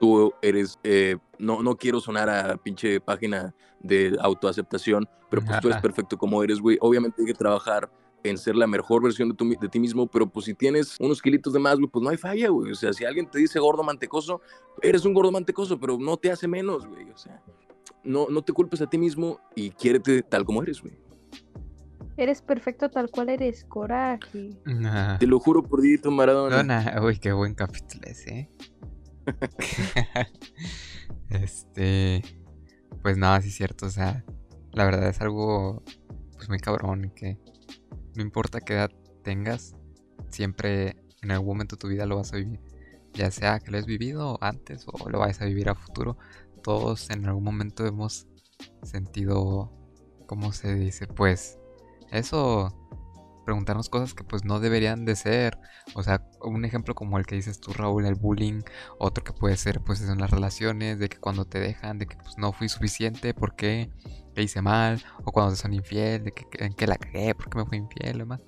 tú 0.00 0.32
eres, 0.40 0.78
eh, 0.82 1.18
no, 1.38 1.62
no 1.62 1.76
quiero 1.76 2.00
sonar 2.00 2.28
a 2.28 2.56
pinche 2.56 3.00
página 3.00 3.54
de 3.80 4.16
autoaceptación, 4.20 5.06
pero 5.28 5.44
pues 5.44 5.60
tú 5.60 5.68
eres 5.68 5.80
perfecto 5.80 6.16
como 6.16 6.42
eres, 6.42 6.58
güey. 6.58 6.78
Obviamente 6.80 7.20
hay 7.20 7.26
que 7.26 7.34
trabajar 7.34 7.88
en 8.24 8.36
ser 8.36 8.56
la 8.56 8.66
mejor 8.66 9.02
versión 9.02 9.28
de, 9.28 9.34
tu 9.34 9.48
de 9.48 9.68
ti 9.68 9.78
mismo, 9.78 10.06
pero 10.06 10.26
pues 10.26 10.46
si 10.46 10.54
tienes 10.54 10.96
unos 10.98 11.22
kilitos 11.22 11.52
de 11.52 11.58
más, 11.58 11.76
güey, 11.76 11.88
pues 11.88 12.02
no 12.02 12.08
hay 12.08 12.16
falla, 12.16 12.48
güey. 12.48 12.72
O 12.72 12.74
sea, 12.74 12.92
si 12.92 13.04
alguien 13.04 13.30
te 13.30 13.38
dice 13.38 13.60
gordo 13.60 13.82
mantecoso, 13.82 14.40
eres 14.82 15.04
un 15.04 15.14
gordo 15.14 15.30
mantecoso, 15.30 15.78
pero 15.78 15.98
no 15.98 16.16
te 16.16 16.32
hace 16.32 16.48
menos, 16.48 16.86
güey. 16.86 17.08
O 17.10 17.18
sea, 17.18 17.42
no, 18.02 18.26
no 18.30 18.42
te 18.42 18.52
culpes 18.52 18.80
a 18.80 18.88
ti 18.88 18.96
mismo 18.96 19.38
y 19.54 19.70
quiérete 19.70 20.22
tal 20.22 20.44
como 20.44 20.62
eres, 20.62 20.80
güey. 20.80 20.98
Eres 22.16 22.42
perfecto 22.42 22.90
tal 22.90 23.10
cual 23.10 23.30
eres, 23.30 23.64
coraje. 23.64 24.50
Nah. 24.64 25.18
Te 25.18 25.26
lo 25.26 25.40
juro 25.40 25.62
por 25.62 25.80
Dito 25.80 26.10
Maradona. 26.10 26.62
No, 26.62 26.64
nah, 26.64 27.02
Uy, 27.02 27.18
qué 27.18 27.32
buen 27.32 27.54
capítulo 27.54 28.02
ese. 28.06 28.30
¿eh? 28.30 28.50
este. 31.30 32.22
Pues 33.02 33.16
nada, 33.16 33.40
sí 33.40 33.48
es 33.48 33.54
cierto. 33.54 33.86
O 33.86 33.90
sea, 33.90 34.24
la 34.72 34.84
verdad 34.84 35.08
es 35.08 35.20
algo 35.20 35.82
pues 36.36 36.48
muy 36.48 36.58
cabrón 36.58 37.12
que 37.14 37.38
no 38.16 38.22
importa 38.22 38.60
qué 38.60 38.74
edad 38.74 38.90
tengas, 39.22 39.76
siempre 40.30 40.96
en 41.22 41.30
algún 41.30 41.48
momento 41.48 41.76
de 41.76 41.80
tu 41.80 41.88
vida 41.88 42.06
lo 42.06 42.16
vas 42.16 42.32
a 42.32 42.36
vivir. 42.36 42.60
Ya 43.12 43.30
sea 43.30 43.60
que 43.60 43.70
lo 43.70 43.78
has 43.78 43.86
vivido 43.86 44.38
antes 44.40 44.86
o 44.86 45.08
lo 45.08 45.18
vayas 45.18 45.40
a 45.42 45.44
vivir 45.44 45.68
a 45.68 45.74
futuro, 45.74 46.16
todos 46.62 47.10
en 47.10 47.26
algún 47.26 47.44
momento 47.44 47.86
hemos 47.86 48.26
sentido, 48.82 49.72
¿cómo 50.26 50.52
se 50.52 50.74
dice? 50.74 51.06
Pues 51.06 51.59
eso, 52.10 52.74
preguntarnos 53.44 53.88
cosas 53.88 54.14
que 54.14 54.24
pues 54.24 54.44
no 54.44 54.60
deberían 54.60 55.04
de 55.04 55.16
ser. 55.16 55.58
O 55.94 56.02
sea, 56.02 56.22
un 56.40 56.64
ejemplo 56.64 56.94
como 56.94 57.18
el 57.18 57.26
que 57.26 57.34
dices 57.34 57.60
tú, 57.60 57.72
Raúl, 57.72 58.06
el 58.06 58.14
bullying. 58.14 58.62
Otro 58.98 59.24
que 59.24 59.32
puede 59.32 59.56
ser 59.56 59.80
pues 59.80 60.00
en 60.02 60.18
las 60.18 60.30
relaciones, 60.30 60.98
de 60.98 61.08
que 61.08 61.18
cuando 61.18 61.44
te 61.44 61.58
dejan, 61.60 61.98
de 61.98 62.06
que 62.06 62.16
pues 62.16 62.38
no 62.38 62.52
fui 62.52 62.68
suficiente, 62.68 63.34
¿por 63.34 63.56
qué? 63.56 63.90
¿Qué 64.34 64.42
hice 64.42 64.62
mal? 64.62 65.02
O 65.24 65.32
cuando 65.32 65.52
te 65.52 65.58
son 65.58 65.72
infiel, 65.72 66.24
de 66.24 66.32
que 66.32 66.46
en 66.64 66.74
qué 66.74 66.86
la 66.86 66.96
cagué, 66.96 67.34
¿por 67.34 67.50
qué 67.50 67.58
me 67.58 67.66
fui 67.66 67.78
infiel? 67.78 68.16
y 68.16 68.18
demás. 68.20 68.40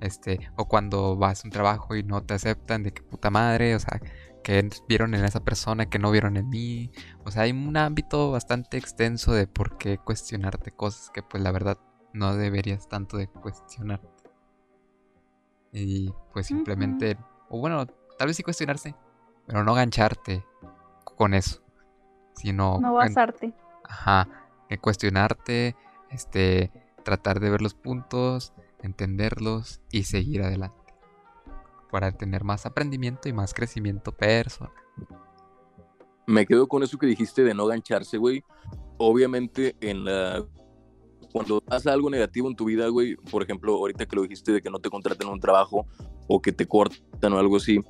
Este, 0.00 0.40
o 0.56 0.66
cuando 0.66 1.16
vas 1.16 1.44
a 1.44 1.48
un 1.48 1.50
trabajo 1.50 1.94
y 1.96 2.02
no 2.02 2.22
te 2.22 2.34
aceptan, 2.34 2.82
de 2.82 2.92
que 2.92 3.02
puta 3.02 3.30
madre, 3.30 3.74
o 3.74 3.78
sea, 3.80 4.00
que 4.42 4.68
vieron 4.88 5.14
en 5.14 5.24
esa 5.24 5.40
persona 5.40 5.86
que 5.86 5.98
no 5.98 6.10
vieron 6.10 6.36
en 6.36 6.48
mí. 6.48 6.90
O 7.24 7.30
sea, 7.30 7.42
hay 7.42 7.52
un 7.52 7.76
ámbito 7.76 8.30
bastante 8.30 8.78
extenso 8.78 9.32
de 9.32 9.46
por 9.46 9.78
qué 9.78 9.98
cuestionarte 9.98 10.70
cosas 10.72 11.10
que 11.10 11.22
pues 11.22 11.42
la 11.42 11.52
verdad 11.52 11.78
no 12.12 12.34
deberías 12.36 12.88
tanto 12.88 13.16
de 13.16 13.28
cuestionar. 13.28 14.00
Y 15.72 16.12
pues 16.32 16.46
simplemente, 16.46 17.16
o 17.48 17.58
bueno, 17.58 17.86
tal 18.18 18.26
vez 18.28 18.36
sí 18.36 18.42
cuestionarse, 18.42 18.94
pero 19.46 19.62
no 19.64 19.74
gancharte 19.74 20.44
con 21.16 21.34
eso, 21.34 21.62
sino... 22.34 22.78
No 22.80 22.88
en- 22.88 22.94
basarte. 22.94 23.54
Ajá, 23.84 24.28
que 24.68 24.78
cuestionarte, 24.78 25.76
este, 26.10 26.72
tratar 27.04 27.40
de 27.40 27.50
ver 27.50 27.62
los 27.62 27.74
puntos, 27.74 28.52
entenderlos 28.82 29.80
y 29.90 30.04
seguir 30.04 30.42
adelante. 30.42 30.94
Para 31.90 32.12
tener 32.12 32.44
más 32.44 32.66
aprendimiento 32.66 33.28
y 33.28 33.32
más 33.32 33.52
crecimiento 33.52 34.12
personal. 34.12 34.72
Me 36.26 36.46
quedo 36.46 36.68
con 36.68 36.84
eso 36.84 36.98
que 36.98 37.06
dijiste 37.06 37.42
de 37.42 37.54
no 37.54 37.66
gancharse, 37.66 38.16
güey. 38.16 38.44
Obviamente, 38.98 39.76
en 39.80 40.04
la. 40.04 40.46
Cuando 41.32 41.60
pasa 41.60 41.92
algo 41.92 42.10
negativo 42.10 42.48
en 42.48 42.56
tu 42.56 42.64
vida, 42.64 42.88
güey, 42.88 43.16
por 43.16 43.42
ejemplo, 43.42 43.74
ahorita 43.74 44.06
que 44.06 44.16
lo 44.16 44.22
dijiste 44.22 44.52
de 44.52 44.60
que 44.62 44.70
no 44.70 44.78
te 44.78 44.90
contraten 44.90 45.28
en 45.28 45.34
un 45.34 45.40
trabajo 45.40 45.86
o 46.26 46.40
que 46.40 46.52
te 46.52 46.66
cortan 46.66 47.32
o 47.32 47.38
algo 47.38 47.56
así, 47.56 47.80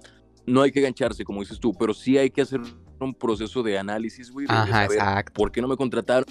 no 0.47 0.63
hay 0.63 0.73
que 0.73 0.81
gancharse, 0.81 1.25
como 1.25 1.41
dices 1.41 1.59
tú, 1.59 1.73
pero 1.75 1.95
sí 1.95 2.19
hay 2.19 2.31
que 2.31 2.43
hacer 2.43 2.61
un 3.01 3.15
proceso 3.15 3.63
de 3.63 3.79
análisis, 3.79 4.31
güey, 4.31 4.47
de, 4.47 4.53
Ajá, 4.53 4.67
saber 4.85 4.99
exacto. 4.99 5.33
por 5.35 5.53
qué 5.53 5.61
no 5.63 5.69
me 5.69 5.77
contrataron. 5.77 6.27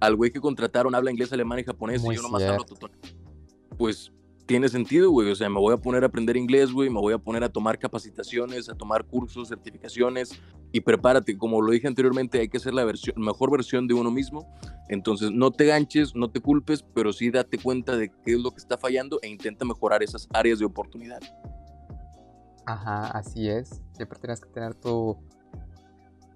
Al 0.00 0.16
güey 0.16 0.30
que 0.30 0.40
contrataron 0.40 0.94
habla 0.94 1.10
inglés, 1.10 1.32
alemán 1.32 1.60
y 1.60 1.64
japonés 1.64 2.02
Muy 2.02 2.14
y 2.14 2.16
yo 2.16 2.22
nomás 2.22 2.42
hablo 2.42 2.64
cierto. 2.64 2.74
totón. 2.74 2.90
Pues 3.78 4.12
tiene 4.46 4.68
sentido, 4.68 5.10
güey. 5.10 5.30
O 5.30 5.34
sea, 5.34 5.48
me 5.48 5.58
voy 5.58 5.74
a 5.74 5.76
poner 5.76 6.02
a 6.02 6.06
aprender 6.06 6.36
inglés, 6.36 6.72
güey. 6.72 6.90
Me 6.90 7.00
voy 7.00 7.12
a 7.12 7.18
poner 7.18 7.44
a 7.44 7.48
tomar 7.48 7.78
capacitaciones, 7.78 8.68
a 8.68 8.74
tomar 8.74 9.04
cursos, 9.04 9.48
certificaciones. 9.48 10.40
Y 10.72 10.80
prepárate, 10.80 11.36
como 11.36 11.60
lo 11.60 11.72
dije 11.72 11.86
anteriormente, 11.86 12.40
hay 12.40 12.48
que 12.48 12.58
ser 12.58 12.74
la 12.74 12.84
versión, 12.84 13.14
mejor 13.20 13.50
versión 13.50 13.86
de 13.86 13.94
uno 13.94 14.10
mismo. 14.10 14.48
Entonces, 14.88 15.30
no 15.30 15.50
te 15.50 15.66
ganches, 15.66 16.14
no 16.14 16.30
te 16.30 16.40
culpes, 16.40 16.84
pero 16.94 17.12
sí 17.12 17.30
date 17.30 17.58
cuenta 17.58 17.96
de 17.96 18.10
qué 18.10 18.32
es 18.32 18.40
lo 18.40 18.50
que 18.50 18.58
está 18.58 18.76
fallando 18.78 19.18
e 19.22 19.28
intenta 19.28 19.64
mejorar 19.64 20.02
esas 20.02 20.28
áreas 20.32 20.58
de 20.58 20.64
oportunidad. 20.64 21.20
Ajá, 22.66 23.06
así 23.08 23.48
es. 23.48 23.82
Siempre 23.92 24.18
tienes 24.18 24.40
que 24.40 24.50
tener 24.50 24.74
tu 24.74 25.16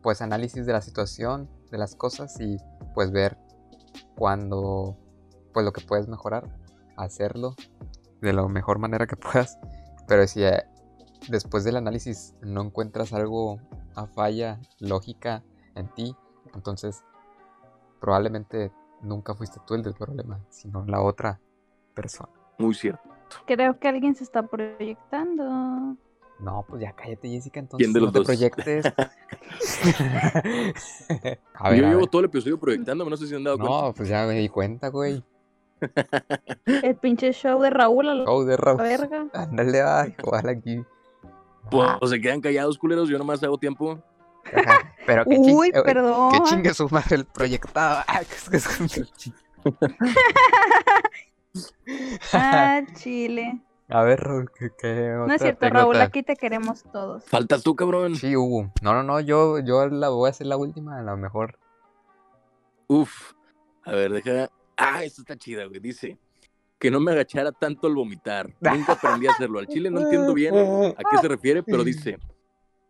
pues 0.02 0.22
análisis 0.22 0.66
de 0.66 0.72
la 0.72 0.80
situación, 0.80 1.50
de 1.70 1.78
las 1.78 1.96
cosas 1.96 2.40
y 2.40 2.56
pues 2.94 3.10
ver 3.10 3.36
cuando 4.14 4.96
pues 5.52 5.64
lo 5.64 5.72
que 5.72 5.80
puedes 5.80 6.06
mejorar, 6.06 6.48
hacerlo 6.96 7.56
de 8.20 8.32
la 8.32 8.46
mejor 8.48 8.78
manera 8.78 9.06
que 9.06 9.16
puedas. 9.16 9.58
Pero 10.08 10.26
si 10.26 10.42
eh, 10.44 10.62
después 11.28 11.64
del 11.64 11.76
análisis 11.76 12.34
no 12.42 12.62
encuentras 12.62 13.12
algo 13.12 13.60
a 13.94 14.06
falla 14.06 14.60
lógica 14.78 15.42
en 15.74 15.88
ti, 15.94 16.14
entonces 16.54 17.04
probablemente 18.00 18.72
nunca 19.02 19.34
fuiste 19.34 19.60
tú 19.66 19.74
el 19.74 19.82
del 19.82 19.94
problema, 19.94 20.40
sino 20.48 20.84
la 20.86 21.02
otra 21.02 21.40
persona. 21.94 22.30
Muy 22.58 22.74
cierto. 22.74 23.02
Creo 23.46 23.78
que 23.78 23.88
alguien 23.88 24.14
se 24.14 24.24
está 24.24 24.46
proyectando. 24.46 25.96
No, 26.38 26.64
pues 26.68 26.82
ya 26.82 26.92
cállate, 26.92 27.30
Jessica, 27.30 27.60
entonces 27.60 27.86
¿Quién 27.86 27.94
de 27.94 28.00
no 28.00 28.06
los 28.06 28.12
te 28.12 28.18
dos? 28.18 28.26
proyectes. 28.26 28.84
a 31.54 31.70
ver, 31.70 31.80
Yo 31.80 31.86
a 31.86 31.88
llevo 31.88 32.00
ver. 32.00 32.10
todo 32.10 32.20
el 32.20 32.26
episodio 32.26 32.58
proyectándome, 32.60 33.10
no 33.10 33.16
sé 33.16 33.26
si 33.26 33.34
han 33.34 33.44
dado 33.44 33.58
cuenta. 33.58 33.82
No, 33.86 33.92
pues 33.94 34.08
ya 34.08 34.26
me 34.26 34.34
di 34.34 34.48
cuenta, 34.48 34.88
güey. 34.88 35.22
El 36.66 36.96
pinche 36.96 37.32
show 37.32 37.60
de 37.60 37.70
Raúl 37.70 38.08
a 38.08 38.14
la 38.14 38.24
de 38.44 38.56
Raúl. 38.56 38.78
verga. 38.82 39.26
Ándale, 39.34 39.82
ay, 39.82 40.14
igual 40.18 40.48
aquí. 40.48 40.82
Pues 41.70 41.88
Ah, 41.88 41.98
se 42.06 42.20
quedan 42.20 42.40
callados, 42.40 42.78
culeros. 42.78 43.08
Yo 43.08 43.18
nomás 43.18 43.42
hago 43.42 43.58
tiempo. 43.58 44.00
ajá, 44.44 44.92
Pero 45.06 45.24
que 45.24 45.36
Uy, 45.38 45.70
chingue, 45.70 45.82
perdón. 45.82 46.32
Que 46.32 46.40
chingue 46.44 46.74
su 46.74 46.88
madre 46.88 47.16
el 47.16 47.24
proyectado. 47.24 48.04
Ah, 48.08 48.20
que 48.20 48.50
que 48.50 48.58
Ah, 52.32 52.80
Chile. 52.94 53.60
A 53.88 54.02
ver, 54.02 54.20
Raúl, 54.20 54.50
¿qué, 54.58 54.70
qué 54.76 55.14
No 55.16 55.32
es 55.32 55.40
cierto, 55.40 55.68
Raúl, 55.70 56.00
aquí 56.00 56.22
te 56.22 56.36
queremos 56.36 56.82
todos. 56.92 57.24
Faltas 57.24 57.62
tú, 57.62 57.76
cabrón. 57.76 58.16
Sí, 58.16 58.34
hubo. 58.36 58.70
No, 58.82 58.94
no, 58.94 59.02
no, 59.02 59.20
yo, 59.20 59.60
yo 59.60 59.86
la 59.88 60.08
voy 60.08 60.28
a 60.28 60.30
hacer 60.30 60.46
la 60.48 60.56
última, 60.56 60.98
a 60.98 61.02
lo 61.02 61.16
mejor. 61.16 61.58
Uf. 62.88 63.32
A 63.84 63.92
ver, 63.92 64.12
deja. 64.12 64.50
Ah, 64.76 65.04
esta 65.04 65.22
está 65.22 65.36
chida, 65.36 65.64
güey. 65.64 65.80
Dice 65.80 66.18
que 66.78 66.90
no 66.90 67.00
me 67.00 67.12
agachara 67.12 67.52
tanto 67.52 67.86
al 67.86 67.94
vomitar. 67.94 68.54
Nunca 68.60 68.92
aprendí 68.92 69.26
a 69.26 69.32
hacerlo. 69.32 69.58
Al 69.58 69.66
chile 69.66 69.90
no 69.90 70.00
entiendo 70.00 70.34
bien 70.34 70.54
a 70.54 71.10
qué 71.10 71.18
se 71.20 71.28
refiere, 71.28 71.62
pero 71.62 71.84
dice. 71.84 72.18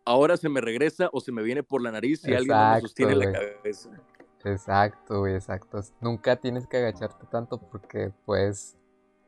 Ahora 0.05 0.37
se 0.37 0.47
me 0.47 0.61
regresa 0.61 1.09
o 1.11 1.19
se 1.19 1.33
me 1.33 1.43
viene 1.43 1.63
por 1.63 1.81
la 1.81 1.91
nariz 1.91 2.25
y 2.25 2.33
alguien 2.33 2.57
no 2.57 2.73
me 2.75 2.81
sostiene 2.81 3.15
la 3.15 3.31
cabeza. 3.31 3.89
Exacto, 4.45 5.19
güey, 5.19 5.35
exacto. 5.35 5.81
Nunca 5.99 6.37
tienes 6.37 6.65
que 6.65 6.77
agacharte 6.77 7.25
tanto 7.29 7.57
porque 7.57 8.13
puedes 8.25 8.77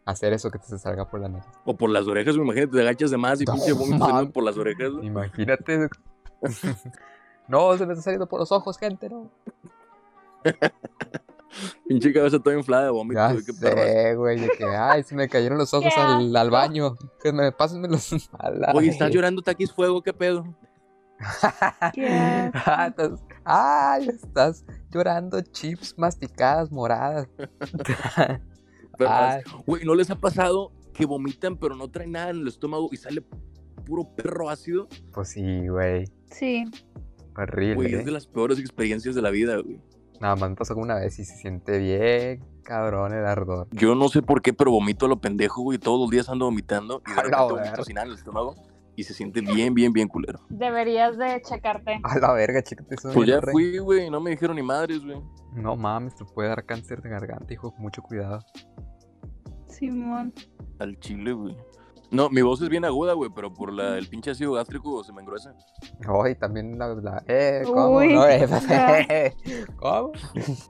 hacer 0.06 0.32
eso 0.32 0.50
que 0.50 0.58
te 0.58 0.78
salga 0.78 1.10
por 1.10 1.20
la 1.20 1.28
nariz. 1.28 1.50
O 1.66 1.76
por 1.76 1.90
las 1.90 2.08
orejas, 2.08 2.36
güey. 2.36 2.48
Imagínate, 2.48 2.72
te 2.78 2.82
agachas 2.82 3.12
de 3.12 3.18
más 3.18 3.42
y 3.42 3.46
No, 3.46 3.54
pinche 3.54 3.74
vómito 3.74 4.32
por 4.32 4.44
las 4.44 4.58
orejas. 4.58 4.94
Imagínate. 5.02 5.90
no, 7.50 7.78
se 7.78 7.86
me 7.86 7.94
está 7.94 8.04
saliendo 8.04 8.28
por 8.28 8.40
los 8.40 8.52
ojos, 8.52 8.78
gente, 8.78 9.10
no. 9.10 9.30
Pinche 11.88 12.14
cabeza 12.14 12.40
toda 12.40 12.56
inflada 12.56 12.86
de 12.86 12.90
vómito. 12.92 13.20
Ya 13.20 13.32
güey, 13.34 13.46
qué 13.46 13.54
sé, 13.54 14.16
güey, 14.16 14.50
que, 14.58 14.66
ay, 14.66 15.04
se 15.04 15.16
me 15.16 15.28
cayeron 15.28 15.58
los 15.58 15.74
ojos 15.74 15.94
al, 15.98 16.50
baño. 16.50 16.96
Que 17.22 17.32
me 17.32 17.52
pásenme 17.52 17.88
los... 17.88 18.12
a 18.40 18.50
la 18.52 18.72
Oye, 18.74 18.90
estás 18.90 19.12
llorando 19.12 19.42
taquis 19.42 19.72
fuego, 19.72 20.02
¿qué 20.02 20.14
pedo? 20.14 20.46
Qué. 21.94 22.52
Ah, 22.54 22.88
estás- 22.88 23.24
Ay, 23.44 24.08
estás 24.10 24.66
llorando 24.92 25.42
chips 25.42 25.96
masticadas, 25.98 26.72
moradas. 26.72 27.28
Güey, 29.66 29.84
¿no 29.86 29.96
les 29.96 30.10
ha 30.10 30.16
pasado 30.16 30.72
que 30.94 31.06
vomitan 31.06 31.58
pero 31.58 31.76
no 31.76 31.90
traen 31.90 32.12
nada 32.12 32.30
en 32.30 32.38
el 32.38 32.48
estómago 32.48 32.90
y 32.92 32.98
sale 32.98 33.24
puro 33.86 34.16
perro 34.16 34.50
ácido? 34.50 34.88
pues 35.14 35.30
sí, 35.30 35.68
güey. 35.68 36.06
Sí. 36.32 36.66
Horrible. 37.36 37.76
Güey, 37.76 37.94
es 37.96 38.06
de 38.06 38.12
las 38.12 38.28
peores 38.28 38.60
experiencias 38.60 39.16
de 39.16 39.22
la 39.22 39.30
vida, 39.30 39.58
güey. 39.58 39.82
Nada 40.20 40.36
más 40.36 40.50
me 40.50 40.56
pasó 40.56 40.74
como 40.74 40.84
una 40.84 40.96
vez 40.96 41.18
y 41.20 41.26
se 41.26 41.36
siente 41.36 41.78
bien 41.78 42.44
cabrón 42.64 43.14
el 43.14 43.26
ardor. 43.26 43.68
Yo 43.72 43.96
no 43.96 44.10
sé 44.10 44.22
por 44.22 44.42
qué, 44.42 44.54
pero 44.54 44.72
vomito 44.72 45.08
a 45.08 45.10
lo 45.10 45.20
pendejo, 45.20 45.62
güey. 45.64 45.80
Todos 45.80 46.00
los 46.00 46.10
días 46.10 46.30
ando 46.30 46.46
vomitando 46.46 47.02
y 47.08 47.10
de 47.16 47.22
repente 47.24 47.54
vomito 47.54 47.84
sin 47.84 47.96
nada 47.96 48.06
en 48.06 48.12
el 48.12 48.18
estómago 48.18 48.56
y 48.96 49.04
se 49.04 49.14
siente 49.14 49.40
bien, 49.42 49.74
bien, 49.74 49.94
bien 49.94 50.08
culero. 50.08 50.42
Deberías 50.50 51.18
de 51.18 51.42
checarte. 51.42 52.02
A 52.04 52.20
la 52.20 52.34
verga, 52.34 52.62
chécate 52.62 52.96
eso. 52.96 53.12
Pues 53.14 53.30
ya 53.30 53.42
fui, 53.42 53.78
güey, 53.78 54.10
no 54.10 54.20
me 54.20 54.32
dijeron 54.32 54.58
ni 54.58 54.62
madres, 54.62 55.04
güey. 55.04 55.22
No 55.54 55.76
mames, 55.78 56.16
te 56.16 56.26
puede 56.26 56.50
dar 56.50 56.66
cáncer 56.66 57.02
de 57.02 57.10
garganta, 57.10 57.54
hijo. 57.54 57.74
Mucho 57.78 58.02
cuidado. 58.02 58.40
Simón. 59.68 60.34
Al 60.80 61.00
chile, 61.00 61.32
güey. 61.32 61.56
No, 62.12 62.30
mi 62.30 62.42
voz 62.42 62.62
es 62.62 62.70
bien 62.70 62.86
aguda, 62.86 63.14
güey, 63.14 63.30
pero 63.34 63.54
por 63.54 63.72
la, 63.72 63.98
el 63.98 64.08
pinche 64.08 64.32
ácido 64.32 64.54
gástrico 64.54 65.04
se 65.04 65.14
me 65.14 65.22
engruesa. 65.22 65.54
Ay, 66.24 66.36
también 66.36 66.78
la. 66.80 66.88
la- 66.96 67.24
eh, 67.28 67.62
¿cómo? 67.66 67.98
Uy, 67.98 68.14
No, 68.14 68.28
eh. 68.28 68.48
¿Cómo? 69.78 70.12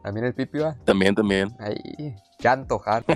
También 0.03 0.25
el 0.25 0.33
pipi 0.33 0.59
va. 0.59 0.75
También, 0.85 1.15
también. 1.15 1.55
Ahí. 1.59 2.13
Ya 2.39 2.53
antojar. 2.53 3.03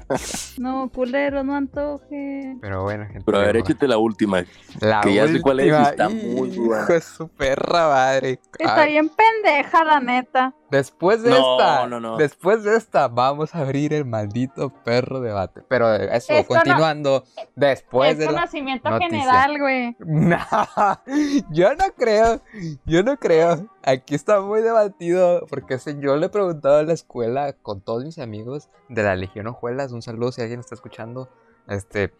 No, 0.59 0.87
culero, 0.93 1.43
no 1.43 1.55
antoje. 1.55 2.55
Pero 2.61 2.83
bueno, 2.83 3.05
gente. 3.07 3.23
Pero 3.25 3.39
a 3.39 3.41
ver, 3.41 3.57
échate 3.57 3.87
la 3.87 3.97
última. 3.97 4.43
La 4.79 5.01
que 5.01 5.15
ya 5.15 5.27
sé 5.27 5.41
cuál 5.41 5.61
es 5.61 5.65
y 5.65 5.69
está 5.81 6.07
muy 6.09 6.49
buena. 6.55 6.83
Hijo 6.83 6.93
de 6.93 7.01
su 7.01 7.27
perra 7.27 7.87
madre. 7.87 8.39
Está 8.59 8.81
Ay, 8.81 8.91
bien 8.91 9.09
pendeja, 9.09 9.83
la 9.83 9.99
neta. 9.99 10.53
Después 10.69 11.23
de 11.23 11.31
No, 11.31 11.57
esta, 11.57 11.87
no, 11.87 11.99
no. 11.99 12.17
después 12.17 12.63
de 12.63 12.75
esta, 12.77 13.07
vamos 13.07 13.53
a 13.55 13.59
abrir 13.59 13.93
el 13.93 14.05
maldito 14.05 14.69
perro 14.83 15.21
debate. 15.21 15.61
Pero 15.67 15.91
eso, 15.95 16.33
Esto 16.33 16.53
no- 16.53 16.59
continuando, 16.59 17.23
después 17.55 18.11
es 18.13 18.17
de 18.19 18.25
conocimiento 18.27 18.89
noticia. 18.91 19.09
general, 19.19 19.59
güey. 19.59 19.95
No, 19.99 20.37
yo 21.51 21.73
no 21.75 21.85
creo, 21.97 22.41
yo 22.85 23.03
no 23.03 23.17
creo. 23.17 23.67
Aquí 23.85 24.15
está 24.15 24.39
muy 24.41 24.61
debatido, 24.61 25.45
porque 25.49 25.77
si 25.77 25.99
yo 25.99 26.15
le 26.15 26.27
he 26.27 26.29
preguntado 26.29 26.77
a 26.79 26.83
la 26.83 26.93
escuela 26.93 27.53
con 27.53 27.81
todos 27.81 28.03
mis 28.05 28.17
amigos 28.17 28.69
de 28.89 29.03
la 29.03 29.12
Legión 29.15 29.47
Ojuelas, 29.47 29.91
un 29.91 30.01
saludo 30.01 30.31
si 30.31 30.41
alguien 30.41 30.59
está 30.59 30.75
escuchando, 30.75 31.29
este, 31.67 32.13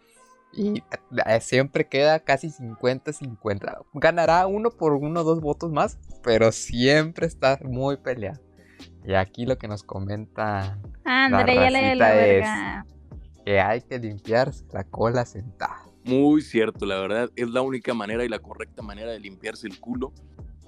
y 0.52 0.82
eh, 1.26 1.40
siempre 1.40 1.88
queda 1.88 2.20
casi 2.20 2.50
50-50. 2.50 3.84
Ganará 3.94 4.46
uno 4.46 4.70
por 4.70 4.92
uno 4.92 5.20
o 5.20 5.24
dos 5.24 5.40
votos 5.40 5.72
más, 5.72 5.98
pero 6.22 6.52
siempre 6.52 7.26
está 7.26 7.58
muy 7.62 7.96
peleado. 7.96 8.40
Y 9.04 9.14
aquí 9.14 9.46
lo 9.46 9.58
que 9.58 9.68
nos 9.68 9.82
comenta 9.82 10.78
Ándale, 11.04 11.54
ya 11.54 11.70
le 11.70 11.94
la 11.96 12.26
es- 12.26 12.84
que 13.44 13.60
hay 13.60 13.82
que 13.82 13.98
limpiarse 13.98 14.64
la 14.72 14.84
cola 14.84 15.26
sentada. 15.26 15.82
Muy 16.04 16.40
cierto, 16.42 16.86
la 16.86 16.98
verdad. 17.00 17.30
Es 17.36 17.48
la 17.50 17.60
única 17.62 17.92
manera 17.94 18.24
y 18.24 18.28
la 18.28 18.38
correcta 18.38 18.82
manera 18.82 19.10
de 19.12 19.20
limpiarse 19.20 19.66
el 19.66 19.78
culo. 19.80 20.12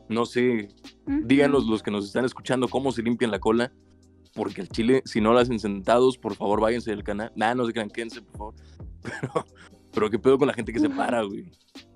No 0.08 0.26
sé, 0.26 0.68
Ujú. 1.06 1.20
díganos 1.24 1.66
los 1.66 1.82
que 1.82 1.90
nos 1.90 2.04
están 2.06 2.24
escuchando 2.24 2.68
cómo 2.68 2.92
se 2.92 3.02
limpian 3.02 3.30
la 3.30 3.38
cola. 3.38 3.72
Porque 4.36 4.60
el 4.60 4.68
chile, 4.68 5.02
si 5.06 5.20
no 5.20 5.32
lo 5.32 5.38
hacen 5.40 5.58
sentados, 5.58 6.18
por 6.18 6.36
favor 6.36 6.60
váyanse 6.60 6.90
del 6.90 7.02
canal. 7.02 7.32
Nah, 7.34 7.54
no 7.54 7.66
se 7.66 7.72
crean, 7.72 7.88
quédense, 7.90 8.20
por 8.22 8.36
favor. 8.36 8.54
Pero, 9.02 9.44
pero 9.92 10.10
qué 10.10 10.18
pedo 10.18 10.36
con 10.36 10.46
la 10.48 10.52
gente 10.54 10.72
que 10.72 10.78
se 10.80 10.90
para, 10.90 11.22
güey. 11.22 11.50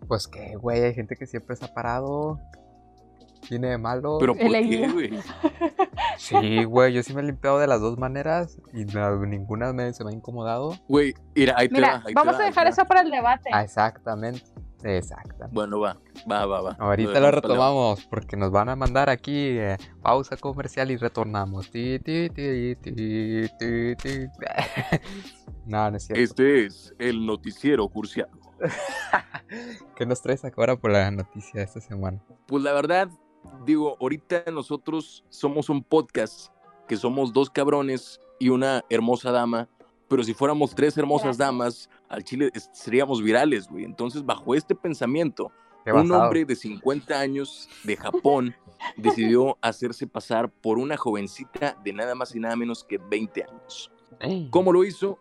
Pues 0.08 0.26
que, 0.28 0.54
güey, 0.56 0.80
hay 0.82 0.94
gente 0.94 1.16
que 1.16 1.26
siempre 1.26 1.54
se 1.56 1.64
ha 1.66 1.74
parado. 1.74 2.38
Tiene 3.48 3.68
de 3.68 3.78
malo. 3.78 4.18
Pero 4.20 4.34
¿por 4.34 4.54
El 4.54 4.68
qué, 4.68 4.88
güey? 4.88 5.10
Sí, 6.16 6.64
güey, 6.64 6.92
yo 6.92 7.02
sí 7.02 7.12
me 7.14 7.20
he 7.20 7.24
limpiado 7.24 7.58
de 7.58 7.66
las 7.66 7.80
dos 7.80 7.98
maneras 7.98 8.58
y 8.72 8.84
la- 8.84 9.16
ninguna 9.26 9.72
me, 9.72 9.92
se 9.92 10.04
me 10.04 10.10
ha 10.10 10.14
incomodado. 10.14 10.76
Güey, 10.88 11.14
mira, 11.34 11.54
ahí 11.56 11.68
te 11.68 11.74
Mira, 11.74 11.88
va. 11.94 11.96
ahí 11.98 12.02
te 12.04 12.14
vamos 12.14 12.34
va, 12.36 12.38
a 12.42 12.44
dejar 12.46 12.66
eso 12.68 12.84
para 12.84 13.00
el 13.00 13.10
debate. 13.10 13.50
Ah, 13.52 13.64
exactamente, 13.64 14.42
exactamente. 14.84 15.54
Bueno, 15.54 15.80
va, 15.80 15.96
va, 16.30 16.46
va, 16.46 16.60
va. 16.62 16.76
Ahorita 16.78 17.20
lo 17.20 17.26
el 17.26 17.32
retomamos 17.32 18.04
porque 18.06 18.36
nos 18.36 18.50
van 18.50 18.68
a 18.68 18.76
mandar 18.76 19.08
aquí 19.10 19.58
eh, 19.58 19.76
pausa 20.02 20.36
comercial 20.36 20.90
y 20.90 20.96
retornamos. 20.96 21.70
Ti, 21.70 21.98
ti, 21.98 22.28
ti, 22.30 22.76
ti, 22.76 23.48
ti, 23.58 23.96
ti. 23.96 24.10
no, 25.66 25.90
no 25.90 25.96
es 25.96 26.04
cierto. 26.04 26.22
Este 26.22 26.66
es 26.66 26.94
el 26.98 27.24
noticiero 27.24 27.88
cursiado. 27.88 28.30
¿Qué 29.96 30.06
nos 30.06 30.20
traes 30.22 30.44
ahora 30.44 30.76
por 30.76 30.90
la 30.90 31.10
noticia 31.10 31.60
de 31.60 31.64
esta 31.64 31.80
semana? 31.80 32.20
Pues 32.46 32.62
la 32.62 32.72
verdad, 32.72 33.08
digo, 33.64 33.96
ahorita 34.00 34.44
nosotros 34.52 35.24
somos 35.28 35.68
un 35.68 35.82
podcast 35.82 36.52
que 36.86 36.96
somos 36.96 37.32
dos 37.32 37.50
cabrones 37.50 38.20
y 38.38 38.48
una 38.48 38.84
hermosa 38.90 39.30
dama, 39.30 39.68
pero 40.08 40.24
si 40.24 40.34
fuéramos 40.34 40.74
tres 40.74 40.96
hermosas 40.98 41.38
damas, 41.38 41.88
al 42.10 42.24
Chile 42.24 42.50
es- 42.54 42.68
seríamos 42.72 43.22
virales, 43.22 43.68
güey. 43.68 43.84
Entonces, 43.84 44.24
bajo 44.26 44.54
este 44.54 44.74
pensamiento, 44.74 45.50
un 46.02 46.08
hombre 46.24 46.44
de 46.44 46.54
50 46.56 47.18
años 47.18 47.68
de 47.84 47.96
Japón 47.96 48.54
decidió 48.96 49.56
hacerse 49.62 50.06
pasar 50.06 50.50
por 50.50 50.78
una 50.78 50.96
jovencita 50.96 51.76
de 51.82 51.92
nada 51.92 52.14
más 52.14 52.34
y 52.34 52.40
nada 52.40 52.54
menos 52.56 52.84
que 52.84 52.98
20 52.98 53.44
años. 53.44 53.90
¿Cómo 54.50 54.72
lo 54.72 54.84
hizo? 54.84 55.18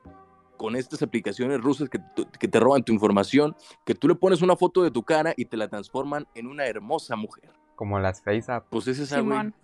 Con 0.58 0.76
estas 0.76 1.02
aplicaciones 1.02 1.62
rusas 1.62 1.88
que, 1.90 2.00
que 2.38 2.48
te 2.50 2.60
roban 2.60 2.84
tu 2.84 2.92
información, 2.92 3.56
que 3.86 3.96
tú 3.96 4.10
le 4.10 4.16
pones 4.16 4.42
una 4.42 4.58
foto 4.58 4.84
de 4.84 4.92
tu 4.92 5.04
cara 5.04 5.34
y 5.38 5.46
te 5.46 5.56
la 5.56 5.70
transforman 5.70 6.28
en 6.36 6.48
una 6.48 6.66
hermosa 6.66 7.16
mujer. 7.16 7.54
Como 7.78 7.98
las 8.00 8.22
face 8.22 8.52
app. 8.52 8.66
Pues 8.70 8.88
es 8.88 9.00
esa, 9.00 9.22
güey. 9.22 9.38
Simón. 9.38 9.56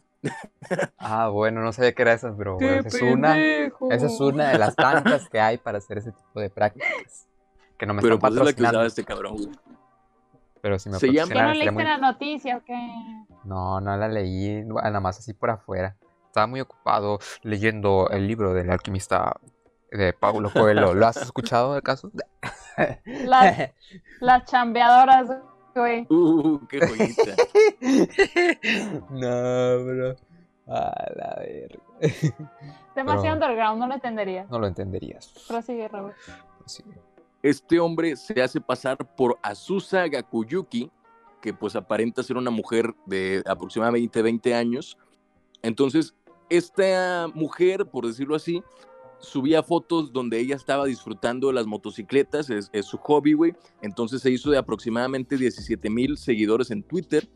Ah, 0.97 1.29
bueno, 1.29 1.61
no 1.61 1.71
sabía 1.73 1.93
que 1.93 2.01
era 2.01 2.13
esa, 2.13 2.35
pero 2.35 2.57
¡Qué 2.57 2.79
esa 2.79 2.87
es 2.87 3.01
una. 3.01 3.37
Esa 3.37 4.05
es 4.07 4.19
una 4.19 4.49
de 4.49 4.57
las 4.57 4.75
tantas 4.75 5.29
que 5.29 5.39
hay 5.39 5.57
para 5.57 5.77
hacer 5.77 5.99
ese 5.99 6.11
tipo 6.11 6.39
de 6.39 6.49
prácticas. 6.49 7.27
Que 7.77 7.85
no 7.85 7.93
me 7.93 8.01
Pero 8.01 8.17
pues 8.19 8.33
es 8.33 8.41
la 8.41 8.53
que 8.53 8.63
usaba 8.63 8.85
este 8.85 9.03
cabrón, 9.03 9.37
güey. 9.37 9.49
Pero 10.61 10.79
si 10.79 10.89
me 10.89 10.97
Se 10.97 11.11
llama- 11.11 11.33
¿Ya 11.33 11.43
no 11.43 11.53
leíste 11.53 11.71
muy- 11.71 11.83
la 11.83 11.97
noticia 11.97 12.57
o 12.57 12.63
qué? 12.63 12.73
No, 13.43 13.79
no 13.81 13.95
la 13.97 14.07
leí, 14.07 14.63
bueno, 14.63 14.81
nada 14.81 14.99
más 14.99 15.19
así 15.19 15.33
por 15.33 15.51
afuera. 15.51 15.95
Estaba 16.25 16.47
muy 16.47 16.61
ocupado 16.61 17.19
leyendo 17.43 18.09
el 18.09 18.27
libro 18.27 18.53
del 18.53 18.71
alquimista 18.71 19.39
de 19.91 20.11
Paulo 20.13 20.51
Coelho. 20.51 20.93
¿Lo 20.93 21.05
has 21.05 21.17
escuchado 21.17 21.73
acaso? 21.73 22.11
Las, 23.05 23.71
las 24.19 24.45
chambeadoras, 24.45 25.29
güey. 25.75 26.07
Uh, 26.09 26.59
qué 26.67 26.79
joyita. 26.79 27.35
no, 29.09 29.85
bro. 29.85 30.15
A 30.67 31.05
la 31.15 31.35
verga. 31.39 31.79
Demasiado 32.95 33.21
Pero- 33.21 33.33
underground, 33.33 33.79
no 33.79 33.87
lo 33.87 33.93
entendería. 33.93 34.47
No 34.49 34.59
lo 34.59 34.67
entenderías. 34.67 35.33
Prosigue, 35.47 35.87
Robert. 35.87 36.15
Sí. 36.65 36.83
Este 37.43 37.79
hombre 37.79 38.15
se 38.15 38.41
hace 38.41 38.59
pasar 38.59 38.97
por 39.15 39.37
Asusa 39.43 40.07
Gakuyuki, 40.07 40.89
que 41.41 41.53
pues 41.53 41.75
aparenta 41.75 42.23
ser 42.23 42.37
una 42.37 42.49
mujer 42.49 42.95
de 43.05 43.43
aproximadamente 43.45 44.21
20 44.21 44.55
años. 44.55 44.97
Entonces, 45.61 46.15
esta 46.49 47.27
mujer, 47.33 47.85
por 47.85 48.07
decirlo 48.07 48.35
así, 48.35 48.63
subía 49.27 49.63
fotos 49.63 50.13
donde 50.13 50.39
ella 50.39 50.55
estaba 50.55 50.85
disfrutando 50.85 51.47
de 51.47 51.53
las 51.53 51.65
motocicletas, 51.65 52.49
es, 52.49 52.69
es 52.73 52.85
su 52.85 52.97
hobby, 52.97 53.33
güey. 53.33 53.53
Entonces 53.81 54.21
se 54.21 54.31
hizo 54.31 54.51
de 54.51 54.57
aproximadamente 54.57 55.37
17 55.37 55.89
mil 55.89 56.17
seguidores 56.17 56.71
en 56.71 56.83
Twitter. 56.83 57.27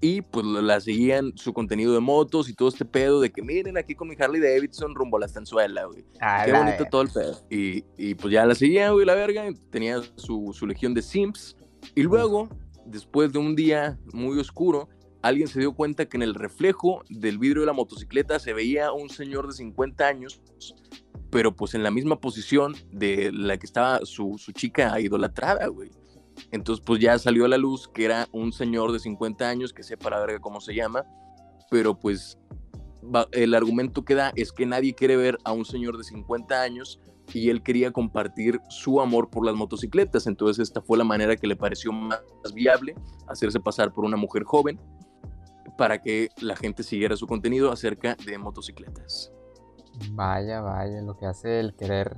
Y 0.00 0.22
pues 0.22 0.46
la 0.46 0.80
seguían 0.80 1.36
su 1.36 1.52
contenido 1.52 1.92
de 1.92 1.98
motos 1.98 2.48
y 2.48 2.54
todo 2.54 2.68
este 2.68 2.84
pedo 2.84 3.20
de 3.20 3.30
que 3.30 3.42
miren 3.42 3.76
aquí 3.76 3.96
con 3.96 4.06
mi 4.06 4.14
Harley 4.16 4.40
Davidson 4.40 4.94
rumbo 4.94 5.16
a 5.16 5.20
la 5.20 5.26
estanzuela, 5.26 5.86
güey. 5.86 6.04
A 6.20 6.44
Qué 6.44 6.52
bonito 6.52 6.84
todo 6.88 7.02
el 7.02 7.08
pedo. 7.08 7.40
Y, 7.50 7.84
y 7.96 8.14
pues 8.14 8.32
ya 8.32 8.46
la 8.46 8.54
seguía, 8.54 8.90
güey, 8.90 9.04
la 9.04 9.14
verga. 9.14 9.48
Tenía 9.70 10.00
su, 10.14 10.52
su 10.52 10.68
legión 10.68 10.94
de 10.94 11.02
Sims. 11.02 11.56
Y 11.96 12.02
luego, 12.02 12.48
después 12.86 13.32
de 13.32 13.40
un 13.40 13.56
día 13.56 13.98
muy 14.12 14.38
oscuro, 14.38 14.88
alguien 15.22 15.48
se 15.48 15.60
dio 15.60 15.72
cuenta 15.72 16.06
que 16.06 16.16
en 16.16 16.22
el 16.22 16.34
reflejo 16.34 17.02
del 17.08 17.38
vidrio 17.38 17.62
de 17.62 17.66
la 17.66 17.72
motocicleta 17.72 18.38
se 18.38 18.52
veía 18.52 18.92
un 18.92 19.08
señor 19.08 19.46
de 19.48 19.54
50 19.54 20.06
años, 20.06 20.40
pero 21.30 21.54
pues 21.54 21.74
en 21.74 21.82
la 21.82 21.90
misma 21.90 22.20
posición 22.20 22.74
de 22.90 23.30
la 23.32 23.56
que 23.58 23.66
estaba 23.66 24.00
su, 24.04 24.36
su 24.38 24.52
chica 24.52 24.98
idolatrada, 25.00 25.66
güey. 25.66 25.90
Entonces, 26.52 26.82
pues 26.84 27.00
ya 27.00 27.18
salió 27.18 27.44
a 27.44 27.48
la 27.48 27.58
luz 27.58 27.88
que 27.88 28.04
era 28.04 28.28
un 28.32 28.52
señor 28.52 28.92
de 28.92 29.00
50 29.00 29.48
años, 29.48 29.72
que 29.72 29.82
sepa 29.82 30.10
la 30.10 30.20
verga 30.20 30.38
cómo 30.38 30.60
se 30.60 30.74
llama, 30.74 31.04
pero 31.70 31.98
pues 31.98 32.38
el 33.32 33.54
argumento 33.54 34.04
que 34.04 34.14
da 34.14 34.32
es 34.36 34.52
que 34.52 34.66
nadie 34.66 34.94
quiere 34.94 35.16
ver 35.16 35.38
a 35.44 35.52
un 35.52 35.64
señor 35.64 35.96
de 35.96 36.04
50 36.04 36.60
años 36.60 37.00
y 37.32 37.50
él 37.50 37.62
quería 37.62 37.90
compartir 37.92 38.60
su 38.68 39.00
amor 39.00 39.30
por 39.30 39.44
las 39.44 39.54
motocicletas. 39.54 40.26
Entonces 40.26 40.62
esta 40.62 40.80
fue 40.80 40.98
la 40.98 41.04
manera 41.04 41.36
que 41.36 41.46
le 41.46 41.56
pareció 41.56 41.92
más 41.92 42.20
viable, 42.54 42.94
hacerse 43.26 43.60
pasar 43.60 43.92
por 43.92 44.04
una 44.04 44.16
mujer 44.16 44.44
joven 44.44 44.80
para 45.76 46.00
que 46.00 46.28
la 46.40 46.56
gente 46.56 46.82
siguiera 46.82 47.16
su 47.16 47.26
contenido 47.26 47.70
acerca 47.70 48.16
de 48.26 48.38
motocicletas. 48.38 49.32
Vaya, 50.12 50.60
vaya, 50.60 51.00
lo 51.02 51.16
que 51.16 51.26
hace 51.26 51.60
el 51.60 51.74
querer 51.74 52.16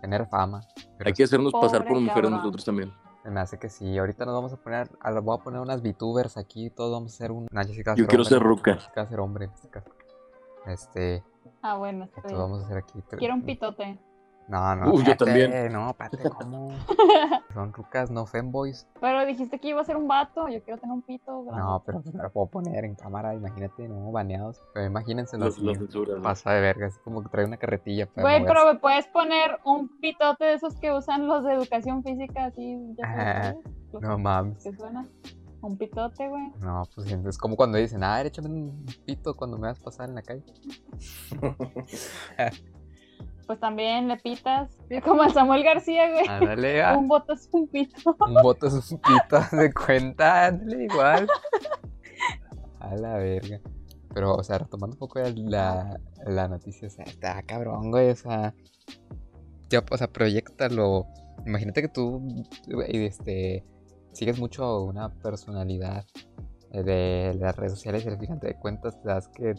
tener 0.00 0.26
fama. 0.26 0.60
Pero 0.96 1.08
Hay 1.08 1.14
que 1.14 1.24
hacernos 1.24 1.52
pasar 1.52 1.86
por 1.86 2.00
mujeres 2.00 2.30
nosotros 2.30 2.64
también. 2.64 2.92
Se 3.22 3.30
me 3.30 3.40
hace 3.40 3.58
que 3.58 3.68
sí. 3.68 3.98
Ahorita 3.98 4.24
nos 4.24 4.34
vamos 4.34 4.52
a 4.52 4.56
poner, 4.56 4.88
a, 5.00 5.20
voy 5.20 5.36
a 5.38 5.42
poner 5.42 5.60
unas 5.60 5.82
VTubers 5.82 6.36
aquí. 6.38 6.70
Todos 6.70 6.92
vamos 6.92 7.12
a 7.12 7.14
hacer 7.16 7.32
un. 7.32 7.46
Jessica 7.52 7.94
Yo 7.94 8.06
quiero 8.06 8.22
hombre, 8.22 8.34
ser 8.38 8.42
ruca. 8.42 8.74
Jessica 8.74 9.06
ser 9.06 9.20
hombre 9.20 9.50
este. 10.66 11.22
Ah, 11.62 11.76
bueno, 11.76 12.04
Entonces 12.04 12.30
bien. 12.32 12.38
vamos 12.38 12.62
a 12.62 12.64
hacer 12.64 12.78
aquí. 12.78 13.02
tres- 13.08 13.18
Quiero 13.18 13.34
un 13.34 13.42
pitote. 13.42 13.98
No, 14.50 14.74
no. 14.74 14.92
Uh, 14.92 15.02
yo 15.02 15.16
también. 15.16 15.72
No, 15.72 15.90
espérate, 15.90 16.28
¿cómo? 16.28 16.72
Son 17.54 17.72
rucas, 17.72 18.10
no 18.10 18.26
femboys. 18.26 18.84
Pero 19.00 19.24
dijiste 19.24 19.60
que 19.60 19.68
iba 19.68 19.80
a 19.80 19.84
ser 19.84 19.96
un 19.96 20.08
vato. 20.08 20.48
Yo 20.48 20.60
quiero 20.64 20.80
tener 20.80 20.92
un 20.92 21.02
pito. 21.02 21.44
grande. 21.44 21.62
No, 21.62 21.82
pero 21.86 22.02
no 22.12 22.22
lo 22.24 22.30
puedo 22.32 22.46
poner 22.48 22.84
en 22.84 22.96
cámara, 22.96 23.32
imagínate, 23.32 23.88
no, 23.88 24.10
baneados. 24.10 24.60
Pero 24.74 24.86
imagínense 24.86 25.38
Los, 25.38 25.58
los 25.58 25.78
pasa 26.20 26.50
de 26.50 26.60
verga, 26.62 26.88
así 26.88 26.98
como 27.04 27.22
que 27.22 27.28
trae 27.28 27.44
una 27.44 27.58
carretilla 27.58 28.08
Güey, 28.16 28.44
pero 28.44 28.66
me 28.66 28.80
puedes 28.80 29.06
poner 29.06 29.60
un 29.64 29.88
pitote 30.00 30.44
de 30.44 30.54
esos 30.54 30.74
que 30.80 30.92
usan 30.92 31.28
los 31.28 31.44
de 31.44 31.54
educación 31.54 32.02
física, 32.02 32.46
así, 32.46 32.76
ya. 32.98 33.54
Los 33.92 34.02
No 34.02 34.18
mames. 34.18 34.64
que 34.64 34.72
suenan. 34.72 35.08
Un 35.62 35.76
pitote, 35.76 36.26
güey. 36.26 36.50
No, 36.60 36.82
pues 36.92 37.12
es 37.12 37.38
como 37.38 37.54
cuando 37.54 37.78
dicen, 37.78 38.02
ah, 38.02 38.20
échame 38.22 38.48
un 38.48 38.84
pito 39.04 39.36
cuando 39.36 39.58
me 39.58 39.68
vas 39.68 39.78
a 39.80 39.84
pasar 39.84 40.08
en 40.08 40.16
la 40.16 40.22
calle. 40.22 40.42
Pues 43.50 43.58
también 43.58 44.06
le 44.06 44.16
pitas. 44.16 44.78
Como 45.04 45.22
a 45.22 45.30
Samuel 45.30 45.64
García, 45.64 46.08
güey. 46.12 46.24
Ándale, 46.28 46.82
ah, 46.84 46.96
Un 46.96 47.08
voto 47.08 47.32
es 47.32 47.48
un 47.50 47.66
pito. 47.66 48.14
un 48.20 48.34
voto 48.44 48.68
es 48.68 48.92
un 48.92 49.00
pito, 49.00 49.56
de 49.56 49.74
cuenta, 49.74 50.46
ándale 50.46 50.84
igual. 50.84 51.26
A 52.78 52.94
la 52.94 53.16
verga. 53.16 53.60
Pero, 54.14 54.36
o 54.36 54.44
sea, 54.44 54.58
retomando 54.58 54.94
un 54.94 55.00
poco 55.00 55.18
la, 55.18 55.98
la 56.24 56.46
noticia, 56.46 56.86
o 56.86 56.90
sea, 56.92 57.04
está 57.06 57.42
cabrón, 57.42 57.90
güey, 57.90 58.10
o 58.10 58.14
sea, 58.14 58.54
ya, 59.68 59.82
o 59.90 59.96
sea, 59.96 60.06
proyectalo. 60.06 61.08
Imagínate 61.44 61.82
que 61.82 61.88
tú, 61.88 62.22
güey, 62.68 63.04
este, 63.04 63.64
sigues 64.12 64.38
mucho 64.38 64.84
una 64.84 65.12
personalidad 65.12 66.04
de 66.70 67.36
las 67.36 67.56
redes 67.56 67.72
sociales 67.72 68.04
y 68.04 68.10
al 68.10 68.18
final 68.20 68.38
te 68.38 68.54
cuentas, 68.54 69.02
te 69.02 69.08
das 69.08 69.26
que 69.26 69.56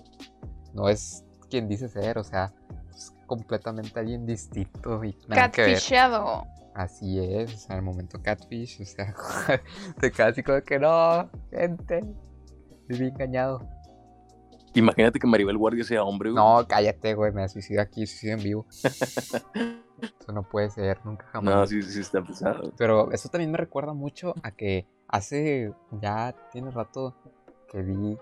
no 0.73 0.87
es 0.87 1.25
quien 1.49 1.67
dice 1.67 1.89
ser, 1.89 2.17
o 2.17 2.23
sea, 2.23 2.53
es 2.95 3.13
completamente 3.25 3.99
alguien 3.99 4.25
distinto 4.25 5.03
y 5.03 5.17
nada 5.27 5.51
que 5.51 5.61
ver. 5.61 5.73
Catfishado. 5.73 6.45
Así 6.73 7.19
es, 7.19 7.53
o 7.53 7.57
sea, 7.57 7.75
el 7.75 7.81
momento 7.81 8.21
catfish, 8.21 8.81
o 8.81 8.85
sea, 8.85 9.13
te 9.99 10.09
quedas 10.11 10.31
así 10.31 10.43
como 10.43 10.61
que 10.61 10.79
no, 10.79 11.29
gente, 11.51 12.03
viví 12.87 13.07
engañado. 13.07 13.67
Imagínate 14.73 15.19
que 15.19 15.27
Maribel 15.27 15.57
Guardia 15.57 15.83
sea 15.83 16.03
hombre, 16.03 16.31
güey. 16.31 16.41
No, 16.41 16.65
cállate, 16.65 17.13
güey, 17.13 17.33
me 17.33 17.47
suicido 17.49 17.81
aquí, 17.81 18.07
suicidio 18.07 18.35
en 18.35 18.43
vivo. 18.43 18.67
Eso 20.01 20.31
no 20.31 20.43
puede 20.43 20.69
ser, 20.69 20.99
nunca 21.03 21.25
jamás. 21.27 21.53
No, 21.53 21.67
sí, 21.67 21.81
sí 21.81 21.99
está 21.99 22.23
pesado. 22.23 22.71
Pero 22.77 23.11
eso 23.11 23.29
también 23.29 23.51
me 23.51 23.57
recuerda 23.57 23.93
mucho 23.93 24.33
a 24.41 24.51
que 24.51 24.87
hace 25.07 25.73
ya 26.01 26.33
tiene 26.51 26.71
rato 26.71 27.15
que 27.69 27.83
vi 27.83 28.17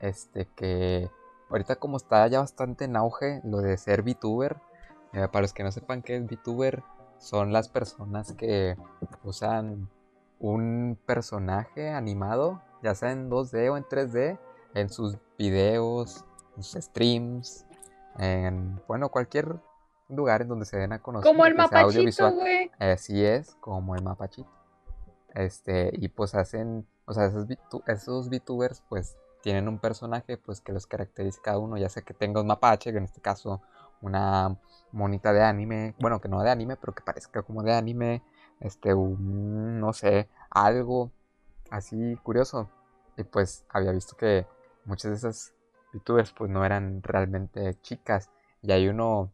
este 0.00 0.48
que 0.56 1.08
ahorita 1.50 1.76
como 1.76 1.96
está 1.96 2.26
ya 2.28 2.40
bastante 2.40 2.84
en 2.84 2.96
auge 2.96 3.40
lo 3.44 3.58
de 3.58 3.76
ser 3.76 4.02
VTuber. 4.02 4.56
eh, 5.12 5.28
para 5.28 5.42
los 5.42 5.52
que 5.52 5.64
no 5.64 5.72
sepan 5.72 6.02
qué 6.02 6.16
es 6.16 6.24
VTuber, 6.24 6.82
son 7.18 7.52
las 7.52 7.68
personas 7.68 8.32
que 8.32 8.76
usan 9.24 9.88
un 10.38 10.98
personaje 11.04 11.90
animado, 11.90 12.62
ya 12.82 12.94
sea 12.94 13.12
en 13.12 13.28
2D 13.28 13.70
o 13.70 13.76
en 13.76 13.84
3D, 13.84 14.38
en 14.74 14.88
sus 14.88 15.18
videos, 15.36 16.24
en 16.56 16.62
sus 16.62 16.84
streams, 16.84 17.66
en 18.18 18.80
bueno, 18.88 19.10
cualquier 19.10 19.60
lugar 20.08 20.42
en 20.42 20.48
donde 20.48 20.64
se 20.64 20.78
den 20.78 20.92
a 20.92 21.00
conocer. 21.00 21.30
Como 21.30 21.44
el 21.44 21.54
mapachito, 21.54 22.32
güey. 22.32 22.70
Así 22.78 23.24
es, 23.24 23.54
como 23.56 23.94
el 23.94 24.02
mapachito. 24.02 24.50
Este, 25.34 25.90
y 25.92 26.08
pues 26.08 26.34
hacen, 26.34 26.86
o 27.04 27.12
sea, 27.12 27.26
esos, 27.26 27.46
esos 27.86 28.28
VTubers 28.28 28.82
pues 28.88 29.16
tienen 29.42 29.68
un 29.68 29.78
personaje 29.78 30.36
pues 30.36 30.60
que 30.60 30.72
los 30.72 30.86
caracteriza 30.86 31.40
cada 31.42 31.58
uno, 31.58 31.76
ya 31.76 31.88
sea 31.88 32.02
que 32.02 32.14
tenga 32.14 32.40
un 32.40 32.46
mapache, 32.46 32.92
que 32.92 32.98
en 32.98 33.04
este 33.04 33.20
caso 33.20 33.62
una 34.02 34.56
monita 34.92 35.32
de 35.32 35.42
anime, 35.42 35.94
bueno, 36.00 36.20
que 36.20 36.28
no 36.28 36.42
de 36.42 36.50
anime, 36.50 36.76
pero 36.76 36.94
que 36.94 37.02
parezca 37.02 37.42
como 37.42 37.62
de 37.62 37.72
anime, 37.72 38.22
este, 38.60 38.94
no 38.94 39.92
sé, 39.92 40.28
algo 40.50 41.10
así 41.70 42.16
curioso. 42.22 42.70
Y 43.16 43.24
pues 43.24 43.64
había 43.68 43.92
visto 43.92 44.16
que 44.16 44.46
muchas 44.84 45.10
de 45.10 45.16
esas 45.16 45.54
VTubers 45.92 46.32
pues 46.32 46.50
no 46.50 46.64
eran 46.64 47.02
realmente 47.02 47.74
chicas. 47.82 48.30
Y 48.62 48.72
hay 48.72 48.88
uno, 48.88 49.32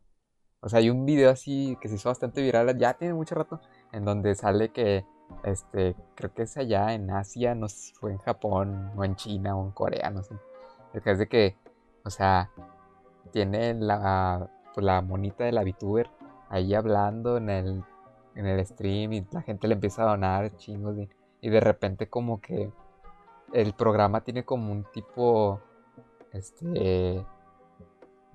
o 0.61 0.69
sea, 0.69 0.81
hay 0.81 0.91
un 0.91 1.05
video 1.05 1.31
así 1.31 1.77
que 1.81 1.89
se 1.89 1.97
hizo 1.97 2.09
bastante 2.09 2.43
viral, 2.43 2.77
ya 2.79 2.95
tiene 2.95 3.15
mucho 3.15 3.35
rato, 3.35 3.61
en 3.93 4.05
donde 4.05 4.35
sale 4.35 4.71
que, 4.71 5.05
este, 5.45 5.97
creo 6.15 6.33
que 6.35 6.43
es 6.43 6.57
allá 6.57 6.93
en 6.95 7.11
Asia, 7.11 7.55
no 7.55 7.69
sé 7.69 7.93
fue 7.95 8.13
en 8.13 8.19
Japón, 8.19 8.91
o 8.97 9.05
en 9.05 9.17
China, 9.17 9.57
o 9.57 9.65
en 9.65 9.71
Corea, 9.73 10.11
no 10.11 10.23
sé. 10.23 10.35
El 10.93 11.03
que 11.03 11.11
es 11.11 11.19
de 11.19 11.29
que, 11.29 11.57
o 12.05 12.11
sea, 12.11 12.51
tiene 13.33 13.75
la, 13.75 14.49
pues, 14.75 14.85
la 14.85 15.01
monita 15.03 15.45
de 15.45 15.53
la 15.53 15.63
VTuber 15.63 16.09
ahí 16.49 16.75
hablando 16.75 17.37
en 17.37 17.51
el, 17.51 17.85
en 18.35 18.47
el 18.47 18.65
stream 18.65 19.13
y 19.13 19.27
la 19.31 19.43
gente 19.43 19.69
le 19.69 19.75
empieza 19.75 20.03
a 20.03 20.11
donar 20.11 20.57
chingos 20.57 20.97
de- 20.97 21.09
y 21.41 21.51
de 21.51 21.61
repente 21.61 22.09
como 22.09 22.41
que 22.41 22.71
el 23.53 23.73
programa 23.75 24.23
tiene 24.23 24.45
como 24.45 24.73
un 24.73 24.85
tipo, 24.93 25.61
este, 26.33 27.25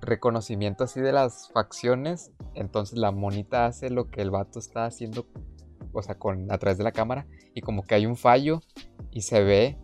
reconocimiento 0.00 0.84
así 0.84 1.00
de 1.00 1.12
las 1.12 1.50
facciones. 1.52 2.32
Entonces 2.54 2.98
la 2.98 3.12
monita 3.12 3.66
hace 3.66 3.90
lo 3.90 4.10
que 4.10 4.20
el 4.22 4.30
vato 4.30 4.58
está 4.58 4.84
haciendo, 4.84 5.26
o 5.92 6.02
sea, 6.02 6.16
con, 6.18 6.50
a 6.50 6.58
través 6.58 6.78
de 6.78 6.84
la 6.84 6.92
cámara. 6.92 7.26
Y 7.54 7.60
como 7.60 7.82
que 7.84 7.94
hay 7.94 8.06
un 8.06 8.16
fallo 8.16 8.60
y 9.10 9.22
se 9.22 9.42
ve 9.42 9.78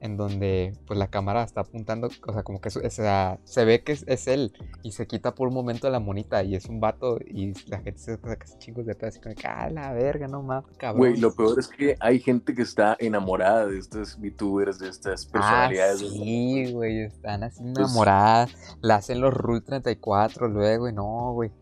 en 0.00 0.16
donde 0.16 0.72
pues 0.84 0.98
la 0.98 1.06
cámara 1.06 1.44
está 1.44 1.60
apuntando, 1.60 2.08
o 2.26 2.32
sea, 2.32 2.42
como 2.42 2.60
que 2.60 2.70
es- 2.70 2.76
o 2.76 2.90
sea, 2.90 3.38
se 3.44 3.64
ve 3.64 3.84
que 3.84 3.92
es, 3.92 4.04
es 4.08 4.26
él 4.26 4.52
y 4.82 4.90
se 4.90 5.06
quita 5.06 5.36
por 5.36 5.46
un 5.46 5.54
momento 5.54 5.88
la 5.90 6.00
monita 6.00 6.42
y 6.42 6.56
es 6.56 6.66
un 6.66 6.80
vato 6.80 7.18
y 7.24 7.52
la 7.70 7.78
gente 7.78 8.00
se 8.00 8.16
saca 8.16 8.44
chingos 8.58 8.84
de 8.84 8.96
pedo 8.96 9.10
así 9.10 9.20
como 9.20 9.36
que, 9.36 9.46
ah, 9.46 9.70
la 9.70 9.92
verga, 9.92 10.26
no 10.26 10.42
mames, 10.42 10.76
cabrón. 10.76 10.98
Güey, 10.98 11.18
lo 11.18 11.32
peor 11.36 11.56
es 11.56 11.68
que 11.68 11.94
hay 12.00 12.18
gente 12.18 12.52
que 12.52 12.62
está 12.62 12.96
enamorada 12.98 13.68
de 13.68 13.78
estas 13.78 14.18
VTubers, 14.20 14.80
de 14.80 14.88
estas 14.88 15.24
Ah, 15.28 15.30
personalidades. 15.34 15.98
sí, 16.00 16.72
güey, 16.72 17.02
están 17.04 17.44
así 17.44 17.62
Pues- 17.62 17.78
enamoradas, 17.78 18.76
la 18.80 18.96
hacen 18.96 19.20
los 19.20 19.32
Rule 19.32 19.60
34 19.60 20.48
luego 20.48 20.88
y 20.88 20.92
no, 20.92 21.32
güey, 21.32 21.52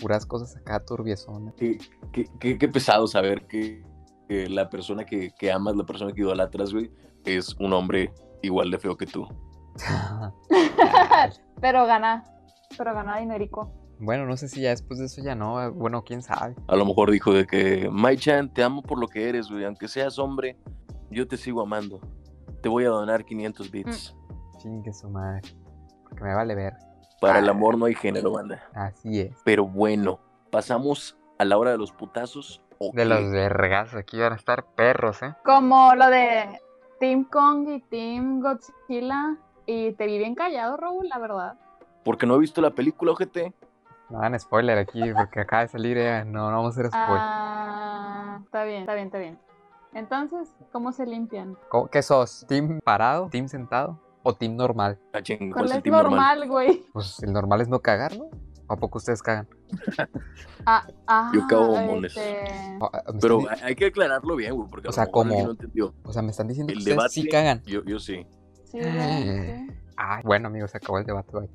puras 0.00 0.26
cosas 0.26 0.56
acá 0.56 0.80
turbiezonas. 0.84 1.54
Qué, 1.56 1.78
qué, 2.12 2.26
qué- 2.38 2.58
qué 2.58 2.68
pesado 2.68 3.06
saber 3.06 3.46
que, 3.46 3.84
que 4.28 4.48
la 4.48 4.68
persona 4.70 5.04
que, 5.04 5.30
que 5.38 5.52
amas, 5.52 5.76
la 5.76 5.84
persona 5.84 6.12
que 6.12 6.20
idolatras, 6.22 6.72
güey, 6.72 6.90
es 7.24 7.54
un 7.60 7.72
hombre 7.72 8.12
igual 8.42 8.70
de 8.70 8.78
feo 8.78 8.96
que 8.96 9.06
tú. 9.06 9.26
pero 11.60 11.86
gana, 11.86 12.24
pero 12.76 12.94
gana 12.94 13.18
dinerico. 13.18 13.72
bueno, 13.98 14.26
no 14.26 14.36
sé 14.36 14.48
si 14.48 14.62
ya 14.62 14.70
después 14.70 14.98
de 14.98 15.06
eso 15.06 15.22
ya 15.22 15.34
no, 15.34 15.72
bueno, 15.72 16.02
quién 16.04 16.22
sabe. 16.22 16.54
A 16.68 16.76
lo 16.76 16.84
mejor 16.86 17.10
dijo 17.10 17.32
de 17.32 17.46
que, 17.46 17.88
Mai-chan, 17.90 18.52
te 18.52 18.62
amo 18.62 18.82
por 18.82 18.98
lo 18.98 19.06
que 19.08 19.28
eres, 19.28 19.48
güey. 19.50 19.64
Aunque 19.64 19.88
seas 19.88 20.18
hombre, 20.18 20.56
yo 21.10 21.26
te 21.28 21.36
sigo 21.36 21.60
amando. 21.62 22.00
Te 22.62 22.68
voy 22.68 22.84
a 22.84 22.88
donar 22.88 23.24
500 23.24 23.70
bits. 23.70 24.14
Chingue 24.58 24.92
su 24.92 25.08
madre, 25.08 25.40
porque 26.02 26.22
me 26.24 26.34
vale 26.34 26.54
ver. 26.54 26.74
Para 27.20 27.38
el 27.38 27.48
Ah. 27.48 27.52
amor 27.52 27.76
no 27.78 27.86
hay 27.86 27.94
género, 27.94 28.32
banda. 28.32 28.62
Así 28.74 29.20
es. 29.20 29.36
Pero 29.44 29.66
bueno, 29.66 30.18
pasamos 30.50 31.16
a 31.38 31.44
la 31.44 31.58
hora 31.58 31.70
de 31.72 31.78
los 31.78 31.92
putazos. 31.92 32.62
¿o 32.82 32.92
De 32.94 33.04
los 33.04 33.30
vergas, 33.30 33.94
aquí 33.94 34.18
van 34.18 34.32
a 34.32 34.36
estar 34.36 34.64
perros, 34.64 35.22
¿eh? 35.22 35.34
Como 35.44 35.94
lo 35.94 36.06
de 36.08 36.58
Team 36.98 37.24
Kong 37.24 37.68
y 37.68 37.80
Team 37.82 38.40
Godzilla. 38.40 39.36
Y 39.66 39.92
te 39.92 40.06
vi 40.06 40.16
bien 40.16 40.34
callado, 40.34 40.78
Raúl, 40.78 41.06
la 41.08 41.18
verdad. 41.18 41.58
Porque 42.04 42.24
no 42.26 42.36
he 42.36 42.38
visto 42.38 42.62
la 42.62 42.70
película, 42.70 43.12
ojete. 43.12 43.52
No 44.08 44.18
hagan 44.18 44.40
spoiler 44.40 44.78
aquí, 44.78 45.12
porque 45.14 45.40
acaba 45.40 45.62
de 45.62 45.68
salir, 45.68 45.98
eh, 45.98 46.24
no, 46.24 46.50
no 46.50 46.56
vamos 46.56 46.76
a 46.76 46.80
hacer 46.80 46.86
spoiler. 46.90 47.20
Ah, 47.22 48.38
está 48.44 48.64
bien, 48.64 48.80
está 48.80 48.94
bien, 48.94 49.06
está 49.08 49.18
bien. 49.18 49.38
Entonces, 49.92 50.48
¿cómo 50.72 50.90
se 50.92 51.04
limpian? 51.04 51.56
¿Cómo- 51.68 51.88
¿Qué 51.88 52.00
sos? 52.02 52.46
¿Team 52.48 52.80
parado? 52.82 53.28
¿Team 53.28 53.46
sentado? 53.46 53.98
¿O 54.22 54.34
team 54.34 54.56
normal? 54.56 54.98
Ah, 55.12 55.22
ching, 55.22 55.38
¿cuál 55.38 55.52
¿Cuál 55.52 55.66
es 55.66 55.72
el 55.76 55.82
team 55.82 55.96
normal? 55.96 56.48
güey? 56.48 56.82
Pues 56.92 57.22
el 57.22 57.32
normal 57.32 57.60
es 57.62 57.68
no 57.68 57.80
cagar, 57.80 58.16
¿no? 58.16 58.24
¿O 58.66 58.72
a 58.72 58.76
poco 58.76 58.98
ustedes 58.98 59.22
cagan? 59.22 59.48
Ah, 60.66 60.86
ah, 61.06 61.32
Yo 61.34 61.40
cago 61.48 61.68
bombones. 61.68 62.14
este, 62.14 62.44
ah, 62.82 63.02
Pero 63.18 63.40
hay 63.62 63.74
que 63.74 63.86
aclararlo 63.86 64.36
bien, 64.36 64.54
güey, 64.54 64.68
porque 64.68 64.88
O 64.88 64.92
sea, 64.92 65.06
como- 65.06 65.32
no 65.42 65.52
entendió. 65.52 65.94
o 66.04 66.12
sea, 66.12 66.20
me 66.20 66.30
están 66.32 66.48
diciendo 66.48 66.68
que 66.68 66.74
El 66.74 66.78
ustedes 66.80 66.96
debate, 66.98 67.14
sí 67.14 67.28
cagan. 67.28 67.62
Yo, 67.64 67.82
yo 67.84 67.98
sí. 67.98 68.26
sí, 68.64 68.78
güey, 68.78 68.92
sí. 69.46 69.66
Ay, 69.96 70.22
bueno, 70.22 70.48
amigos, 70.48 70.70
se 70.72 70.76
acabó 70.76 70.98
el 70.98 71.06
debate 71.06 71.34
hoy. 71.34 71.48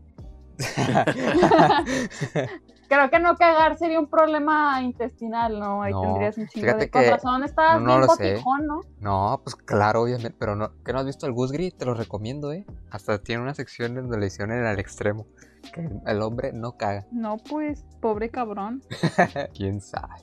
Creo 2.88 3.10
que 3.10 3.20
no 3.20 3.36
cagar 3.36 3.78
sería 3.78 4.00
un 4.00 4.08
problema 4.08 4.82
intestinal, 4.84 5.60
¿no? 5.60 5.82
Ahí 5.82 5.92
No, 5.92 6.02
tendrías 6.02 6.38
un 6.38 6.48
chingo 6.48 6.74
de... 6.76 6.90
Con 6.90 7.04
razón 7.04 7.44
estabas 7.44 7.82
no 7.82 7.88
bien 7.88 8.02
lo 8.02 8.08
sé. 8.10 8.34
cotijón, 8.34 8.68
¿no? 8.68 8.82
no, 9.00 9.42
pues 9.44 9.56
claro, 9.56 10.04
obviamente, 10.04 10.36
pero 10.38 10.56
no, 10.56 10.72
¿que 10.84 10.94
no 10.94 11.00
has 11.00 11.06
visto 11.06 11.26
el 11.26 11.34
Gusgri? 11.34 11.72
Te 11.72 11.86
lo 11.86 11.96
recomiendo, 11.96 12.52
¿eh? 12.54 12.64
Hasta 12.92 13.18
tiene 13.24 13.42
una 13.42 13.56
sección 13.56 13.96
donde 13.96 14.20
le 14.20 14.28
hicieron 14.28 14.52
al 14.64 14.80
extremo, 14.80 15.26
que 15.74 15.90
el 16.06 16.22
hombre 16.22 16.54
no 16.54 16.78
caga. 16.78 17.08
No, 17.12 17.38
pues, 17.38 17.84
pobre 18.02 18.30
cabrón. 18.30 18.84
¿Quién 19.56 19.82
sabe? 19.82 20.14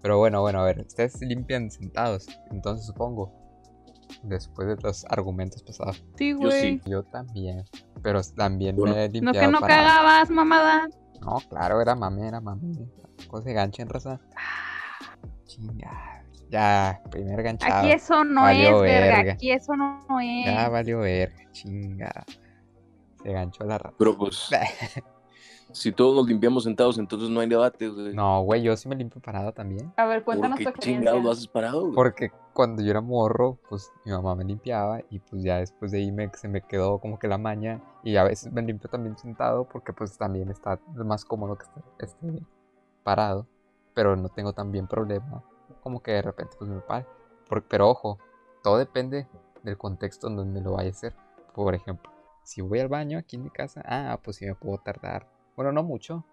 Pero 0.00 0.18
bueno, 0.18 0.40
bueno, 0.42 0.60
a 0.60 0.64
ver, 0.64 0.80
ustedes 0.80 1.20
limpian 1.22 1.70
sentados, 1.72 2.28
entonces 2.52 2.86
supongo, 2.86 3.32
después 4.22 4.68
de 4.68 4.76
los 4.82 5.04
argumentos 5.06 5.62
pasados. 5.62 6.04
Sí, 6.16 6.30
Yo 6.30 6.38
güey. 6.38 6.60
sí. 6.60 6.82
Yo 6.86 7.02
también, 7.04 7.64
pero 8.02 8.20
también 8.36 8.76
Bueno. 8.76 8.94
me 8.94 9.04
he 9.04 9.08
No 9.08 9.12
limpiado 9.12 9.46
que 9.46 9.52
no 9.52 9.60
parado. 9.60 9.86
cagabas, 9.86 10.30
mamada. 10.30 10.88
No, 11.20 11.38
claro, 11.48 11.80
era 11.80 11.94
mame, 11.94 12.26
era 12.28 12.40
mame. 12.40 12.72
Cosa 13.28 13.44
de 13.48 13.54
gancho 13.54 13.82
en 13.82 13.88
raza. 13.88 14.20
Chinga. 15.46 16.24
Ya, 16.50 17.00
primer 17.10 17.42
ganchado. 17.42 17.78
Aquí 17.80 17.92
eso 17.92 18.24
no 18.24 18.42
Valió 18.42 18.76
es, 18.84 18.92
verga. 18.92 19.16
verga. 19.16 19.32
Aquí 19.34 19.50
eso 19.52 19.74
no 19.76 20.20
es. 20.20 20.44
Ya 20.46 20.68
valió 20.68 20.98
verga, 21.00 21.50
chinga. 21.52 22.24
Se 23.22 23.32
ganchó 23.32 23.64
la 23.64 23.78
rata. 23.78 23.96
Pero 23.98 24.18
pues, 24.18 24.48
si 25.72 25.90
todos 25.92 26.14
nos 26.14 26.26
limpiamos 26.28 26.64
sentados, 26.64 26.98
entonces 26.98 27.28
no 27.30 27.40
hay 27.40 27.48
debate, 27.48 27.88
güey. 27.88 28.14
No, 28.14 28.42
güey, 28.42 28.62
yo 28.62 28.76
sí 28.76 28.88
me 28.88 28.94
limpio 28.96 29.20
parado 29.20 29.52
también. 29.52 29.92
A 29.96 30.04
ver, 30.06 30.18
¿Por 30.18 30.24
cuéntanos 30.36 30.58
tu 30.58 30.64
qué 30.64 30.70
experiencia. 30.70 31.00
chingados 31.10 31.24
lo 31.24 31.30
haces 31.30 31.48
parado, 31.48 31.80
güey? 31.82 31.94
Porque 31.94 32.30
cuando 32.52 32.82
yo 32.82 32.90
era 32.90 33.00
morro, 33.00 33.58
pues 33.68 33.90
mi 34.04 34.12
mamá 34.12 34.34
me 34.34 34.44
limpiaba 34.44 35.00
y 35.10 35.18
pues 35.18 35.42
ya 35.42 35.58
después 35.58 35.90
de 35.90 35.98
ahí 35.98 36.12
me, 36.12 36.30
se 36.34 36.48
me 36.48 36.60
quedó 36.62 36.98
como 36.98 37.18
que 37.18 37.26
la 37.28 37.38
maña. 37.38 37.80
Y 38.04 38.16
a 38.16 38.24
veces 38.24 38.52
me 38.52 38.62
limpio 38.62 38.88
también 38.90 39.16
sentado 39.16 39.64
porque 39.68 39.92
pues 39.92 40.16
también 40.18 40.50
está 40.50 40.78
más 40.94 41.24
cómodo 41.24 41.56
que 41.56 41.64
estar 41.64 41.82
este, 41.98 42.42
parado. 43.02 43.46
Pero 43.94 44.16
no 44.16 44.28
tengo 44.28 44.52
también 44.52 44.86
problema. 44.86 45.42
Como 45.82 46.02
que 46.02 46.12
de 46.12 46.22
repente 46.22 46.56
pues 46.58 46.70
me 46.70 46.80
pare. 46.80 47.06
Por- 47.48 47.62
pero 47.64 47.88
ojo, 47.90 48.18
todo 48.62 48.78
depende 48.78 49.26
del 49.62 49.76
contexto 49.78 50.28
en 50.28 50.36
donde 50.36 50.60
lo 50.60 50.72
vaya 50.72 50.88
a 50.88 50.92
hacer. 50.92 51.14
Por 51.54 51.74
ejemplo, 51.74 52.10
si 52.42 52.60
voy 52.60 52.80
al 52.80 52.88
baño 52.88 53.18
aquí 53.18 53.36
en 53.36 53.44
mi 53.44 53.50
casa, 53.50 53.82
ah, 53.84 54.18
pues 54.22 54.36
sí 54.36 54.46
me 54.46 54.54
puedo 54.54 54.78
tardar. 54.78 55.26
Bueno, 55.56 55.72
no 55.72 55.82
mucho, 55.82 56.24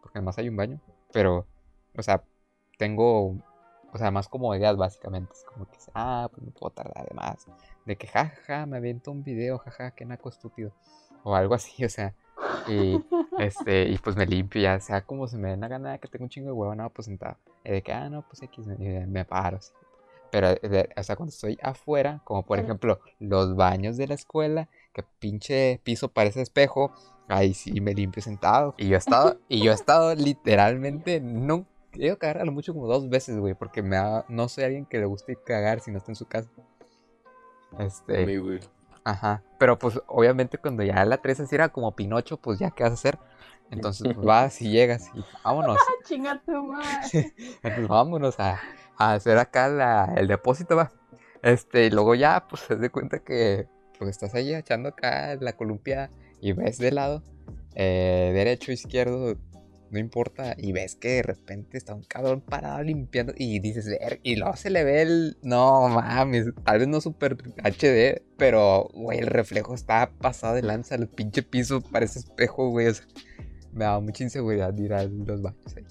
porque 0.00 0.18
además 0.18 0.38
hay 0.38 0.48
un 0.48 0.56
baño, 0.56 0.80
pero, 1.12 1.46
o 1.96 2.02
sea, 2.02 2.24
tengo, 2.78 3.36
o 3.92 3.98
sea, 3.98 4.10
más 4.10 4.28
comodidad 4.28 4.76
básicamente. 4.76 5.32
Es 5.32 5.44
como 5.44 5.66
que, 5.66 5.78
ah, 5.94 6.28
pues 6.32 6.42
me 6.42 6.50
puedo 6.52 6.70
tardar 6.72 7.06
de 7.08 7.14
más. 7.14 7.46
De 7.84 7.96
que, 7.96 8.06
jaja, 8.06 8.66
me 8.66 8.78
aviento 8.78 9.10
un 9.10 9.22
video, 9.22 9.58
jaja, 9.58 9.90
qué 9.92 10.04
naco 10.04 10.28
estúpido. 10.28 10.72
O 11.24 11.34
algo 11.36 11.54
así, 11.54 11.84
o 11.84 11.88
sea, 11.88 12.14
y, 12.68 13.00
este, 13.38 13.88
y 13.88 13.98
pues 13.98 14.16
me 14.16 14.26
limpio 14.26 14.60
ya, 14.60 14.80
sea 14.80 15.02
como 15.02 15.26
se 15.28 15.36
me 15.36 15.50
den 15.50 15.60
la 15.60 15.68
gana 15.68 15.98
que 15.98 16.08
tengo 16.08 16.24
un 16.24 16.30
chingo 16.30 16.46
de 16.48 16.52
huevo, 16.52 16.74
no, 16.74 16.90
pues 16.90 17.06
sentado. 17.06 17.36
Y 17.64 17.70
de 17.70 17.82
que, 17.82 17.92
ah, 17.92 18.08
no, 18.08 18.22
pues 18.22 18.42
X, 18.42 18.66
me, 18.66 19.06
me 19.06 19.24
paro. 19.24 19.58
así. 19.58 19.72
Pero, 20.30 20.54
de- 20.54 20.88
o 20.96 21.02
sea, 21.02 21.14
cuando 21.14 21.30
estoy 21.30 21.58
afuera, 21.62 22.20
como 22.24 22.44
por 22.44 22.58
ejemplo 22.58 23.00
los 23.20 23.54
baños 23.54 23.96
de 23.98 24.06
la 24.06 24.14
escuela, 24.14 24.68
que 24.92 25.02
pinche 25.18 25.80
piso 25.84 26.08
parece 26.08 26.42
espejo, 26.42 26.92
ahí 27.28 27.54
sí 27.54 27.80
me 27.80 27.94
limpio 27.94 28.22
sentado. 28.22 28.74
Y 28.78 28.88
yo 28.88 28.94
he 28.96 28.98
estado, 28.98 29.38
y 29.48 29.62
yo 29.62 29.72
he 29.72 29.74
estado 29.74 30.14
literalmente, 30.14 31.20
no, 31.20 31.66
he 31.94 32.06
ido 32.06 32.14
a 32.14 32.18
cagar 32.18 32.38
a 32.38 32.44
lo 32.44 32.52
mucho 32.52 32.72
como 32.74 32.86
dos 32.86 33.08
veces, 33.08 33.38
güey, 33.38 33.54
porque 33.54 33.82
me 33.82 33.96
ha- 33.96 34.24
no 34.28 34.48
soy 34.48 34.64
alguien 34.64 34.86
que 34.86 34.98
le 34.98 35.06
guste 35.06 35.36
cagar 35.36 35.80
si 35.80 35.90
no 35.90 35.98
está 35.98 36.12
en 36.12 36.16
su 36.16 36.26
casa. 36.26 36.48
Este, 37.78 38.26
mí, 38.26 38.36
güey. 38.36 38.60
Ajá, 39.04 39.42
pero 39.58 39.78
pues 39.78 40.00
obviamente 40.06 40.58
cuando 40.58 40.82
ya 40.84 41.04
la 41.04 41.16
traes 41.16 41.40
así 41.40 41.54
era 41.54 41.70
como 41.70 41.96
Pinocho, 41.96 42.36
pues 42.36 42.58
ya 42.58 42.70
qué 42.70 42.84
vas 42.84 42.92
a 42.92 42.94
hacer. 42.94 43.18
Entonces 43.70 44.06
pues, 44.14 44.16
vas 44.26 44.60
y 44.62 44.70
llegas 44.70 45.10
y 45.14 45.24
vámonos. 45.42 45.78
Chinga 46.04 46.40
tu 46.44 46.52
madre. 46.64 47.34
Entonces 47.62 47.88
vámonos 47.88 48.38
a, 48.38 48.60
a 48.98 49.14
hacer 49.14 49.38
acá 49.38 49.68
la- 49.68 50.12
el 50.16 50.28
depósito, 50.28 50.76
va. 50.76 50.92
Este, 51.42 51.86
y 51.86 51.90
luego 51.90 52.14
ya, 52.14 52.46
pues 52.48 52.62
se 52.62 52.76
de 52.76 52.90
cuenta 52.90 53.18
que 53.18 53.66
pues 53.98 54.10
estás 54.10 54.34
ahí 54.34 54.54
echando 54.54 54.90
acá 54.90 55.36
la 55.40 55.54
columpia 55.54 56.10
y 56.40 56.52
ves 56.52 56.78
de 56.78 56.92
lado, 56.92 57.22
eh, 57.74 58.32
derecho, 58.34 58.72
izquierdo, 58.72 59.36
no 59.90 59.98
importa, 59.98 60.54
y 60.56 60.72
ves 60.72 60.96
que 60.96 61.08
de 61.16 61.22
repente 61.22 61.76
está 61.76 61.94
un 61.94 62.02
cabrón 62.02 62.40
parado 62.40 62.82
limpiando 62.82 63.34
y 63.36 63.58
dices, 63.60 63.86
ver, 63.86 64.20
y 64.22 64.36
luego 64.36 64.56
se 64.56 64.70
le 64.70 64.84
ve 64.84 65.02
el, 65.02 65.36
no 65.42 65.88
mames, 65.88 66.46
tal 66.64 66.78
vez 66.78 66.88
no 66.88 67.00
super 67.00 67.36
HD, 67.62 68.22
pero, 68.38 68.88
güey, 68.94 69.18
el 69.18 69.26
reflejo 69.26 69.74
está 69.74 70.10
pasado 70.10 70.54
de 70.54 70.62
lanza, 70.62 70.94
el 70.94 71.08
pinche 71.08 71.42
piso 71.42 71.82
parece 71.82 72.20
espejo, 72.20 72.70
güey, 72.70 72.86
o 72.88 72.94
sea, 72.94 73.06
me 73.72 73.84
da 73.84 74.00
mucha 74.00 74.24
inseguridad 74.24 74.76
ir 74.78 74.94
a 74.94 75.04
los 75.04 75.42
baños 75.42 75.76
ahí. 75.76 75.84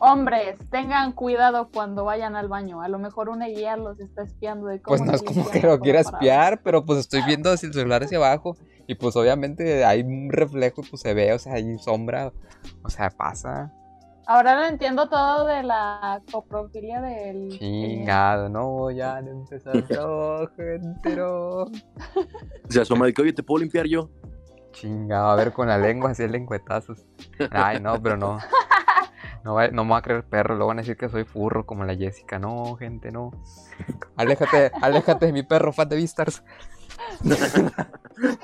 Hombres, 0.00 0.58
tengan 0.70 1.12
cuidado 1.12 1.68
cuando 1.72 2.04
vayan 2.04 2.36
al 2.36 2.48
baño. 2.48 2.82
A 2.82 2.88
lo 2.88 2.98
mejor 2.98 3.28
una 3.28 3.46
guía 3.46 3.76
los 3.76 4.00
está 4.00 4.22
espiando 4.22 4.66
de 4.66 4.80
cómo 4.80 4.96
Pues 4.96 5.06
no 5.06 5.14
es 5.14 5.22
como 5.22 5.48
que 5.50 5.60
lo 5.60 5.78
quiera 5.80 6.00
espiar, 6.00 6.60
pero 6.62 6.84
pues 6.84 7.00
estoy 7.00 7.22
viendo 7.26 7.50
hacia 7.50 7.68
el 7.68 7.74
celular 7.74 8.02
hacia 8.02 8.18
abajo 8.18 8.56
y 8.86 8.94
pues 8.94 9.16
obviamente 9.16 9.84
hay 9.84 10.02
un 10.02 10.30
reflejo 10.30 10.82
y 10.82 10.88
pues 10.88 11.02
se 11.02 11.14
ve, 11.14 11.32
o 11.32 11.38
sea, 11.38 11.54
hay 11.54 11.78
sombra, 11.78 12.32
o 12.82 12.90
sea, 12.90 13.10
pasa. 13.10 13.72
Ahora 14.26 14.56
lo 14.56 14.64
entiendo 14.64 15.08
todo 15.08 15.46
de 15.46 15.62
la 15.62 16.22
coprofilia 16.32 17.00
del. 17.02 17.50
Chingado, 17.58 18.48
no, 18.48 18.90
ya 18.90 19.20
no 19.20 19.30
empezaron, 19.30 20.48
gente, 20.56 21.16
no. 21.16 21.66
Se 22.70 22.80
asoma 22.80 23.04
de 23.04 23.12
que, 23.12 23.20
oye, 23.20 23.32
¿te 23.34 23.42
puedo 23.42 23.60
limpiar 23.60 23.86
yo? 23.86 24.08
Chingado, 24.72 25.28
a 25.28 25.36
ver 25.36 25.52
con 25.52 25.68
la 25.68 25.76
lengua, 25.76 26.10
así 26.10 26.26
lengüetazos. 26.26 27.04
Ay, 27.50 27.80
no, 27.80 28.02
pero 28.02 28.16
no. 28.16 28.38
No, 29.44 29.54
va- 29.54 29.68
no 29.68 29.84
me 29.84 29.90
va 29.90 29.98
a 29.98 30.02
creer 30.02 30.24
perro, 30.24 30.54
luego 30.54 30.68
van 30.68 30.78
a 30.78 30.82
decir 30.82 30.96
que 30.96 31.08
soy 31.08 31.24
furro 31.24 31.66
como 31.66 31.84
la 31.84 31.94
Jessica. 31.94 32.38
No, 32.38 32.76
gente, 32.76 33.10
no. 33.12 33.30
Aléjate, 34.16 34.72
aléjate 34.80 35.26
de 35.26 35.32
mi 35.32 35.42
perro, 35.42 35.72
fan 35.72 35.88
de 35.88 35.96
Vistars. 35.96 36.42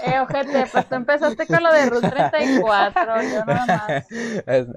Eh, 0.05 0.19
ojete, 0.19 0.67
pues 0.73 0.89
tú 0.89 0.97
empezaste 0.97 1.47
con 1.47 1.63
lo 1.63 1.73
de 1.73 1.87
Ruth 1.87 2.01
34, 2.11 3.23
yo 3.23 3.45
nada 3.45 3.67
más. 3.67 4.07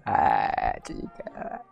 Ah, 0.06 0.74
chica. 0.84 1.64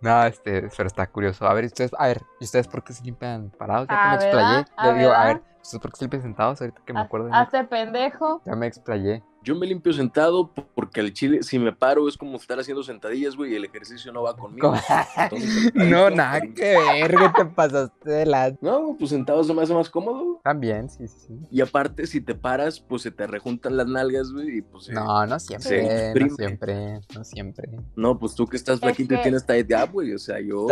No, 0.00 0.24
este, 0.24 0.68
pero 0.76 0.88
está 0.88 1.06
curioso. 1.06 1.46
A 1.46 1.54
ver, 1.54 1.64
¿y 1.64 1.66
ustedes, 1.68 1.92
a 1.96 2.08
ver, 2.08 2.22
¿y 2.40 2.44
ustedes 2.44 2.66
por 2.66 2.82
qué 2.82 2.92
se 2.92 3.04
limpian 3.04 3.50
parados? 3.56 3.86
Ya 3.88 3.94
que 3.94 4.00
Ah, 4.02 4.08
me 4.10 4.14
explayé. 4.16 4.64
Ah, 4.76 5.20
a 5.20 5.24
ver, 5.26 5.42
¿ustedes 5.62 5.80
por 5.80 5.90
qué 5.92 5.96
se 5.96 6.04
limpian 6.04 6.22
sentados? 6.22 6.60
Ahorita 6.60 6.82
que 6.84 6.92
me 6.92 7.00
Haz- 7.00 7.06
acuerdo. 7.06 7.28
Hazte 7.32 7.64
pendejo. 7.64 8.42
Ya 8.44 8.56
me 8.56 8.66
explayé. 8.66 9.22
Yo 9.46 9.54
me 9.54 9.64
limpio 9.64 9.92
sentado 9.92 10.50
porque 10.74 10.98
al 10.98 11.12
chile, 11.12 11.40
si 11.44 11.56
me 11.60 11.72
paro, 11.72 12.08
es 12.08 12.16
como 12.16 12.36
estar 12.36 12.58
haciendo 12.58 12.82
sentadillas, 12.82 13.36
güey, 13.36 13.52
y 13.52 13.54
el 13.54 13.64
ejercicio 13.64 14.12
no 14.12 14.24
va 14.24 14.36
conmigo. 14.36 14.74
No, 15.74 16.10
nada 16.10 16.40
que 16.40 16.76
ver, 16.76 17.14
te 17.36 17.44
pasaste 17.46 18.10
de 18.10 18.26
la... 18.26 18.56
No, 18.60 18.96
pues 18.98 19.10
sentado 19.10 19.44
se 19.44 19.54
me 19.54 19.62
hace 19.62 19.72
más 19.72 19.88
cómodo. 19.88 20.40
También, 20.42 20.90
sí, 20.90 21.06
sí, 21.06 21.16
sí. 21.28 21.38
Y 21.52 21.60
aparte, 21.60 22.08
si 22.08 22.20
te 22.20 22.34
paras, 22.34 22.80
pues 22.80 23.02
se 23.02 23.12
te 23.12 23.24
rejuntan 23.28 23.76
las 23.76 23.86
nalgas, 23.86 24.32
güey, 24.32 24.58
y 24.58 24.62
pues... 24.62 24.88
eh, 24.88 24.94
No, 24.94 25.24
no 25.24 25.38
se 25.38 25.60
siempre, 25.60 26.24
no 26.24 26.34
siempre, 26.34 27.00
no 27.14 27.24
siempre. 27.24 27.70
No, 27.94 28.18
pues 28.18 28.34
tú 28.34 28.48
que 28.48 28.56
estás 28.56 28.74
Es 28.74 28.80
flaquito 28.80 29.14
y 29.14 29.16
que- 29.18 29.22
tienes 29.22 29.46
tight 29.46 29.68
gap, 29.68 29.92
güey, 29.92 30.12
o 30.12 30.18
sea, 30.18 30.40
yo... 30.40 30.66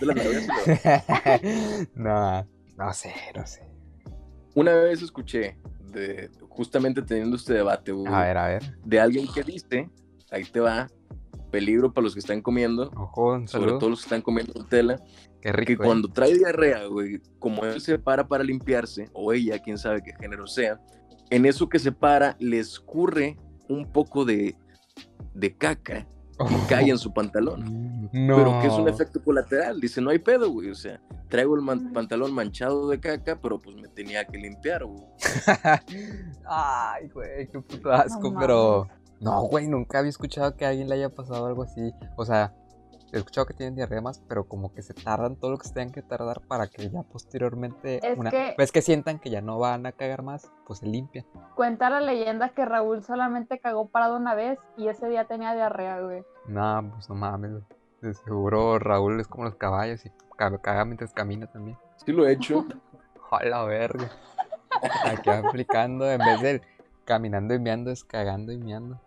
y 0.00 0.06
no, 1.94 2.46
no 2.78 2.92
sé, 2.94 3.12
no 3.36 3.46
sé. 3.46 3.68
Una 4.54 4.72
vez 4.74 5.02
escuché, 5.02 5.58
de, 5.98 6.30
justamente 6.48 7.02
teniendo 7.02 7.36
este 7.36 7.54
debate, 7.54 7.92
A 8.06 8.22
ver, 8.22 8.36
a 8.36 8.46
ver. 8.48 8.78
de 8.84 9.00
alguien 9.00 9.26
que 9.32 9.42
dice, 9.42 9.90
ahí 10.30 10.44
te 10.44 10.60
va, 10.60 10.88
peligro 11.50 11.92
para 11.92 12.04
los 12.04 12.14
que 12.14 12.20
están 12.20 12.42
comiendo, 12.42 12.90
Ojo, 12.96 13.46
sobre 13.46 13.72
todo 13.72 13.90
los 13.90 14.00
que 14.00 14.06
están 14.06 14.22
comiendo 14.22 14.52
Nutella, 14.54 14.98
Qué 15.40 15.50
que 15.50 15.52
rico, 15.52 15.82
¿eh? 15.82 15.86
cuando 15.86 16.08
trae 16.08 16.34
diarrea, 16.34 16.86
güey, 16.86 17.20
como 17.38 17.64
él 17.64 17.80
se 17.80 17.98
para 17.98 18.26
para 18.26 18.42
limpiarse, 18.42 19.08
o 19.12 19.32
ella, 19.32 19.58
quién 19.58 19.78
sabe 19.78 20.02
qué 20.02 20.12
género 20.18 20.46
sea, 20.46 20.80
en 21.30 21.46
eso 21.46 21.68
que 21.68 21.78
se 21.78 21.92
para 21.92 22.36
le 22.38 22.58
escurre 22.58 23.36
un 23.68 23.90
poco 23.90 24.24
de, 24.24 24.56
de 25.34 25.56
caca 25.56 26.06
y 26.38 26.54
cae 26.68 26.88
en 26.90 26.98
su 26.98 27.12
pantalón. 27.12 28.08
No. 28.12 28.36
Pero 28.36 28.60
que 28.60 28.66
es 28.68 28.72
un 28.74 28.88
efecto 28.88 29.22
colateral, 29.22 29.80
dice, 29.80 30.00
no 30.00 30.10
hay 30.10 30.18
pedo, 30.18 30.50
güey, 30.50 30.70
o 30.70 30.74
sea, 30.74 31.00
traigo 31.28 31.56
el 31.56 31.62
man- 31.62 31.92
pantalón 31.92 32.32
manchado 32.32 32.88
de 32.88 33.00
caca, 33.00 33.38
pero 33.40 33.58
pues 33.58 33.74
me 33.76 33.88
tenía 33.88 34.24
que 34.24 34.38
limpiar, 34.38 34.84
güey. 34.84 35.02
Ay, 36.46 37.08
güey, 37.08 37.48
qué 37.48 37.60
puto 37.60 37.92
asco, 37.92 38.30
No 38.30 38.38
pero. 38.40 38.88
No, 39.20 39.42
güey, 39.42 39.66
nunca 39.68 39.98
había 40.00 40.10
escuchado 40.10 40.54
que 40.56 40.66
a 40.66 40.68
alguien 40.70 40.88
le 40.88 40.96
haya 40.96 41.08
pasado 41.08 41.46
algo 41.46 41.62
así. 41.62 41.92
O 42.16 42.24
sea, 42.24 42.52
he 43.16 43.18
escuchado 43.20 43.46
que 43.46 43.54
tienen 43.54 43.74
diarreas, 43.74 44.22
pero 44.28 44.44
como 44.44 44.72
que 44.72 44.82
se 44.82 44.94
tardan 44.94 45.36
todo 45.36 45.52
lo 45.52 45.58
que 45.58 45.68
se 45.68 45.74
tengan 45.74 45.92
que 45.92 46.02
tardar 46.02 46.40
para 46.42 46.66
que 46.68 46.90
ya 46.90 47.02
posteriormente. 47.02 48.00
Es 48.06 48.18
una 48.18 48.30
que- 48.30 48.54
vez 48.56 48.72
que 48.72 48.82
sientan 48.82 49.18
que 49.18 49.30
ya 49.30 49.40
no 49.40 49.58
van 49.58 49.86
a 49.86 49.92
cagar 49.92 50.22
más, 50.22 50.50
pues 50.66 50.80
se 50.80 50.86
limpian. 50.86 51.24
Cuenta 51.54 51.90
la 51.90 52.00
leyenda 52.00 52.50
que 52.50 52.64
Raúl 52.64 53.02
solamente 53.04 53.58
cagó 53.58 53.88
parado 53.88 54.16
una 54.16 54.34
vez 54.34 54.58
y 54.76 54.88
ese 54.88 55.08
día 55.08 55.24
tenía 55.26 55.54
diarrea, 55.54 56.00
güey. 56.00 56.24
No, 56.46 56.90
pues 56.92 57.08
no 57.08 57.14
mames, 57.14 57.50
güey. 57.52 57.62
De 58.02 58.14
seguro 58.14 58.78
Raúl 58.78 59.18
es 59.20 59.28
como 59.28 59.44
los 59.44 59.54
caballos 59.54 60.04
y 60.04 60.10
ca- 60.36 60.58
caga 60.58 60.84
mientras 60.84 61.12
camina 61.12 61.46
también. 61.46 61.78
Sí 62.04 62.12
lo 62.12 62.26
he 62.26 62.32
hecho, 62.32 62.64
A 63.30 63.44
la 63.44 63.64
verga. 63.64 64.10
Aquí 65.06 65.28
aplicando 65.30 66.08
en 66.10 66.18
vez 66.18 66.40
de 66.40 66.62
caminando 67.04 67.52
y 67.54 67.58
meando, 67.58 67.90
es 67.90 68.04
cagando 68.04 68.52
y 68.52 68.58
meando. 68.58 69.00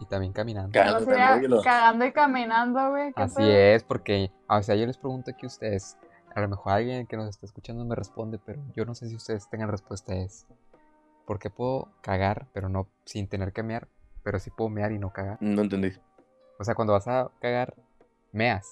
Y 0.00 0.06
también 0.06 0.32
caminando. 0.32 0.70
Ca- 0.72 0.80
O 0.98 1.04
Cagando 1.04 1.10
sea, 1.14 1.36
lo- 1.36 1.62
cagando 1.62 2.04
y 2.04 2.12
caminando, 2.12 2.90
güey. 2.90 3.12
¿qué 3.14 3.22
Así 3.22 3.36
pedo? 3.36 3.50
es, 3.50 3.82
porque, 3.84 4.30
o 4.48 4.62
sea, 4.62 4.76
yo 4.76 4.86
les 4.86 4.96
pregunto 4.96 5.30
aquí 5.30 5.46
a 5.46 5.48
ustedes, 5.48 5.96
a 6.34 6.40
lo 6.40 6.48
mejor 6.48 6.72
alguien 6.72 7.06
que 7.06 7.16
nos 7.16 7.28
está 7.28 7.46
escuchando 7.46 7.84
me 7.84 7.94
responde, 7.96 8.38
pero 8.38 8.60
yo 8.76 8.84
no 8.84 8.94
sé 8.94 9.08
si 9.08 9.16
ustedes 9.16 9.48
tengan 9.50 9.68
respuesta 9.70 10.12
a 10.12 10.16
es, 10.16 10.46
¿por 11.26 11.38
qué 11.38 11.50
puedo 11.50 11.88
cagar, 12.00 12.46
pero 12.52 12.68
no 12.68 12.88
sin 13.04 13.26
tener 13.28 13.52
que 13.52 13.62
mear, 13.62 13.88
pero 14.22 14.38
sí 14.38 14.50
puedo 14.50 14.70
mear 14.70 14.92
y 14.92 14.98
no 14.98 15.12
cagar? 15.12 15.38
no 15.40 15.62
entendí. 15.62 15.92
O 16.60 16.64
sea, 16.64 16.74
cuando 16.74 16.92
vas 16.92 17.08
a 17.08 17.30
cagar, 17.40 17.74
meas, 18.32 18.66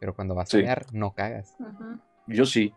pero 0.00 0.14
cuando 0.14 0.34
vas 0.34 0.48
Sí. 0.48 0.58
a 0.60 0.62
mear, 0.62 0.86
no 0.92 1.12
cagas. 1.12 1.54
Yo 2.26 2.46
sí, 2.46 2.74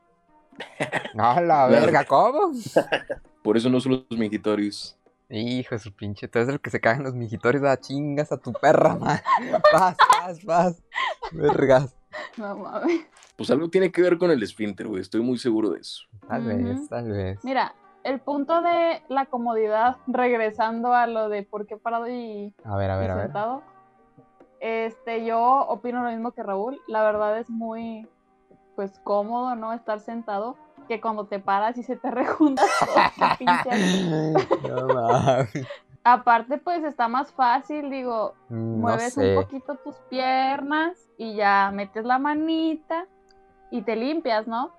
No, 1.14 1.40
la 1.42 1.68
verga, 2.02 2.04
¿cómo? 2.06 2.52
por 3.44 3.56
eso 3.58 3.70
no 3.70 3.78
uso 3.78 3.90
los 3.90 4.06
mingitorios. 4.18 4.98
Hijo 5.30 5.76
de 5.76 5.80
su 5.80 5.94
pinche, 5.96 6.28
tú 6.28 6.40
eres 6.40 6.50
el 6.50 6.62
que 6.62 6.70
se 6.70 6.80
cagan 6.80 7.04
los 7.04 7.16
mijitorios, 7.16 7.64
a 7.64 7.80
chingas 7.80 8.32
a 8.32 8.38
tu 8.38 8.54
perra, 8.54 8.96
man. 8.96 9.20
Paz, 9.72 9.98
paz, 9.98 10.40
paz. 10.46 10.84
Vergas. 11.32 11.96
No 12.38 12.56
mames. 12.58 13.02
Pues 13.36 13.50
algo 13.52 13.70
tiene 13.70 13.92
que 13.92 14.02
ver 14.02 14.18
con 14.18 14.32
el 14.32 14.42
esfínter, 14.44 14.88
güey, 14.88 15.02
estoy 15.02 15.22
muy 15.22 15.38
seguro 15.38 15.72
de 15.72 15.80
eso. 15.82 16.04
Tal 16.28 16.44
vez, 16.46 16.88
tal 16.88 17.10
vez. 17.12 17.44
Mira, 17.44 17.74
el 18.04 18.20
punto 18.22 18.62
de 18.62 19.02
la 19.10 19.26
comodidad, 19.26 19.98
regresando 20.08 20.94
a 20.94 21.08
lo 21.08 21.28
de 21.28 21.44
por 21.44 21.66
qué 21.66 21.76
parado 21.76 22.08
y, 22.08 22.54
A 22.64 22.78
ver, 22.78 22.92
a 22.92 22.98
y 22.98 23.00
ver, 23.00 23.12
a 23.12 23.16
ver. 23.16 23.24
sentado. 23.26 23.64
Este, 24.60 25.26
yo 25.26 25.42
opino 25.68 26.04
lo 26.04 26.10
mismo 26.12 26.32
que 26.32 26.44
Raúl. 26.44 26.80
La 26.88 27.04
verdad 27.04 27.38
es 27.40 27.50
muy, 27.50 28.08
pues, 28.76 29.00
cómodo, 29.04 29.56
¿no? 29.56 29.74
Estar 29.74 30.00
sentado. 30.00 30.56
Que 30.88 31.02
cuando 31.02 31.26
te 31.26 31.40
paras 31.40 31.78
y 31.78 31.84
se 31.84 31.96
te 31.96 32.12
rejunta 32.12 32.64
todo, 32.80 32.96
qué 33.18 33.26
pinche- 33.46 34.60
No 34.62 34.88
mames. 34.94 35.68
Aparte, 36.04 36.60
pues, 36.60 36.84
está 36.84 37.08
más 37.08 37.32
fácil, 37.34 37.90
digo, 37.90 38.36
No 38.50 38.78
mueves 38.82 39.14
sé. 39.14 39.36
un 39.38 39.44
poquito 39.44 39.76
tus 39.84 39.96
piernas 40.10 40.98
y 41.18 41.36
ya 41.36 41.72
metes 41.74 42.06
la 42.06 42.20
manita 42.20 43.08
y 43.72 43.82
te 43.82 43.96
limpias, 43.96 44.48
¿no? 44.48 44.72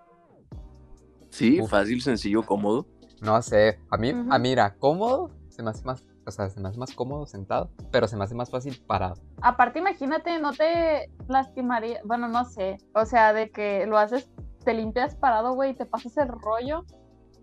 Sí, 1.30 1.60
Uf. 1.60 1.70
fácil, 1.70 2.00
sencillo, 2.00 2.42
cómodo. 2.44 2.86
No 3.22 3.40
sé, 3.42 3.80
a 3.90 3.96
mí, 3.96 4.12
a 4.30 4.38
mira, 4.38 4.76
cómodo, 4.78 5.30
se 5.48 5.62
me 5.62 5.70
hace 5.70 5.84
más, 5.84 6.04
o 6.26 6.30
sea, 6.30 6.48
se 6.50 6.60
me 6.60 6.68
hace 6.68 6.78
más 6.78 6.92
cómodo 6.94 7.26
sentado, 7.26 7.70
pero 7.90 8.06
se 8.06 8.16
me 8.16 8.24
hace 8.24 8.34
más 8.34 8.50
fácil 8.50 8.78
parado. 8.86 9.14
Aparte, 9.42 9.78
imagínate, 9.80 10.38
no 10.38 10.52
te 10.52 11.10
lastimaría, 11.26 12.00
bueno, 12.04 12.28
no 12.28 12.44
sé, 12.44 12.76
o 12.94 13.04
sea, 13.06 13.32
de 13.32 13.50
que 13.50 13.86
lo 13.86 13.96
haces, 13.98 14.30
te 14.66 14.74
limpias 14.74 15.14
parado, 15.14 15.54
güey, 15.54 15.70
y 15.70 15.74
te 15.74 15.86
pasas 15.86 16.14
el 16.18 16.28
rollo 16.28 16.84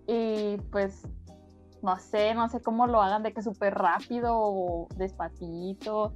y 0.06 0.58
pues, 0.72 1.08
no 1.82 1.98
sé, 1.98 2.36
no 2.36 2.48
sé 2.50 2.62
cómo 2.62 2.86
lo 2.86 3.02
hagan, 3.02 3.24
de 3.24 3.34
que 3.34 3.42
súper 3.42 3.74
rápido 3.74 4.34
o 4.36 4.88
despacito, 4.98 6.14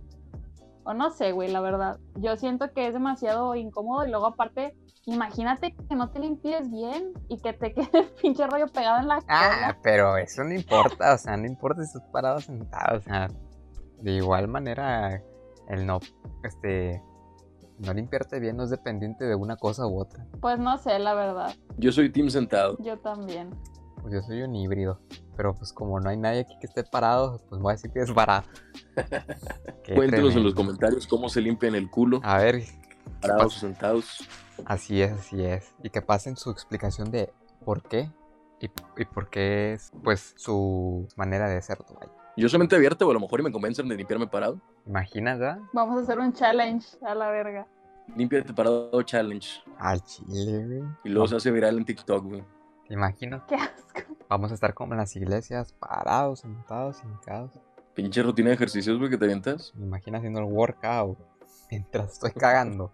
o 0.84 0.94
no 0.94 1.10
sé, 1.10 1.32
güey, 1.32 1.50
la 1.52 1.62
verdad. 1.62 1.98
Yo 2.16 2.36
siento 2.38 2.72
que 2.74 2.88
es 2.88 2.94
demasiado 2.94 3.56
incómodo 3.56 4.06
y 4.06 4.10
luego 4.12 4.28
aparte, 4.28 4.76
imagínate 5.06 5.74
que 5.90 5.96
no 5.96 6.10
te 6.12 6.20
limpies 6.20 6.70
bien 6.70 7.14
y 7.30 7.40
que 7.40 7.54
te 7.54 7.74
quede 7.74 7.90
el 8.00 8.10
pinche 8.22 8.46
rollo 8.46 8.68
pegado 8.68 9.00
en 9.00 9.08
la 9.08 9.20
Ah, 9.28 9.50
cola. 9.56 9.78
pero 9.82 10.18
eso 10.18 10.44
no 10.44 10.54
importa, 10.54 11.14
o 11.14 11.18
sea, 11.18 11.36
no 11.38 11.46
importa 11.48 11.82
si 11.84 11.88
estás 11.88 12.10
parado 12.12 12.40
sentado, 12.42 12.98
o 12.98 13.02
sea, 13.02 13.28
de 14.02 14.12
igual 14.12 14.48
manera, 14.48 15.22
el 15.70 15.86
no, 15.86 16.00
este, 16.44 17.02
no 17.80 17.94
limpiarte 17.94 18.40
bien 18.40 18.58
no 18.58 18.64
es 18.64 18.70
dependiente 18.70 19.26
de 19.26 19.36
una 19.36 19.56
cosa 19.58 19.86
u 19.88 20.00
otra. 20.00 20.26
Pues 20.42 20.60
no 20.60 20.78
sé, 20.78 20.98
la 21.00 21.14
verdad, 21.14 21.54
Yo 21.78 21.92
soy 21.92 22.10
team 22.12 22.30
sentado. 22.30 22.78
yo 22.80 22.98
también. 23.00 23.50
Pues 24.02 24.14
yo 24.14 24.22
soy 24.22 24.42
un 24.42 24.56
híbrido, 24.56 25.00
pero 25.36 25.54
pues 25.56 25.74
como 25.74 26.00
no 26.00 26.10
hay 26.10 26.18
nadie 26.18 26.42
aquí 26.42 26.56
que 26.60 26.68
esté 26.68 26.84
parado, 26.84 27.42
pues 27.50 27.62
voy 27.62 27.72
a 27.72 27.76
decir 27.76 27.92
que 27.92 28.00
es. 28.00 28.10
Qué 29.84 29.96
Cuéntenos 29.96 30.36
en 30.36 30.44
los 30.44 30.54
comentarios 30.54 31.08
cómo 31.08 31.30
se 31.30 31.42
limpian 31.42 31.76
el 31.76 31.90
culo, 31.90 32.22
A 32.24 32.38
ver, 32.38 32.64
parados 33.22 33.58
o 33.58 33.60
sentados. 33.60 34.28
así 34.66 35.02
es, 35.02 35.12
así 35.12 35.44
es. 35.44 35.74
Y 35.84 35.90
que 35.90 36.02
pasen 36.02 36.38
su 36.38 36.52
explicación 36.52 37.12
de 37.12 37.34
por 37.66 37.84
qué 37.84 38.10
y, 38.60 38.66
y 38.98 39.06
por 39.06 39.30
qué 39.30 39.74
es, 39.74 39.92
pues, 40.04 40.34
su 40.38 41.08
manera 41.16 41.48
de 41.50 41.62
ser, 41.62 41.80
vaya. 42.00 42.12
Yo 42.38 42.48
soy 42.48 42.60
mente 42.60 42.76
abierta 42.76 43.04
o 43.04 43.10
a 43.10 43.14
lo 43.16 43.20
mejor 43.20 43.40
y 43.40 43.44
me 43.44 43.52
convencen 43.52 43.88
de 43.88 43.96
limpiarme 43.96 44.28
parado. 44.28 44.62
¿Imaginas, 44.86 45.40
verdad? 45.40 45.60
Vamos 45.74 45.98
a 45.98 46.02
hacer 46.04 46.20
un 46.20 46.32
challenge 46.32 46.88
a 47.02 47.16
la 47.16 47.32
verga. 47.32 47.68
Límpiate 48.16 48.54
parado 48.54 49.02
challenge. 49.02 49.64
Al 49.80 50.04
chile, 50.04 50.66
güey. 50.66 50.84
Y 51.04 51.10
luego 51.10 51.28
se 51.28 51.38
hace 51.38 51.50
viral 51.50 51.80
en 51.80 51.86
TikTok, 51.86 52.24
güey. 52.24 52.44
¿te 52.88 52.94
imaginas? 52.94 53.42
Qué 53.48 53.56
asco. 53.56 54.16
Vamos 54.30 54.52
a 54.52 54.54
estar 54.54 54.76
como 54.76 54.94
en 54.94 55.00
las 55.00 55.16
iglesias, 55.16 55.74
parados, 55.74 56.42
sentados, 56.42 57.02
hincados. 57.04 57.60
Pinche 57.96 58.22
rutina 58.22 58.50
de 58.50 58.56
ejercicios, 58.56 59.00
güey, 59.00 59.10
que 59.10 59.18
te 59.18 59.26
avientas. 59.26 59.74
Me 59.76 59.88
imagino 59.88 60.20
haciendo 60.20 60.40
el 60.40 60.46
workout 60.46 61.18
mientras 61.72 62.14
estoy 62.14 62.32
cagando. 62.34 62.94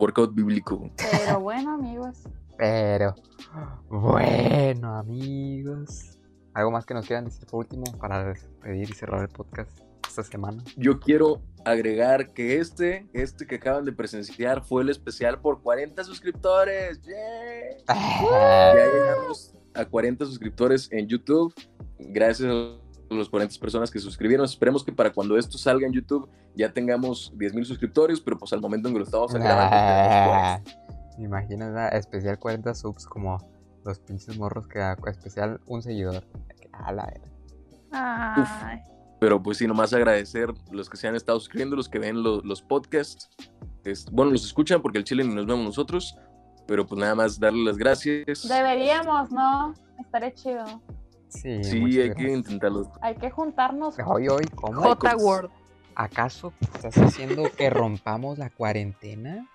Workout 0.00 0.34
bíblico. 0.34 0.90
Pero 0.96 1.38
bueno, 1.38 1.74
amigos. 1.74 2.24
Pero, 2.58 3.14
bueno, 3.88 4.96
amigos. 4.96 6.18
¿Algo 6.52 6.70
más 6.72 6.84
que 6.84 6.94
nos 6.94 7.06
quieran 7.06 7.24
decir 7.24 7.46
por 7.46 7.60
último 7.60 7.84
para 8.00 8.24
despedir 8.24 8.90
y 8.90 8.92
cerrar 8.92 9.22
el 9.22 9.28
podcast 9.28 9.70
esta 10.08 10.24
semana? 10.24 10.62
Yo 10.76 10.98
quiero 10.98 11.40
agregar 11.64 12.32
que 12.32 12.58
este, 12.58 13.06
este 13.12 13.46
que 13.46 13.56
acaban 13.56 13.84
de 13.84 13.92
presenciar 13.92 14.64
fue 14.64 14.82
el 14.82 14.88
especial 14.88 15.40
por 15.40 15.62
40 15.62 16.02
suscriptores. 16.02 17.00
¡Yeah! 17.02 17.94
Ya 18.74 18.86
llegamos 18.92 19.54
a 19.74 19.84
40 19.84 20.26
suscriptores 20.26 20.88
en 20.90 21.06
YouTube. 21.06 21.54
Gracias 21.98 22.50
a 22.50 23.14
las 23.14 23.28
40 23.28 23.54
personas 23.60 23.90
que 23.90 24.00
suscribieron. 24.00 24.44
Esperemos 24.44 24.82
que 24.82 24.92
para 24.92 25.12
cuando 25.12 25.38
esto 25.38 25.56
salga 25.56 25.86
en 25.86 25.92
YouTube 25.92 26.28
ya 26.56 26.72
tengamos 26.72 27.32
10 27.36 27.54
mil 27.54 27.64
suscriptores, 27.64 28.20
pero 28.20 28.36
pues 28.38 28.52
al 28.52 28.60
momento 28.60 28.88
en 28.88 28.94
que 28.94 28.98
lo 28.98 29.04
estamos 29.04 29.32
grabando 29.32 30.62
40. 30.66 31.16
¿Me 31.18 31.24
imaginas 31.24 31.72
la 31.72 31.88
especial 31.90 32.38
40 32.38 32.74
subs 32.74 33.06
como 33.06 33.38
los 33.84 33.98
pinches 34.00 34.36
morros 34.38 34.66
que 34.66 34.78
da 34.78 34.96
especial 35.06 35.60
un 35.66 35.82
seguidor? 35.82 36.22
A 36.72 36.92
la 36.92 37.06
verga. 37.06 37.28
Ay, 37.92 38.80
Pero 39.20 39.42
pues 39.42 39.58
sí, 39.58 39.66
nomás 39.66 39.92
agradecer 39.92 40.50
los 40.70 40.88
que 40.88 40.96
se 40.96 41.06
han 41.08 41.14
estado 41.14 41.38
suscribiendo, 41.40 41.76
los 41.76 41.88
que 41.88 41.98
ven 41.98 42.22
lo- 42.22 42.40
los 42.42 42.62
podcasts. 42.62 43.28
Es- 43.84 44.10
bueno, 44.10 44.30
los 44.32 44.44
escuchan 44.44 44.80
porque 44.80 44.98
el 44.98 45.04
chile 45.04 45.24
ni 45.24 45.34
nos 45.34 45.46
vemos 45.46 45.64
nosotros. 45.64 46.16
Pero 46.66 46.86
pues 46.86 47.00
nada 47.00 47.14
más 47.16 47.38
darle 47.40 47.64
las 47.64 47.76
gracias. 47.76 48.46
deberíamos, 48.48 49.30
¿no? 49.32 49.74
Estaría 49.98 50.32
chido. 50.32 50.64
Sí, 51.28 51.62
Sí, 51.64 52.00
hay 52.00 52.14
que 52.14 52.32
intentarlo. 52.32 52.90
Hay 53.02 53.16
que 53.16 53.30
juntarnos. 53.30 53.96
Hoy, 54.06 54.28
hoy, 54.28 54.46
¿cómo? 54.54 54.80
J 54.80 54.96
cosas. 54.96 55.22
Word. 55.22 55.50
¿Acaso 55.96 56.52
estás 56.60 56.96
haciendo 56.98 57.42
que 57.56 57.68
rompamos 57.70 58.38
la 58.38 58.48
cuarentena? 58.50 59.46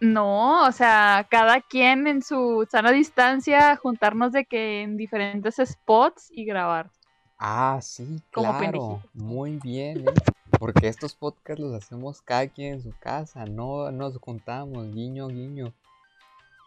No, 0.00 0.66
o 0.66 0.72
sea, 0.72 1.26
cada 1.30 1.60
quien 1.60 2.06
en 2.06 2.22
su 2.22 2.66
sana 2.70 2.92
distancia, 2.92 3.76
juntarnos 3.76 4.32
de 4.32 4.44
que 4.44 4.82
en 4.82 4.96
diferentes 4.96 5.56
spots 5.56 6.30
y 6.30 6.44
grabar. 6.44 6.90
Ah, 7.38 7.78
sí, 7.82 8.22
Como 8.32 8.56
claro. 8.58 9.02
Muy 9.12 9.58
bien, 9.62 10.08
¿eh? 10.08 10.14
Porque 10.58 10.88
estos 10.88 11.14
podcasts 11.14 11.62
los 11.62 11.74
hacemos 11.74 12.22
cada 12.22 12.46
quien 12.48 12.74
en 12.74 12.82
su 12.82 12.92
casa, 12.98 13.44
no 13.44 13.90
nos 13.90 14.16
juntamos, 14.18 14.90
guiño, 14.92 15.28
guiño. 15.28 15.72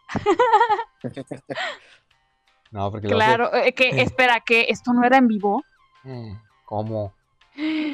No, 2.72 2.88
porque 2.90 3.08
Claro, 3.08 3.52
eh, 3.52 3.72
que 3.72 3.88
espera, 4.00 4.40
que 4.40 4.66
esto 4.68 4.92
no 4.92 5.04
era 5.04 5.18
en 5.18 5.26
vivo. 5.26 5.64
Eh, 6.04 6.38
¿Cómo? 6.64 7.12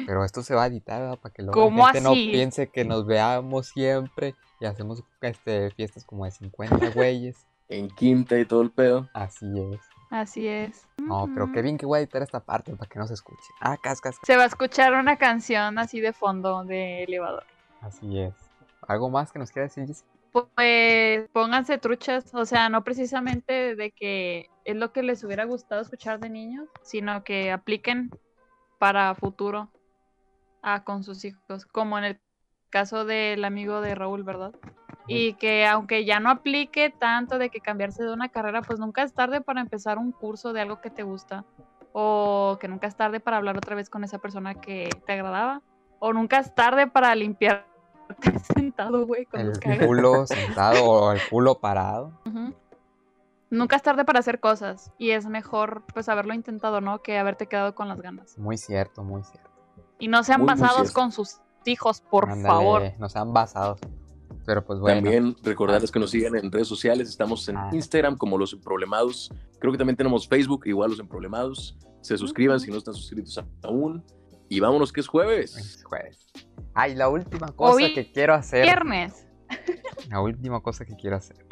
Pero 0.05 0.23
esto 0.23 0.41
se 0.43 0.55
va 0.55 0.63
a 0.63 0.67
editar, 0.67 1.01
¿verdad? 1.01 1.19
Para 1.19 1.33
que 1.33 1.41
luego 1.41 1.59
¿Cómo 1.59 1.87
la 1.87 1.93
gente 1.93 2.01
no 2.01 2.13
piense 2.13 2.67
que 2.67 2.85
nos 2.85 3.05
veamos 3.05 3.67
siempre 3.67 4.35
y 4.59 4.65
hacemos 4.65 5.03
este, 5.21 5.71
fiestas 5.71 6.05
como 6.05 6.25
de 6.25 6.31
50 6.31 6.89
güeyes. 6.91 7.45
En 7.69 7.89
quinta 7.89 8.39
y 8.39 8.45
todo 8.45 8.61
el 8.61 8.71
pedo. 8.71 9.09
Así 9.13 9.45
es. 9.73 9.81
Así 10.09 10.47
es. 10.47 10.87
No, 10.97 11.29
pero 11.33 11.51
qué 11.51 11.61
bien 11.61 11.77
que 11.77 11.85
voy 11.85 11.97
a 11.97 12.01
editar 12.01 12.21
esta 12.21 12.39
parte 12.39 12.73
para 12.75 12.89
que 12.89 12.97
no 12.97 13.07
se 13.07 13.13
escuche. 13.13 13.49
Ah, 13.59 13.75
cascas. 13.81 14.17
Se 14.23 14.37
va 14.37 14.43
a 14.43 14.47
escuchar 14.47 14.93
una 14.93 15.17
canción 15.17 15.77
así 15.77 15.99
de 15.99 16.13
fondo 16.13 16.63
de 16.63 17.03
elevador. 17.03 17.43
Así 17.81 18.19
es. 18.19 18.33
¿Algo 18.87 19.09
más 19.09 19.33
que 19.33 19.39
nos 19.39 19.51
quiera 19.51 19.67
decir? 19.67 19.85
Pues 20.31 21.27
pónganse 21.33 21.77
truchas, 21.77 22.33
o 22.33 22.45
sea, 22.45 22.69
no 22.69 22.83
precisamente 22.83 23.75
de 23.75 23.91
que 23.91 24.49
es 24.65 24.75
lo 24.75 24.93
que 24.93 25.03
les 25.03 25.23
hubiera 25.23 25.45
gustado 25.45 25.81
escuchar 25.81 26.19
de 26.19 26.29
niños, 26.29 26.69
sino 26.83 27.23
que 27.23 27.51
apliquen 27.51 28.11
para 28.77 29.13
futuro 29.15 29.69
a 30.61 30.83
con 30.83 31.03
sus 31.03 31.23
hijos, 31.25 31.65
como 31.65 31.97
en 31.97 32.03
el 32.03 32.19
caso 32.69 33.05
del 33.05 33.45
amigo 33.45 33.81
de 33.81 33.95
Raúl, 33.95 34.23
¿verdad? 34.23 34.53
Y 35.09 35.33
que 35.33 35.65
aunque 35.65 36.03
ya 36.03 36.19
no 36.19 36.29
aplique 36.29 36.89
tanto 36.89 37.37
de 37.37 37.49
que 37.49 37.61
cambiarse 37.61 38.03
de 38.03 38.11
una 38.11 38.27
carrera, 38.27 38.61
pues 38.61 38.77
nunca 38.77 39.03
es 39.03 39.13
tarde 39.13 39.39
para 39.39 39.61
empezar 39.61 39.97
un 39.97 40.11
curso 40.11 40.51
de 40.51 40.61
algo 40.61 40.81
que 40.81 40.89
te 40.89 41.03
gusta. 41.03 41.45
O 41.93 42.57
que 42.59 42.67
nunca 42.67 42.87
es 42.87 42.95
tarde 42.95 43.21
para 43.21 43.37
hablar 43.37 43.57
otra 43.57 43.75
vez 43.75 43.89
con 43.89 44.03
esa 44.03 44.19
persona 44.19 44.55
que 44.55 44.89
te 45.05 45.13
agradaba. 45.13 45.61
O 45.99 46.11
nunca 46.11 46.39
es 46.39 46.53
tarde 46.53 46.87
para 46.87 47.15
limpiarte 47.15 47.65
sentado, 48.53 49.07
güey, 49.07 49.25
cuando 49.25 49.53
El 49.61 49.85
culo 49.85 50.27
sentado 50.27 50.83
o 50.83 51.11
el 51.13 51.21
culo 51.29 51.55
parado. 51.59 52.11
Nunca 53.49 53.75
es 53.77 53.81
tarde 53.83 54.03
para 54.05 54.19
hacer 54.19 54.39
cosas. 54.39 54.91
Y 54.97 55.11
es 55.11 55.25
mejor, 55.25 55.83
pues, 55.93 56.09
haberlo 56.09 56.33
intentado, 56.33 56.81
¿no? 56.81 57.01
Que 57.01 57.17
haberte 57.17 57.47
quedado 57.47 57.75
con 57.75 57.87
las 57.87 58.01
ganas. 58.01 58.37
Muy 58.37 58.57
cierto, 58.57 59.03
muy 59.03 59.23
cierto. 59.23 59.49
Y 59.99 60.07
no 60.09 60.23
sean 60.23 60.41
Muy, 60.41 60.47
basados 60.49 60.91
con 60.91 61.11
sus 61.11 61.37
hijos, 61.65 62.01
por 62.01 62.25
Ándale, 62.29 62.47
favor. 62.47 62.81
Nos 62.99 63.15
han 63.15 63.33
basado. 63.33 63.77
Pero 64.45 64.63
pues 64.65 64.79
bueno. 64.79 65.01
También 65.01 65.35
recordarles 65.43 65.91
que 65.91 65.99
nos 65.99 66.11
sigan 66.11 66.35
en 66.35 66.51
redes 66.51 66.67
sociales. 66.67 67.09
Estamos 67.09 67.47
en 67.49 67.57
Ah. 67.57 67.69
Instagram 67.73 68.17
como 68.17 68.37
Los 68.37 68.53
Emproblemados. 68.53 69.31
Creo 69.59 69.71
que 69.71 69.77
también 69.77 69.97
tenemos 69.97 70.27
Facebook, 70.27 70.63
igual 70.67 70.91
Los 70.91 70.99
Emproblemados. 70.99 71.77
Se 72.01 72.17
suscriban 72.17 72.59
si 72.59 72.71
no 72.71 72.77
están 72.77 72.93
suscritos 72.93 73.43
aún. 73.63 74.03
Y 74.49 74.59
vámonos 74.61 74.93
que 74.93 75.01
es 75.01 75.07
jueves. 75.07 75.57
Es 75.57 75.83
jueves. 75.83 76.27
Ay, 76.73 76.95
la 76.95 77.09
última 77.09 77.47
cosa 77.47 77.73
Hoy- 77.75 77.93
que 77.93 78.09
quiero 78.11 78.33
hacer. 78.35 78.63
Viernes, 78.63 79.27
La 80.09 80.21
última 80.21 80.61
cosa 80.61 80.85
que 80.85 80.95
quiero 80.95 81.17
hacer. 81.17 81.45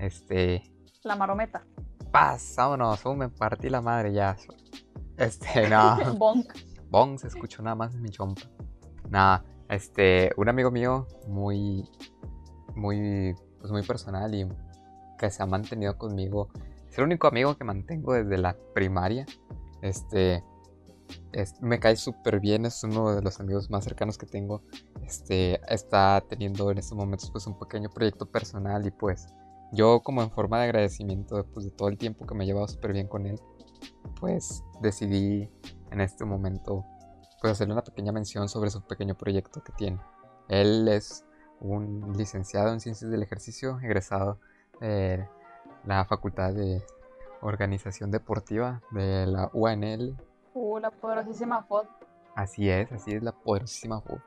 Este. 0.00 0.62
La 1.04 1.16
marometa. 1.16 1.64
Paz, 2.10 2.54
vámonos. 2.56 3.04
Uh, 3.04 3.14
me 3.14 3.28
partí 3.28 3.68
la 3.68 3.80
madre 3.80 4.12
ya. 4.12 4.36
Este, 5.16 5.68
no. 5.70 6.14
Bonk. 6.16 6.52
Bong 6.90 7.18
se 7.18 7.28
escuchó 7.28 7.62
nada 7.62 7.76
más 7.76 7.94
en 7.94 8.02
mi 8.02 8.08
chompa. 8.10 8.42
Nada, 9.10 9.44
este, 9.68 10.30
un 10.36 10.48
amigo 10.48 10.70
mío 10.70 11.06
muy, 11.28 11.88
muy, 12.74 13.34
pues 13.60 13.70
muy 13.72 13.82
personal 13.82 14.34
y 14.34 14.48
que 15.18 15.30
se 15.30 15.42
ha 15.42 15.46
mantenido 15.46 15.96
conmigo. 15.98 16.48
Es 16.88 16.98
el 16.98 17.04
único 17.04 17.26
amigo 17.26 17.56
que 17.56 17.64
mantengo 17.64 18.14
desde 18.14 18.38
la 18.38 18.56
primaria. 18.74 19.26
Este, 19.82 20.42
es- 21.32 21.60
me 21.60 21.80
cae 21.80 21.96
súper 21.96 22.40
bien, 22.40 22.64
es 22.64 22.82
uno 22.84 23.14
de 23.14 23.22
los 23.22 23.40
amigos 23.40 23.68
más 23.70 23.84
cercanos 23.84 24.16
que 24.16 24.26
tengo. 24.26 24.62
Este, 25.02 25.60
está 25.72 26.22
teniendo 26.28 26.70
en 26.70 26.78
estos 26.78 26.96
momentos 26.96 27.30
pues 27.30 27.46
un 27.46 27.58
pequeño 27.58 27.90
proyecto 27.90 28.26
personal 28.30 28.86
y 28.86 28.90
pues 28.92 29.26
yo 29.74 30.00
como 30.00 30.22
en 30.22 30.30
forma 30.30 30.58
de 30.58 30.64
agradecimiento 30.64 31.44
pues, 31.52 31.66
de 31.66 31.72
todo 31.72 31.88
el 31.88 31.98
tiempo 31.98 32.26
que 32.26 32.34
me 32.34 32.44
he 32.44 32.46
llevado 32.46 32.68
súper 32.68 32.92
bien 32.92 33.08
con 33.08 33.26
él, 33.26 33.40
pues 34.20 34.64
decidí 34.80 35.50
en 35.90 36.00
este 36.00 36.24
momento 36.24 36.84
pues 37.40 37.52
hacerle 37.52 37.74
una 37.74 37.84
pequeña 37.84 38.12
mención 38.12 38.48
sobre 38.48 38.70
su 38.70 38.82
pequeño 38.82 39.14
proyecto 39.14 39.62
que 39.62 39.72
tiene. 39.72 40.00
Él 40.48 40.88
es 40.88 41.24
un 41.60 42.14
licenciado 42.16 42.72
en 42.72 42.80
ciencias 42.80 43.10
del 43.10 43.22
ejercicio, 43.22 43.78
egresado 43.80 44.38
de 44.80 45.28
la 45.84 46.04
facultad 46.04 46.52
de 46.54 46.82
organización 47.42 48.10
deportiva 48.10 48.82
de 48.90 49.26
la 49.26 49.50
UNL. 49.52 50.16
Uh, 50.54 50.78
la 50.78 50.90
poderosísima 50.90 51.62
FOD. 51.64 51.86
Así 52.34 52.68
es, 52.68 52.90
así 52.92 53.12
es 53.12 53.22
la 53.22 53.32
poderosísima 53.32 54.00
FOD. 54.00 54.18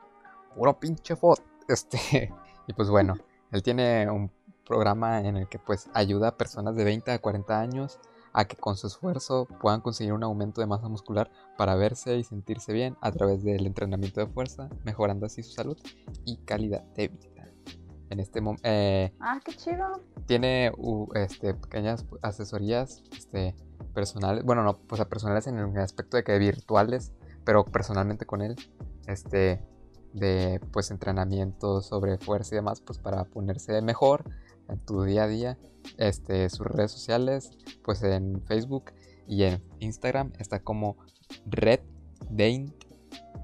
Puro 0.56 0.80
pinche 0.80 1.16
FOD. 1.16 1.40
Este, 1.68 2.34
y 2.66 2.72
pues 2.72 2.90
bueno, 2.90 3.16
él 3.52 3.62
tiene 3.62 4.10
un 4.10 4.32
programa 4.68 5.22
en 5.22 5.38
el 5.38 5.48
que 5.48 5.60
pues 5.60 5.90
ayuda 5.94 6.30
a 6.30 6.38
personas 6.38 6.76
de 6.76 6.84
20 6.84 7.12
a 7.12 7.20
40 7.20 7.60
años 7.60 8.00
a 8.34 8.46
que 8.46 8.56
con 8.56 8.78
su 8.78 8.88
esfuerzo 8.88 9.48
puedan 9.60 9.82
conseguir 9.82 10.14
un 10.14 10.24
aumento 10.24 10.62
de 10.62 10.68
masa 10.68 10.88
muscular 10.90 11.32
para 11.58 11.76
verse 11.76 12.18
y 12.18 12.24
sentirse 12.24 12.72
bien 12.74 12.96
a 13.02 13.12
través 13.12 13.44
del 13.44 13.66
entrenamiento 13.66 14.20
de 14.20 14.28
fuerza, 14.28 14.70
mejorando 14.84 15.26
así 15.26 15.42
su 15.42 15.54
salud 15.54 15.78
y 16.26 16.38
calidad 16.38 16.84
de 16.96 17.08
vida. 17.08 17.46
En 18.10 18.20
este 18.20 18.40
momento... 18.40 18.62
Eh, 18.64 19.12
ah, 19.20 19.40
qué 19.44 19.54
chido. 19.54 20.04
Tiene 20.28 20.72
este, 21.16 21.56
pequeñas 21.56 22.06
asesorías 22.22 23.04
este, 23.18 23.56
personales, 23.94 24.44
bueno, 24.46 24.64
no, 24.64 24.78
pues 24.78 25.02
a 25.02 25.10
personales 25.10 25.48
en 25.48 25.58
el 25.58 25.78
aspecto 25.80 26.16
de 26.16 26.24
que 26.24 26.38
virtuales, 26.38 27.14
pero 27.44 27.66
personalmente 27.66 28.26
con 28.26 28.42
él, 28.42 28.56
este, 29.08 29.62
de 30.14 30.62
pues 30.72 30.92
entrenamiento 30.92 31.82
sobre 31.82 32.18
fuerza 32.18 32.56
y 32.56 32.58
demás, 32.58 32.82
pues 32.82 33.00
para 33.00 33.26
ponerse 33.26 33.82
mejor 33.82 34.24
en 34.70 34.80
tu 34.80 35.04
día 35.04 35.24
a 35.24 35.28
día. 35.28 35.58
Este, 35.98 36.50
sus 36.50 36.68
redes 36.68 36.92
sociales, 36.92 37.52
pues 37.84 38.04
en 38.04 38.42
Facebook 38.46 38.92
y 39.28 39.44
en 39.44 39.64
Instagram 39.80 40.32
está 40.40 40.60
como 40.60 40.98
Red 41.46 41.82
Daint, 42.30 42.74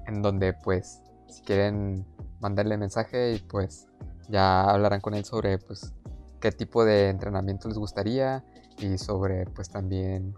en 0.06 0.22
donde 0.22 0.52
pues 0.52 1.00
si 1.28 1.42
quieren 1.42 2.06
mandarle 2.40 2.76
mensaje 2.76 3.34
y 3.34 3.38
pues 3.38 3.88
ya 4.28 4.62
hablarán 4.64 5.00
con 5.00 5.14
él 5.14 5.24
sobre 5.24 5.58
pues 5.58 5.92
qué 6.40 6.52
tipo 6.52 6.84
de 6.84 7.08
entrenamiento 7.08 7.68
les 7.68 7.78
gustaría 7.78 8.44
y 8.78 8.98
sobre 8.98 9.46
pues 9.46 9.70
también 9.70 10.34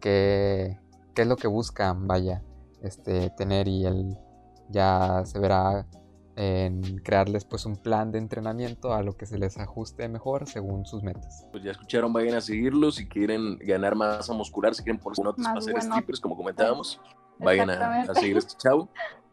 qué, 0.00 0.78
qué 1.14 1.22
es 1.22 1.28
lo 1.28 1.36
que 1.36 1.48
buscan, 1.48 2.06
vaya, 2.06 2.42
este, 2.82 3.30
tener 3.30 3.68
y 3.68 3.86
él 3.86 4.18
ya 4.68 5.22
se 5.24 5.38
verá 5.38 5.86
en 6.36 6.98
crearles 6.98 7.44
pues 7.44 7.66
un 7.66 7.76
plan 7.76 8.12
de 8.12 8.18
entrenamiento 8.18 8.94
a 8.94 9.02
lo 9.02 9.16
que 9.16 9.26
se 9.26 9.38
les 9.38 9.58
ajuste 9.58 10.08
mejor 10.08 10.48
según 10.48 10.86
sus 10.86 11.02
metas. 11.02 11.46
Pues 11.52 11.62
ya 11.64 11.72
escucharon, 11.72 12.12
vayan 12.12 12.34
a 12.36 12.40
seguirlos 12.40 12.96
si 12.96 13.08
quieren 13.08 13.58
ganar 13.58 13.94
masa 13.94 14.32
muscular, 14.32 14.74
si 14.74 14.82
quieren 14.82 15.00
ponerse 15.00 15.22
notas 15.22 15.44
para 15.44 15.58
hacer 15.58 15.82
strippers 15.82 16.20
como 16.20 16.36
comentábamos, 16.36 17.00
vayan 17.38 17.70
a, 17.70 18.14
seguir 18.14 18.36
a 18.36 18.38
este 18.38 18.54
chavo 18.56 18.88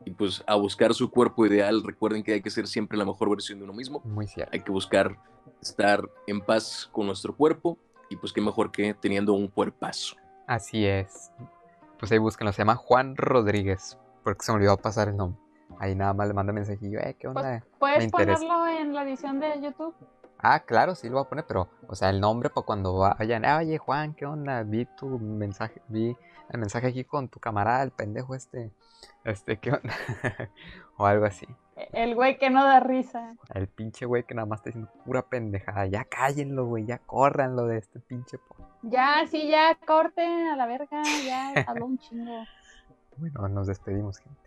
y 0.06 0.12
pues 0.12 0.43
a 0.48 0.56
buscar 0.56 0.93
su 0.93 1.10
cuerpo 1.12 1.45
ideal. 1.45 1.84
Recuerden 1.84 2.24
que 2.24 2.34
hay 2.34 2.41
que 2.41 2.50
ser 2.50 2.68
siempre 2.68 2.98
la 2.98 3.06
mejor 3.06 3.30
versión 3.30 3.60
de 3.60 3.66
uno 3.66 3.74
mismo. 3.74 4.02
Muy 4.04 4.28
cierto. 4.28 4.52
Hay 4.54 4.62
que 4.62 4.72
buscar 4.72 5.18
estar 5.62 6.02
en 6.28 6.41
paz 6.41 6.89
con 6.91 7.06
nuestro 7.06 7.36
cuerpo 7.36 7.78
y 8.10 8.16
pues 8.16 8.34
qué 8.34 8.41
mejor 8.41 8.72
que 8.72 8.93
teniendo 8.93 9.34
un 9.34 9.48
cuerpazo. 9.48 10.16
Así 10.48 10.86
es. 10.86 11.32
Pues 12.00 12.12
ahí 12.12 12.20
búsquenlo, 12.20 12.54
se 12.54 12.60
llama 12.60 12.76
Juan 12.76 13.18
Rodríguez, 13.18 13.98
porque 14.24 14.45
se 14.45 14.52
me 14.52 14.58
olvidó 14.58 14.78
pasar 14.78 15.10
el 15.10 15.18
nombre. 15.18 15.47
Ahí 15.80 15.95
nada 15.95 16.13
más 16.13 16.28
le 16.28 16.34
manda 16.34 16.53
mensajillo, 16.53 16.99
eh, 16.99 17.15
¿qué 17.20 17.28
onda? 17.28 17.63
¿Puedes 17.80 18.11
ponerlo 18.11 18.68
en 18.68 18.93
la 18.93 19.03
edición 19.03 19.39
de 19.39 19.61
YouTube? 19.61 19.93
Ah, 20.39 20.59
claro, 20.59 20.95
sí 20.95 21.07
lo 21.07 21.15
voy 21.15 21.26
a 21.26 21.30
poner, 21.30 21.45
pero, 21.47 21.68
o 21.88 21.95
sea, 21.95 22.09
el 22.09 22.20
nombre 22.20 22.49
para 22.49 22.65
cuando 22.65 22.97
vayan, 22.97 23.45
oye, 23.45 23.78
Juan, 23.78 24.13
¿qué 24.13 24.26
onda? 24.26 24.63
Vi 24.63 24.86
tu 24.86 25.07
mensaje, 25.20 25.82
vi 25.88 26.15
el 26.49 26.59
mensaje 26.59 26.88
aquí 26.88 27.03
con 27.03 27.28
tu 27.28 27.39
camarada, 27.39 27.84
el 27.84 27.91
pendejo 27.91 28.36
este, 28.36 28.72
este, 29.24 29.57
¿qué 29.57 29.72
onda? 29.72 29.93
o 30.97 31.05
algo 31.05 31.26
así. 31.26 31.47
El 31.93 32.15
güey 32.15 32.38
que 32.38 32.49
no 32.49 32.63
da 32.63 32.80
risa. 32.80 33.36
El 33.53 33.68
pinche 33.68 34.05
güey 34.05 34.24
que 34.24 34.34
nada 34.34 34.47
más 34.47 34.59
está 34.59 34.70
diciendo 34.70 34.91
pura 35.05 35.22
pendejada. 35.22 35.86
Ya 35.86 36.05
cállenlo, 36.05 36.65
güey, 36.65 36.86
ya 36.86 36.97
córranlo 36.99 37.68
de 37.68 37.78
este 37.78 37.99
pinche 37.99 38.38
po. 38.39 38.55
Ya, 38.82 39.26
sí, 39.30 39.47
ya, 39.47 39.76
corten 39.86 40.47
a 40.47 40.55
la 40.55 40.65
verga, 40.65 41.01
ya, 41.26 41.53
habló 41.68 41.86
un 41.86 41.97
chingo. 41.97 42.43
Bueno, 43.20 43.47
nos 43.47 43.65
despedimos, 43.65 44.20
gente. 44.20 44.47